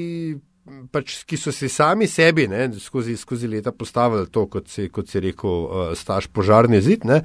pač, 0.92 1.18
ki 1.28 1.38
so 1.40 1.52
si 1.54 1.68
sami 1.72 2.08
sebi 2.10 2.46
ne, 2.48 2.68
skozi, 2.80 3.16
skozi 3.16 3.48
leta 3.50 3.72
postavili 3.72 4.28
to, 4.32 4.46
kot 4.50 4.70
si, 4.72 4.88
kot 4.92 5.10
si 5.10 5.20
rekel, 5.22 5.50
uh, 5.50 5.90
staž 5.98 6.30
požarni 6.32 6.80
zid. 6.84 7.04
Ne, 7.08 7.22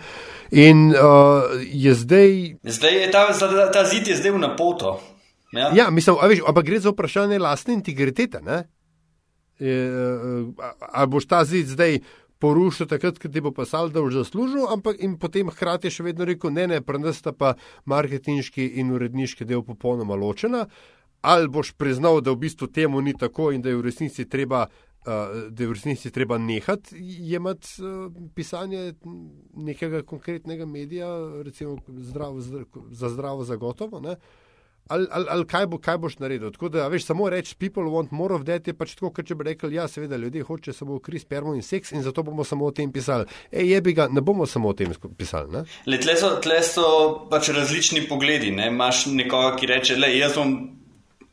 in 0.52 0.90
uh, 0.92 1.48
je 1.62 1.96
zdaj. 1.96 2.38
Zdaj 2.64 3.00
je 3.00 3.08
ta, 3.14 3.26
ta 3.74 3.86
zid 3.90 4.08
je 4.08 4.20
zdaj 4.20 4.36
v 4.36 4.44
napoto. 4.44 5.00
Ja, 5.52 5.72
ja 5.76 5.90
mislim, 5.92 6.20
veš, 6.32 6.46
ampak 6.48 6.68
gre 6.68 6.80
za 6.80 6.94
vprašanje 6.94 7.40
lastne 7.40 7.76
integritete. 7.80 8.44
Ne. 8.46 8.64
Je, 9.62 9.78
uh, 9.88 10.72
ali 10.92 11.12
boš 11.12 11.28
ta 11.30 11.44
zid 11.46 11.70
zdaj 11.70 12.00
porušil 12.42 12.90
takrat, 12.90 13.20
ko 13.22 13.30
ti 13.30 13.42
bo 13.42 13.54
pasal, 13.56 13.92
da 13.94 14.02
boš 14.02 14.24
zaslužil, 14.24 14.66
ampak 14.74 15.00
in 15.06 15.18
potem 15.22 15.52
hkrati 15.54 15.92
še 15.94 16.06
vedno 16.10 16.26
rekel, 16.28 16.54
ne, 16.54 16.68
ne, 16.74 16.82
prenesta 16.86 17.34
pa 17.34 17.54
marketinški 17.86 18.66
in 18.82 18.94
uredniški 18.96 19.46
del 19.48 19.64
popolnoma 19.68 20.18
ločena, 20.18 20.66
ali 21.22 21.52
boš 21.52 21.76
priznal, 21.78 22.22
da 22.26 22.34
v 22.34 22.42
bistvu 22.48 22.72
temu 22.74 23.02
ni 23.02 23.14
tako 23.14 23.52
in 23.54 23.62
da 23.62 23.70
je 23.70 23.82
v 23.82 23.86
resnici 23.90 24.30
treba. 24.30 24.68
Uh, 25.02 25.48
da 25.50 25.64
je 25.64 25.66
v 25.66 25.74
resnici 25.74 26.12
treba 26.14 26.38
nehati 26.38 26.94
jemati 27.26 27.82
uh, 27.82 28.12
pisanje 28.38 28.92
nekega 29.58 30.04
konkretnega 30.06 30.68
medija, 30.70 31.08
recimo 31.42 31.80
zdravo, 31.90 32.38
za 32.38 33.10
zdravo, 33.10 33.42
zagotovo. 33.44 33.98
Uh, 33.98 34.14
ali, 34.92 35.08
ali, 35.12 35.26
ali 35.30 35.48
kaj, 35.48 35.68
bo, 35.72 35.80
kaj 35.82 35.98
boš 35.98 36.18
naredil. 36.20 36.52
Tako 36.52 36.70
da, 36.70 36.88
veš, 36.92 37.06
samo 37.06 37.30
reči, 37.30 37.56
people 37.56 37.84
want 37.94 38.12
more 38.12 38.36
of 38.36 38.44
that, 38.48 38.68
je 38.68 38.76
pač 38.78 38.96
tako, 38.98 39.14
kot 39.16 39.28
če 39.28 39.38
bi 39.40 39.48
rekli, 39.52 39.76
ja, 39.76 39.88
seveda, 39.88 40.20
ljudje 40.20 40.44
hoče 40.48 40.76
samo 40.76 41.00
kri, 41.00 41.20
spermo 41.20 41.56
in 41.56 41.64
seks 41.66 41.96
in 41.96 42.04
zato 42.04 42.24
bomo 42.28 42.44
samo 42.48 42.68
o 42.68 42.76
tem 42.76 42.92
pisali. 42.92 43.26
Ej, 43.52 43.74
je 43.76 43.82
bi 43.82 43.96
ga, 43.98 44.10
ne 44.12 44.22
bomo 44.26 44.46
samo 44.50 44.74
o 44.74 44.78
tem 44.78 44.94
pisali. 45.18 45.64
Le, 45.88 46.02
tle, 46.02 46.18
so, 46.20 46.36
tle 46.44 46.60
so 46.66 46.86
pač 47.32 47.54
različni 47.56 48.06
pogledi. 48.10 48.52
Ne? 48.56 48.68
Imaš 48.74 49.06
nekoga, 49.16 49.56
ki 49.60 49.72
reče, 49.72 49.98
le, 50.02 50.12
jaz 50.18 50.38
bom 50.38 50.56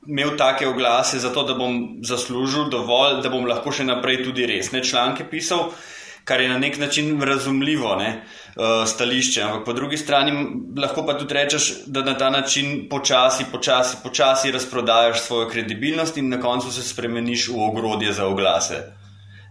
imel 0.09 0.37
take 0.41 0.67
oglase 0.69 1.19
zato, 1.21 1.45
da 1.45 1.55
bom 1.59 1.99
zaslužil 2.07 2.71
dovolj, 2.73 3.21
da 3.23 3.33
bom 3.33 3.47
lahko 3.47 3.75
še 3.75 3.85
naprej 3.89 4.23
tudi 4.25 4.47
resne 4.49 4.81
članke 4.85 5.27
pisal 5.29 5.69
kar 6.29 6.41
je 6.41 6.49
na 6.49 6.59
nek 6.59 6.79
način 6.79 7.22
razumljivo 7.22 7.95
ne, 7.97 8.09
uh, 8.57 8.89
stališče. 8.89 9.43
Ampak 9.43 9.64
po 9.64 9.72
drugi 9.72 9.97
strani 9.97 10.33
lahko 10.76 11.07
pa 11.07 11.14
tudi 11.18 11.35
rečeš, 11.35 11.70
da 11.87 12.03
na 12.05 12.14
ta 12.18 12.31
način 12.31 12.89
počasi, 12.91 13.45
počasi, 13.53 13.97
počasi 14.03 14.53
razprodajaš 14.53 15.22
svojo 15.22 15.49
kredibilnost 15.49 16.16
in 16.16 16.29
na 16.29 16.41
koncu 16.41 16.72
se 16.72 16.83
spremeniš 16.83 17.49
v 17.49 17.62
ogrodje 17.70 18.12
za 18.12 18.26
oglase. 18.26 18.83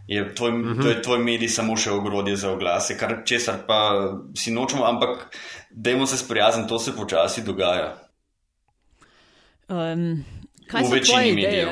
Je 0.07 0.35
tvoj, 0.35 0.51
uh 0.51 0.57
mhm. 0.57 0.69
-huh. 0.69 0.83
To 0.83 0.89
je 0.89 1.01
tvoj 1.01 1.19
medij 1.19 1.49
samo 1.49 1.77
še 1.77 1.91
ogrodje 1.91 2.35
za 2.35 2.51
oglase, 2.51 2.97
kar 2.97 3.15
česar 3.25 3.55
pa 3.67 3.79
si 4.35 4.51
nočemo, 4.51 4.85
ampak 4.85 5.37
dajmo 5.71 6.05
se 6.05 6.17
sprijazniti, 6.17 6.69
to 6.69 6.79
se 6.79 6.95
počasi 6.95 7.43
dogaja. 7.43 7.97
Um, 9.69 10.25
kaj 10.67 10.83
v 10.83 10.91
večini 10.91 11.33
medijev? 11.33 11.67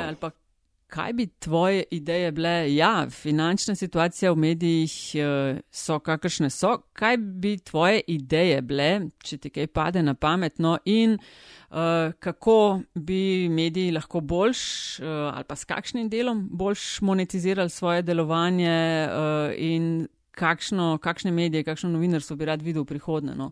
Kaj 0.87 1.13
bi 1.13 1.25
tvoje 1.27 1.83
ideje 1.91 2.31
bile? 2.31 2.75
Ja, 2.75 3.07
finančna 3.09 3.75
situacija 3.75 4.31
v 4.31 4.35
medijih 4.35 4.93
eh, 5.15 5.59
so 5.71 5.99
kakršne 5.99 6.49
so. 6.49 6.77
Kaj 6.93 7.17
bi 7.17 7.57
tvoje 7.57 8.01
ideje 8.07 8.61
bile, 8.61 8.89
če 9.23 9.37
ti 9.37 9.49
kaj 9.49 9.67
pade 9.67 10.03
na 10.03 10.13
pametno 10.13 10.77
in 10.85 11.17
uh, 11.17 12.13
kako 12.19 12.81
bi 12.93 13.49
mediji 13.49 13.91
lahko 13.91 14.19
boljš 14.21 14.59
uh, 14.99 15.07
ali 15.33 15.43
pa 15.43 15.55
s 15.55 15.65
kakšnim 15.65 16.09
delom 16.09 16.47
boljš 16.51 17.01
monetizirali 17.01 17.69
svoje 17.69 18.01
delovanje 18.01 19.07
uh, 19.09 19.53
in 19.57 20.07
kakšno, 20.31 20.97
kakšne 20.97 21.31
medije, 21.31 21.63
kakšno 21.63 21.89
novinarstvo 21.89 22.35
bi 22.35 22.45
rad 22.45 22.61
videl 22.61 22.83
v 22.83 22.93
prihodnje? 22.93 23.35
No? 23.35 23.51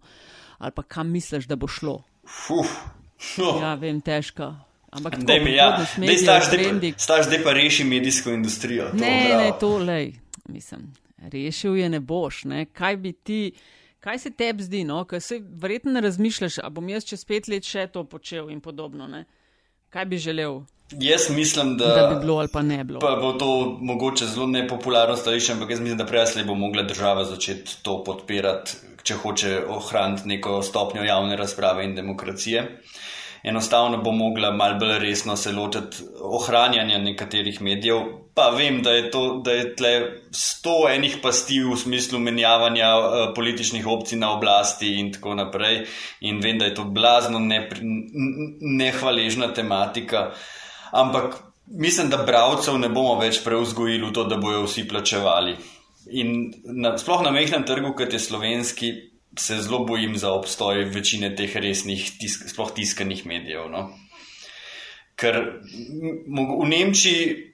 Ali 0.58 0.72
pa 0.72 0.84
kam 0.84 1.10
misliš, 1.10 1.48
da 1.48 1.56
bo 1.56 1.68
šlo? 1.68 2.04
Fuh. 2.28 2.78
No. 3.38 3.58
Ja, 3.62 3.76
vem, 3.80 4.02
težko. 4.02 4.52
Ampak 4.94 5.18
da 5.18 5.34
mi 5.34 5.52
je, 5.52 6.94
staž 6.98 7.26
zdaj 7.26 7.44
pa 7.44 7.54
reši 7.54 7.84
medijsko 7.84 8.30
industrijo. 8.30 8.89
To, 8.91 8.98
ne, 8.98 9.26
bravo. 9.28 9.44
ne, 9.44 9.52
to 9.60 9.78
lej. 9.78 10.14
Mislim, 10.50 10.94
rešil 11.18 11.78
je 11.78 11.89
ne 11.89 12.00
boš. 12.00 12.44
Ne? 12.44 12.66
Kaj 12.66 12.98
bi 12.98 13.14
ti, 13.14 13.52
kaj 14.00 14.20
se 14.20 14.32
tebi 14.32 14.64
zdi, 14.64 14.84
no? 14.84 15.04
ker 15.06 15.22
se 15.22 15.39
verjetno 15.41 15.91
ne 15.91 16.02
razmišljaš, 16.02 16.60
a 16.64 16.70
bom 16.70 16.89
jaz 16.89 17.08
čez 17.10 17.26
pet 17.26 17.50
let 17.50 17.66
še 17.66 17.88
to 17.94 18.04
počel 18.04 18.52
in 18.54 18.62
podobno. 18.62 19.08
Ne? 19.08 19.26
Kaj 19.89 20.06
bi 20.06 20.18
želel? 20.22 20.62
Jaz 21.00 21.30
mislim, 21.34 21.74
da, 21.78 21.88
da 21.96 22.08
bi 22.14 22.20
bilo 22.22 22.38
ali 22.38 22.52
pa 22.54 22.62
ne 22.62 22.84
bilo. 22.84 23.00
Pa 23.00 23.16
bo 23.22 23.32
to 23.34 23.78
mogoče 23.82 24.28
zelo 24.30 24.46
nepopularno 24.48 25.16
stališče, 25.18 25.56
ampak 25.56 25.74
jaz 25.74 25.80
mislim, 25.80 25.98
da 25.98 26.06
prej 26.06 26.44
bo 26.46 26.56
mogla 26.56 26.84
država 26.84 27.26
začeti 27.26 27.80
to 27.82 28.04
podpirati, 28.04 28.78
če 29.04 29.18
hoče 29.24 29.56
ohraniti 29.74 30.28
neko 30.28 30.62
stopnjo 30.62 31.04
javne 31.04 31.36
razprave 31.39 31.86
in 31.88 31.96
demokracije. 31.96 32.62
Uh, 32.62 33.00
enostavno 33.44 33.98
bo 33.98 34.12
mogla 34.12 34.52
malo 34.52 34.80
bolj 34.80 35.00
resno 35.00 35.36
se 35.36 35.52
lotiti 35.52 35.98
ohranjanja 36.22 36.98
nekaterih 36.98 37.62
medijev. 37.62 38.00
Pa 38.36 38.50
vem, 38.50 38.82
da 38.84 38.91
je, 38.91 39.12
to, 39.12 39.41
da 39.46 39.52
je 39.52 39.76
tle 39.76 39.91
sto 40.32 40.88
enih 40.89 41.18
pasti 41.22 41.60
v 41.62 41.76
smislu 41.78 42.20
menjavanja 42.20 42.89
uh, 42.98 43.06
političnih 43.36 43.88
opcij 43.88 44.18
na 44.18 44.32
oblasti 44.34 44.96
in 45.00 45.12
tako 45.14 45.36
naprej. 45.36 45.84
In 46.22 46.39
vem, 46.41 46.58
da 46.58 46.66
je 46.66 46.76
to 46.76 46.84
blazno 46.84 47.39
nehvaležna 48.62 49.54
tematika. 49.54 50.32
Ampak 50.91 51.36
mislim, 51.68 52.10
da 52.10 52.24
bravcev 52.24 52.78
ne 52.80 52.89
bomo 52.89 53.20
več 53.20 53.44
preuzgojili 53.44 54.08
v 54.08 54.14
to, 54.14 54.24
da 54.24 54.38
bojo 54.38 54.66
vsi 54.66 54.88
plačevali. 54.88 55.56
In 56.12 56.52
na, 56.64 56.98
sploh 56.98 57.22
na 57.24 57.32
mehkem 57.32 57.64
trgu, 57.68 57.94
kot 57.98 58.14
je 58.14 58.20
slovenski, 58.20 58.91
se 59.40 59.62
zelo 59.62 59.86
bojim 59.86 60.18
za 60.18 60.32
obstoj 60.34 60.84
večine 60.84 61.36
teh 61.36 61.56
resnih, 61.56 62.12
tisk, 62.20 62.50
sploh 62.50 62.72
tiskanih 62.76 63.26
medijev. 63.26 63.70
No? 63.72 63.88
Ker 65.16 65.40
v 66.62 66.68
Nemčiji 66.70 67.54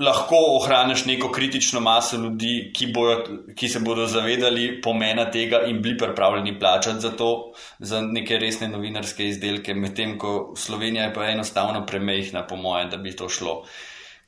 lahko 0.00 0.38
ohraniš 0.56 1.04
neko 1.06 1.30
kritično 1.32 1.80
maso 1.80 2.16
ljudi, 2.16 2.72
ki, 2.74 2.86
bojo, 2.94 3.16
ki 3.56 3.68
se 3.68 3.80
bodo 3.80 4.06
zavedali 4.10 4.80
pomena 4.82 5.26
tega 5.30 5.64
in 5.68 5.80
bili 5.82 5.98
pripravljeni 5.98 6.58
plačati 6.58 7.00
za 7.00 7.10
to, 7.10 7.30
za 7.78 8.00
neke 8.00 8.38
resne 8.38 8.68
novinarske 8.68 9.28
izdelke, 9.28 9.74
medtem 9.74 10.18
ko 10.18 10.54
Slovenija 10.56 11.08
je 11.08 11.14
pa 11.14 11.30
enostavno 11.30 11.86
premehna, 11.86 12.46
po 12.46 12.56
mojem, 12.56 12.90
da 12.90 12.96
bi 12.96 13.16
to 13.16 13.28
šlo. 13.28 13.62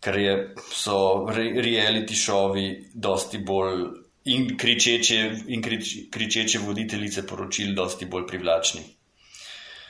Ker 0.02 0.18
je, 0.18 0.34
so 0.70 0.98
re, 1.30 1.50
reality 1.62 2.14
šovi 2.14 2.66
dosti 2.94 3.38
bolj 3.38 4.05
in 4.26 4.56
kričeče, 4.58 5.18
in 5.46 5.62
krič, 5.62 5.96
kričeče 6.10 6.58
voditeljice 6.58 7.26
poročil, 7.26 7.74
dosti 7.74 8.06
bolj 8.06 8.26
privlačni. 8.26 8.82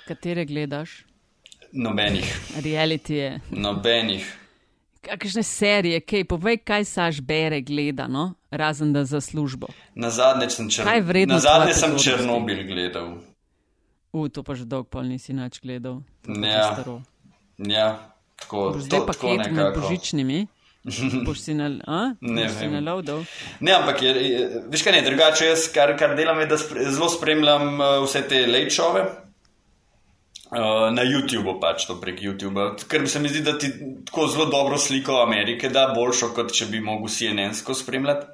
Katere 0.06 0.44
gledaš? 0.44 1.04
Nobenih. 1.72 2.26
Reality 2.64 3.12
je. 3.12 3.30
Nobenih. 3.50 4.26
Kakšne 5.06 5.42
serije, 5.42 6.00
kaj 6.00 6.24
povej, 6.24 6.58
kaj 6.66 6.84
saš 6.84 7.20
bere, 7.20 7.60
gleda, 7.60 8.08
no? 8.08 8.34
razen 8.50 8.92
da 8.92 9.04
za 9.04 9.20
službo. 9.20 9.66
Na 9.94 10.10
zadnje 10.10 10.50
sem, 10.50 10.70
čr... 10.70 10.82
Na 11.26 11.38
zadnje 11.38 11.74
sem 11.74 11.98
Černobil 11.98 12.66
gledal. 12.66 13.18
U, 14.12 14.28
to 14.28 14.42
pa 14.42 14.54
že 14.54 14.64
dolg 14.64 14.88
pol 14.88 15.04
nisi 15.04 15.32
nič 15.36 15.60
gledal. 15.60 16.00
Ja. 16.26 16.84
ja, 17.58 17.88
tako. 18.40 18.80
Zdaj 18.80 19.00
pa 19.06 19.12
kaj 19.12 19.52
med 19.52 19.76
božičnimi. 19.76 20.46
Boš 21.26 21.40
si 21.40 21.54
na, 21.54 21.68
ne, 22.20 22.48
si 22.48 22.68
na 22.70 22.80
loadov? 22.80 23.24
Ne, 23.60 23.72
ampak 23.74 24.02
je, 24.02 24.10
je, 24.30 24.42
veš 24.70 24.84
kaj 24.86 24.94
ne, 24.94 25.02
drugače 25.02 25.48
jaz, 25.50 25.68
kar, 25.74 25.96
kar 25.98 26.14
delam, 26.18 26.38
je, 26.44 26.50
da 26.50 26.58
spre, 26.60 26.84
zelo 26.94 27.08
spremljam 27.10 27.72
uh, 27.74 27.86
vse 28.04 28.22
te 28.30 28.44
late-šove. 28.46 29.06
Uh, 30.46 30.86
na 30.94 31.02
YouTubu 31.02 31.56
pač 31.58 31.88
to 31.88 31.96
prek 31.98 32.22
YouTube, 32.22 32.68
ker 32.86 33.02
se 33.10 33.18
mi 33.18 33.32
zdi, 33.32 33.42
da 33.42 33.56
ti 33.58 33.72
tako 34.06 34.28
zelo 34.30 34.46
dobro 34.46 34.78
sliko 34.78 35.18
Amerike 35.24 35.72
da, 35.74 35.88
boljšo, 35.94 36.30
kot 36.36 36.54
če 36.54 36.70
bi 36.70 36.78
mogel 36.80 37.10
CNN-sko 37.10 37.74
spremljati. 37.74 38.30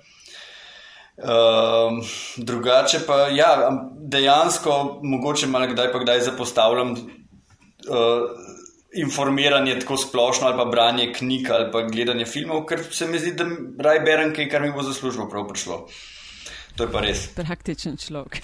Uh, 1.22 2.05
drugače 2.36 3.00
pa, 3.07 3.30
ja, 3.32 3.70
dejansko, 4.12 4.76
mogoče 5.05 5.48
malo 5.48 5.72
kdaj 5.72 5.92
pa 5.92 6.05
kdaj 6.05 6.20
zapostavljam 6.28 6.92
uh, 6.92 8.53
informiranje 8.95 9.78
tako 9.80 9.97
splošno, 9.97 10.47
ali 10.47 10.57
pa 10.57 10.64
branje 10.64 11.12
knjig, 11.12 11.51
ali 11.51 11.70
pa 11.72 11.82
gledanje 11.82 12.26
filmov, 12.26 12.64
ker 12.66 12.82
se 12.90 13.09
mi 13.09 13.18
zdi, 13.18 13.34
da 13.36 13.47
raj 13.88 14.01
berem 14.05 14.34
kaj, 14.34 14.49
kar 14.53 14.62
mi 14.62 14.72
bo 14.72 14.82
za 14.82 14.93
službo 14.95 15.28
prav 15.28 15.49
prišlo. 15.49 15.86
To 16.76 16.84
je 16.84 16.93
pa 16.93 17.01
res. 17.05 17.26
Praktičen 17.36 17.97
človek. 18.01 18.40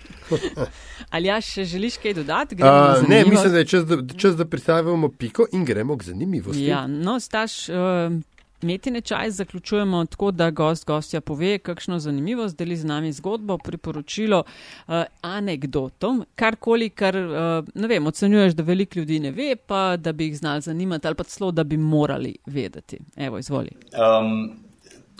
ali 1.14 1.30
ja, 1.30 1.40
še 1.40 1.64
želiš 1.64 1.96
kaj 2.02 2.14
dodati? 2.18 2.58
Uh, 2.60 3.00
ne, 3.08 3.22
mislim, 3.24 3.52
da 3.52 3.62
je 3.62 3.68
čas, 3.70 3.86
da, 3.88 3.96
čas, 4.16 4.36
da 4.36 4.44
predstavimo 4.44 5.08
piko 5.08 5.46
in 5.52 5.64
gremo 5.64 5.96
k 5.96 6.10
zanimivosti. 6.10 6.66
Ja, 6.68 6.84
no, 6.86 7.20
staš. 7.20 7.68
Uh, 7.72 8.20
Metine 8.62 9.00
čaj 9.00 9.30
zaključujemo 9.30 10.04
tako, 10.04 10.30
da 10.30 10.50
gost 10.50 10.86
gostja 10.86 11.20
pove, 11.20 11.58
kakšno 11.58 11.98
zanimivost 11.98 12.58
deli 12.58 12.76
z 12.76 12.84
nami 12.84 13.12
zgodbo, 13.12 13.58
priporočilo, 13.58 14.42
uh, 14.42 14.94
anegdotom, 15.20 16.24
karkoli, 16.34 16.90
kar 16.90 17.16
uh, 17.16 17.64
ne 17.74 17.88
vem, 17.88 18.06
ocenjuješ, 18.06 18.54
da 18.54 18.62
veliko 18.62 18.98
ljudi 18.98 19.20
ne 19.20 19.30
ve, 19.30 19.56
pa 19.56 19.96
da 19.96 20.12
bi 20.12 20.30
jih 20.30 20.38
znali 20.38 20.62
zanimati 20.62 21.06
ali 21.06 21.16
pa 21.16 21.24
celo, 21.24 21.50
da 21.50 21.64
bi 21.64 21.76
morali 21.76 22.36
vedeti. 22.46 22.98
Evo, 23.16 23.38
izvoli. 23.38 23.70
Um, 23.92 24.66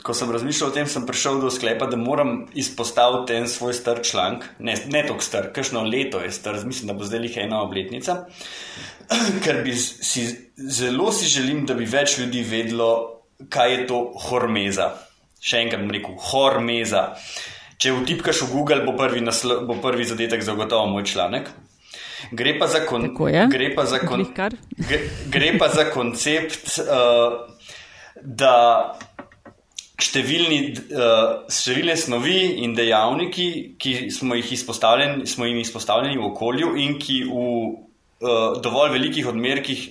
ko 0.03 0.13
sem 0.13 0.31
razmišljal 0.31 0.69
o 0.69 0.73
tem, 0.73 0.87
sem 0.87 1.05
prišel 1.07 1.41
do 1.41 1.49
sklepa, 1.51 1.87
da 1.89 1.97
moram 1.97 2.45
izpostaviti 2.55 3.33
en 3.33 3.47
svoj 3.49 3.73
star 3.73 4.01
članek, 4.03 4.45
ne, 4.59 4.75
ne 4.87 5.03
toliko 5.07 5.25
star, 5.25 5.51
kakšno 5.53 5.83
leto 5.83 6.21
je 6.23 6.31
star, 6.31 6.59
mislim, 6.65 6.87
da 6.87 6.93
bo 6.93 7.05
zdaj 7.05 7.25
jih 7.27 7.37
ena 7.43 7.61
obletnica, 7.61 8.17
ker 9.43 9.63
bi 9.65 9.75
si 9.75 10.27
zelo 10.55 11.11
si 11.11 11.27
želim, 11.27 11.65
da 11.65 11.73
bi 11.73 11.85
več 11.85 12.17
ljudi 12.19 12.43
vedlo, 12.47 13.16
kaj 13.49 13.73
je 13.73 13.85
to 13.89 14.01
hormeza. 14.27 14.91
Še 15.37 15.61
enkrat 15.65 15.83
bom 15.83 15.93
rekel, 15.93 16.17
hormeza. 16.31 17.11
Če 17.77 17.93
vtipkaš 17.93 18.41
v 18.47 18.51
Google, 18.55 18.81
bo 18.87 18.95
prvi, 18.97 19.21
naslo, 19.21 19.61
bo 19.67 19.77
prvi 19.81 20.07
zadetek 20.09 20.41
zagotovo 20.41 20.89
moj 20.89 21.05
članek. 21.05 21.51
Gre 22.33 22.55
pa 22.57 22.65
za, 22.67 22.81
kon, 22.85 23.11
gre 23.51 23.67
pa 23.75 23.85
za, 23.85 23.99
kon, 24.01 24.23
gre, 24.33 24.99
gre 25.29 25.51
pa 25.61 25.67
za 25.69 25.85
koncept, 25.93 26.79
uh, 26.81 27.45
da 28.17 28.55
številni, 30.01 30.59
uh, 30.97 31.45
številne 31.53 31.93
snovi 31.97 32.39
in 32.65 32.73
dejavniki, 32.77 33.77
ki 33.77 33.93
smo, 34.13 34.33
jih 34.37 34.49
smo 34.57 35.45
jim 35.45 35.61
izpostavljeni 35.61 36.17
v 36.17 36.25
okolju 36.31 36.73
in 36.81 36.97
ki 36.97 37.19
v 37.29 37.37
uh, 37.37 38.57
dovolj 38.65 38.95
velikih 38.97 39.29
odmerkih 39.29 39.85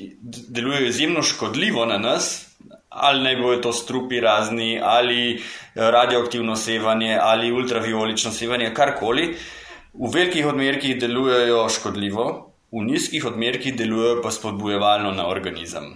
delujejo 0.51 0.91
izjemno 0.91 1.23
škodljivo 1.23 1.87
na 1.87 2.03
nas, 2.03 2.46
ali 2.97 3.23
naj 3.23 3.37
bojo 3.37 3.61
to 3.69 3.73
strupi 3.73 4.21
razni, 4.21 4.81
ali 4.83 5.43
radioaktivno 5.75 6.57
sevanje, 6.57 7.19
ali 7.23 7.53
ultraviolično 7.53 8.33
sevanje, 8.33 8.73
karkoli, 8.75 9.37
v 9.93 10.11
velikih 10.13 10.47
odmerkih 10.47 10.99
delujejo 11.01 11.69
škodljivo, 11.69 12.27
v 12.73 12.85
nizkih 12.85 13.25
odmerkih 13.25 13.77
delujejo 13.77 14.21
pa 14.23 14.31
spodbujevalno 14.31 15.13
na 15.13 15.29
organizem. 15.29 15.95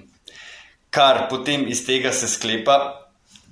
Kar 0.91 1.27
potem 1.31 1.69
iz 1.69 1.85
tega 1.87 2.13
se 2.13 2.29
sklepa, 2.29 2.79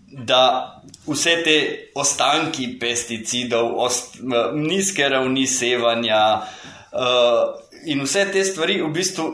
da 0.09 0.81
vse 1.07 1.35
te 1.45 1.57
ostanki 1.95 2.79
pesticidov, 2.81 3.75
ost, 3.77 4.17
nizke 4.55 5.09
ravni 5.09 5.47
sevanja 5.47 6.21
uh, 6.39 7.53
in 7.85 8.01
vse 8.03 8.25
te 8.33 8.45
stvari 8.45 8.81
v 8.83 8.89
bistvu 8.93 9.27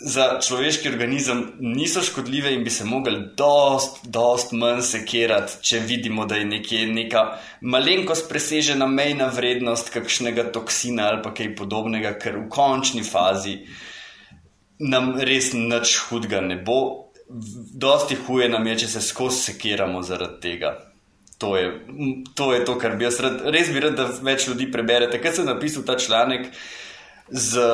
za 0.00 0.38
človeški 0.40 0.88
organizem 0.88 1.52
niso 1.58 2.02
škodljive 2.02 2.52
in 2.54 2.64
bi 2.64 2.70
se 2.70 2.84
mogli 2.84 3.18
dost, 3.36 3.98
dost 4.06 4.52
manj 4.52 4.82
sekirati, 4.82 5.58
če 5.62 5.80
vidimo, 5.86 6.26
da 6.26 6.38
je 6.38 6.44
nekje 6.46 6.86
neka 6.86 7.24
malenkost 7.60 8.28
presežena 8.30 8.86
mejna 8.86 9.26
vrednost 9.34 9.90
kakšnega 9.90 10.52
toksina 10.54 11.08
ali 11.10 11.22
pa 11.22 11.34
kaj 11.34 11.50
podobnega, 11.58 12.14
ker 12.14 12.38
v 12.38 12.46
končni 12.48 13.02
fazi 13.02 13.58
nam 14.78 15.16
res 15.18 15.50
nič 15.52 15.96
hudega 16.06 16.40
ne 16.46 16.60
bo. 16.62 17.10
Dosti 17.28 18.16
huje 18.26 18.46
nam 18.48 18.66
je, 18.70 18.76
če 18.84 18.92
se 18.94 19.02
skozi 19.02 19.50
sekiramo 19.50 20.02
zaradi 20.02 20.38
tega. 20.40 20.76
To 21.38 21.56
je, 21.56 21.66
to 22.34 22.52
je 22.54 22.62
to, 22.64 22.78
kar 22.78 22.94
bi 22.96 23.04
jaz 23.04 23.18
rad, 23.20 23.42
res 23.50 23.68
bi 23.74 23.82
rad, 23.82 23.98
da 23.98 24.06
več 24.22 24.46
ljudi 24.48 24.70
preberete. 24.72 25.18
Ker 25.22 25.34
sem 25.34 25.46
napisal 25.46 25.84
ta 25.86 25.98
članek 25.98 26.48
z, 27.28 27.66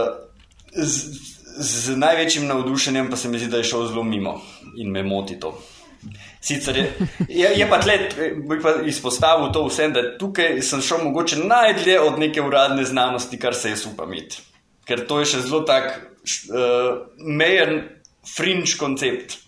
z 0.72 1.33
z 1.56 1.96
največjim 1.96 2.46
navdušenjem 2.46 3.10
pa 3.10 3.16
se 3.16 3.28
mi 3.28 3.38
zdi, 3.38 3.48
da 3.50 3.56
je 3.56 3.64
šel 3.64 3.86
zelo 3.86 4.02
mimo 4.02 4.40
in 4.76 4.90
me 4.90 5.02
moti 5.02 5.38
to. 5.40 5.54
Sicer 6.40 6.76
je, 6.76 6.92
je, 7.28 7.50
je 7.56 7.68
pa 7.70 7.78
tle, 7.80 7.98
bi 8.48 8.58
pa 8.60 8.74
izpostavil 8.84 9.52
to 9.52 9.64
vsem, 9.68 9.92
da 9.92 10.02
tukaj 10.18 10.60
sem 10.62 10.82
šel 10.84 11.04
mogoče 11.06 11.38
najdlje 11.40 12.00
od 12.00 12.18
neke 12.20 12.42
uradne 12.42 12.84
znanosti, 12.84 13.38
kar 13.40 13.54
se 13.54 13.72
jaz 13.72 13.86
upam 13.88 14.12
imeti. 14.12 14.42
Ker 14.84 15.06
to 15.08 15.22
je 15.22 15.30
še 15.30 15.40
zelo 15.46 15.62
tak 15.64 15.94
uh, 15.96 17.06
mejen, 17.16 17.86
fringe 18.28 18.76
koncept, 18.80 19.38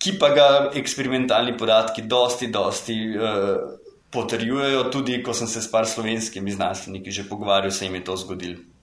ki 0.00 0.14
pa 0.20 0.30
ga 0.32 0.46
eksperimentalni 0.80 1.56
podatki 1.60 2.06
dosti, 2.08 2.48
dosti 2.48 2.96
uh, 3.12 3.76
potrjujejo. 4.12 4.86
Tudi, 4.94 5.20
ko 5.22 5.36
sem 5.36 5.50
se 5.50 5.60
s 5.60 5.68
par 5.68 5.84
slovenskimi 5.84 6.56
znanstveniki 6.56 7.12
že 7.12 7.28
pogovarjal, 7.28 7.74
se 7.74 7.84
jim 7.84 8.00
je 8.00 8.04
to 8.08 8.16
zgodilo 8.24 8.75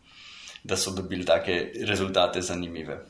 da 0.64 0.78
so 0.78 0.92
dobili 0.92 1.26
take 1.26 1.72
rezultate 1.88 2.42
zanimive. 2.42 3.06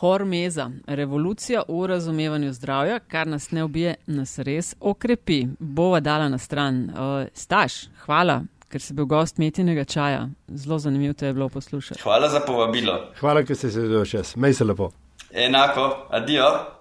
Hormeza, 0.00 0.70
revolucija 0.86 1.62
v 1.68 1.86
razumevanju 1.86 2.52
zdravja, 2.52 2.98
kar 2.98 3.26
nas 3.26 3.50
ne 3.50 3.64
ubije, 3.64 3.94
nas 4.06 4.38
res 4.38 4.74
okrepi. 4.80 5.46
Bova 5.58 6.00
dala 6.00 6.28
na 6.28 6.38
stran. 6.38 6.84
Uh, 6.84 7.28
staš, 7.34 7.72
hvala, 8.04 8.42
ker 8.68 8.82
si 8.82 8.94
bil 8.94 9.06
gost 9.06 9.38
metinega 9.38 9.84
čaja. 9.84 10.28
Zelo 10.48 10.78
zanimivo 10.78 11.14
te 11.14 11.26
je 11.26 11.32
bilo 11.32 11.48
poslušati. 11.48 12.02
Hvala 12.02 12.28
za 12.28 12.40
povabilo. 12.46 13.12
Hvala, 13.20 13.44
ker 13.44 13.56
si 13.56 13.70
se 13.70 13.80
zvedel 13.80 14.04
čas. 14.04 14.36
Mej 14.36 14.54
se 14.54 14.64
lepo. 14.64 14.90
Enako, 15.32 16.06
adijo. 16.10 16.75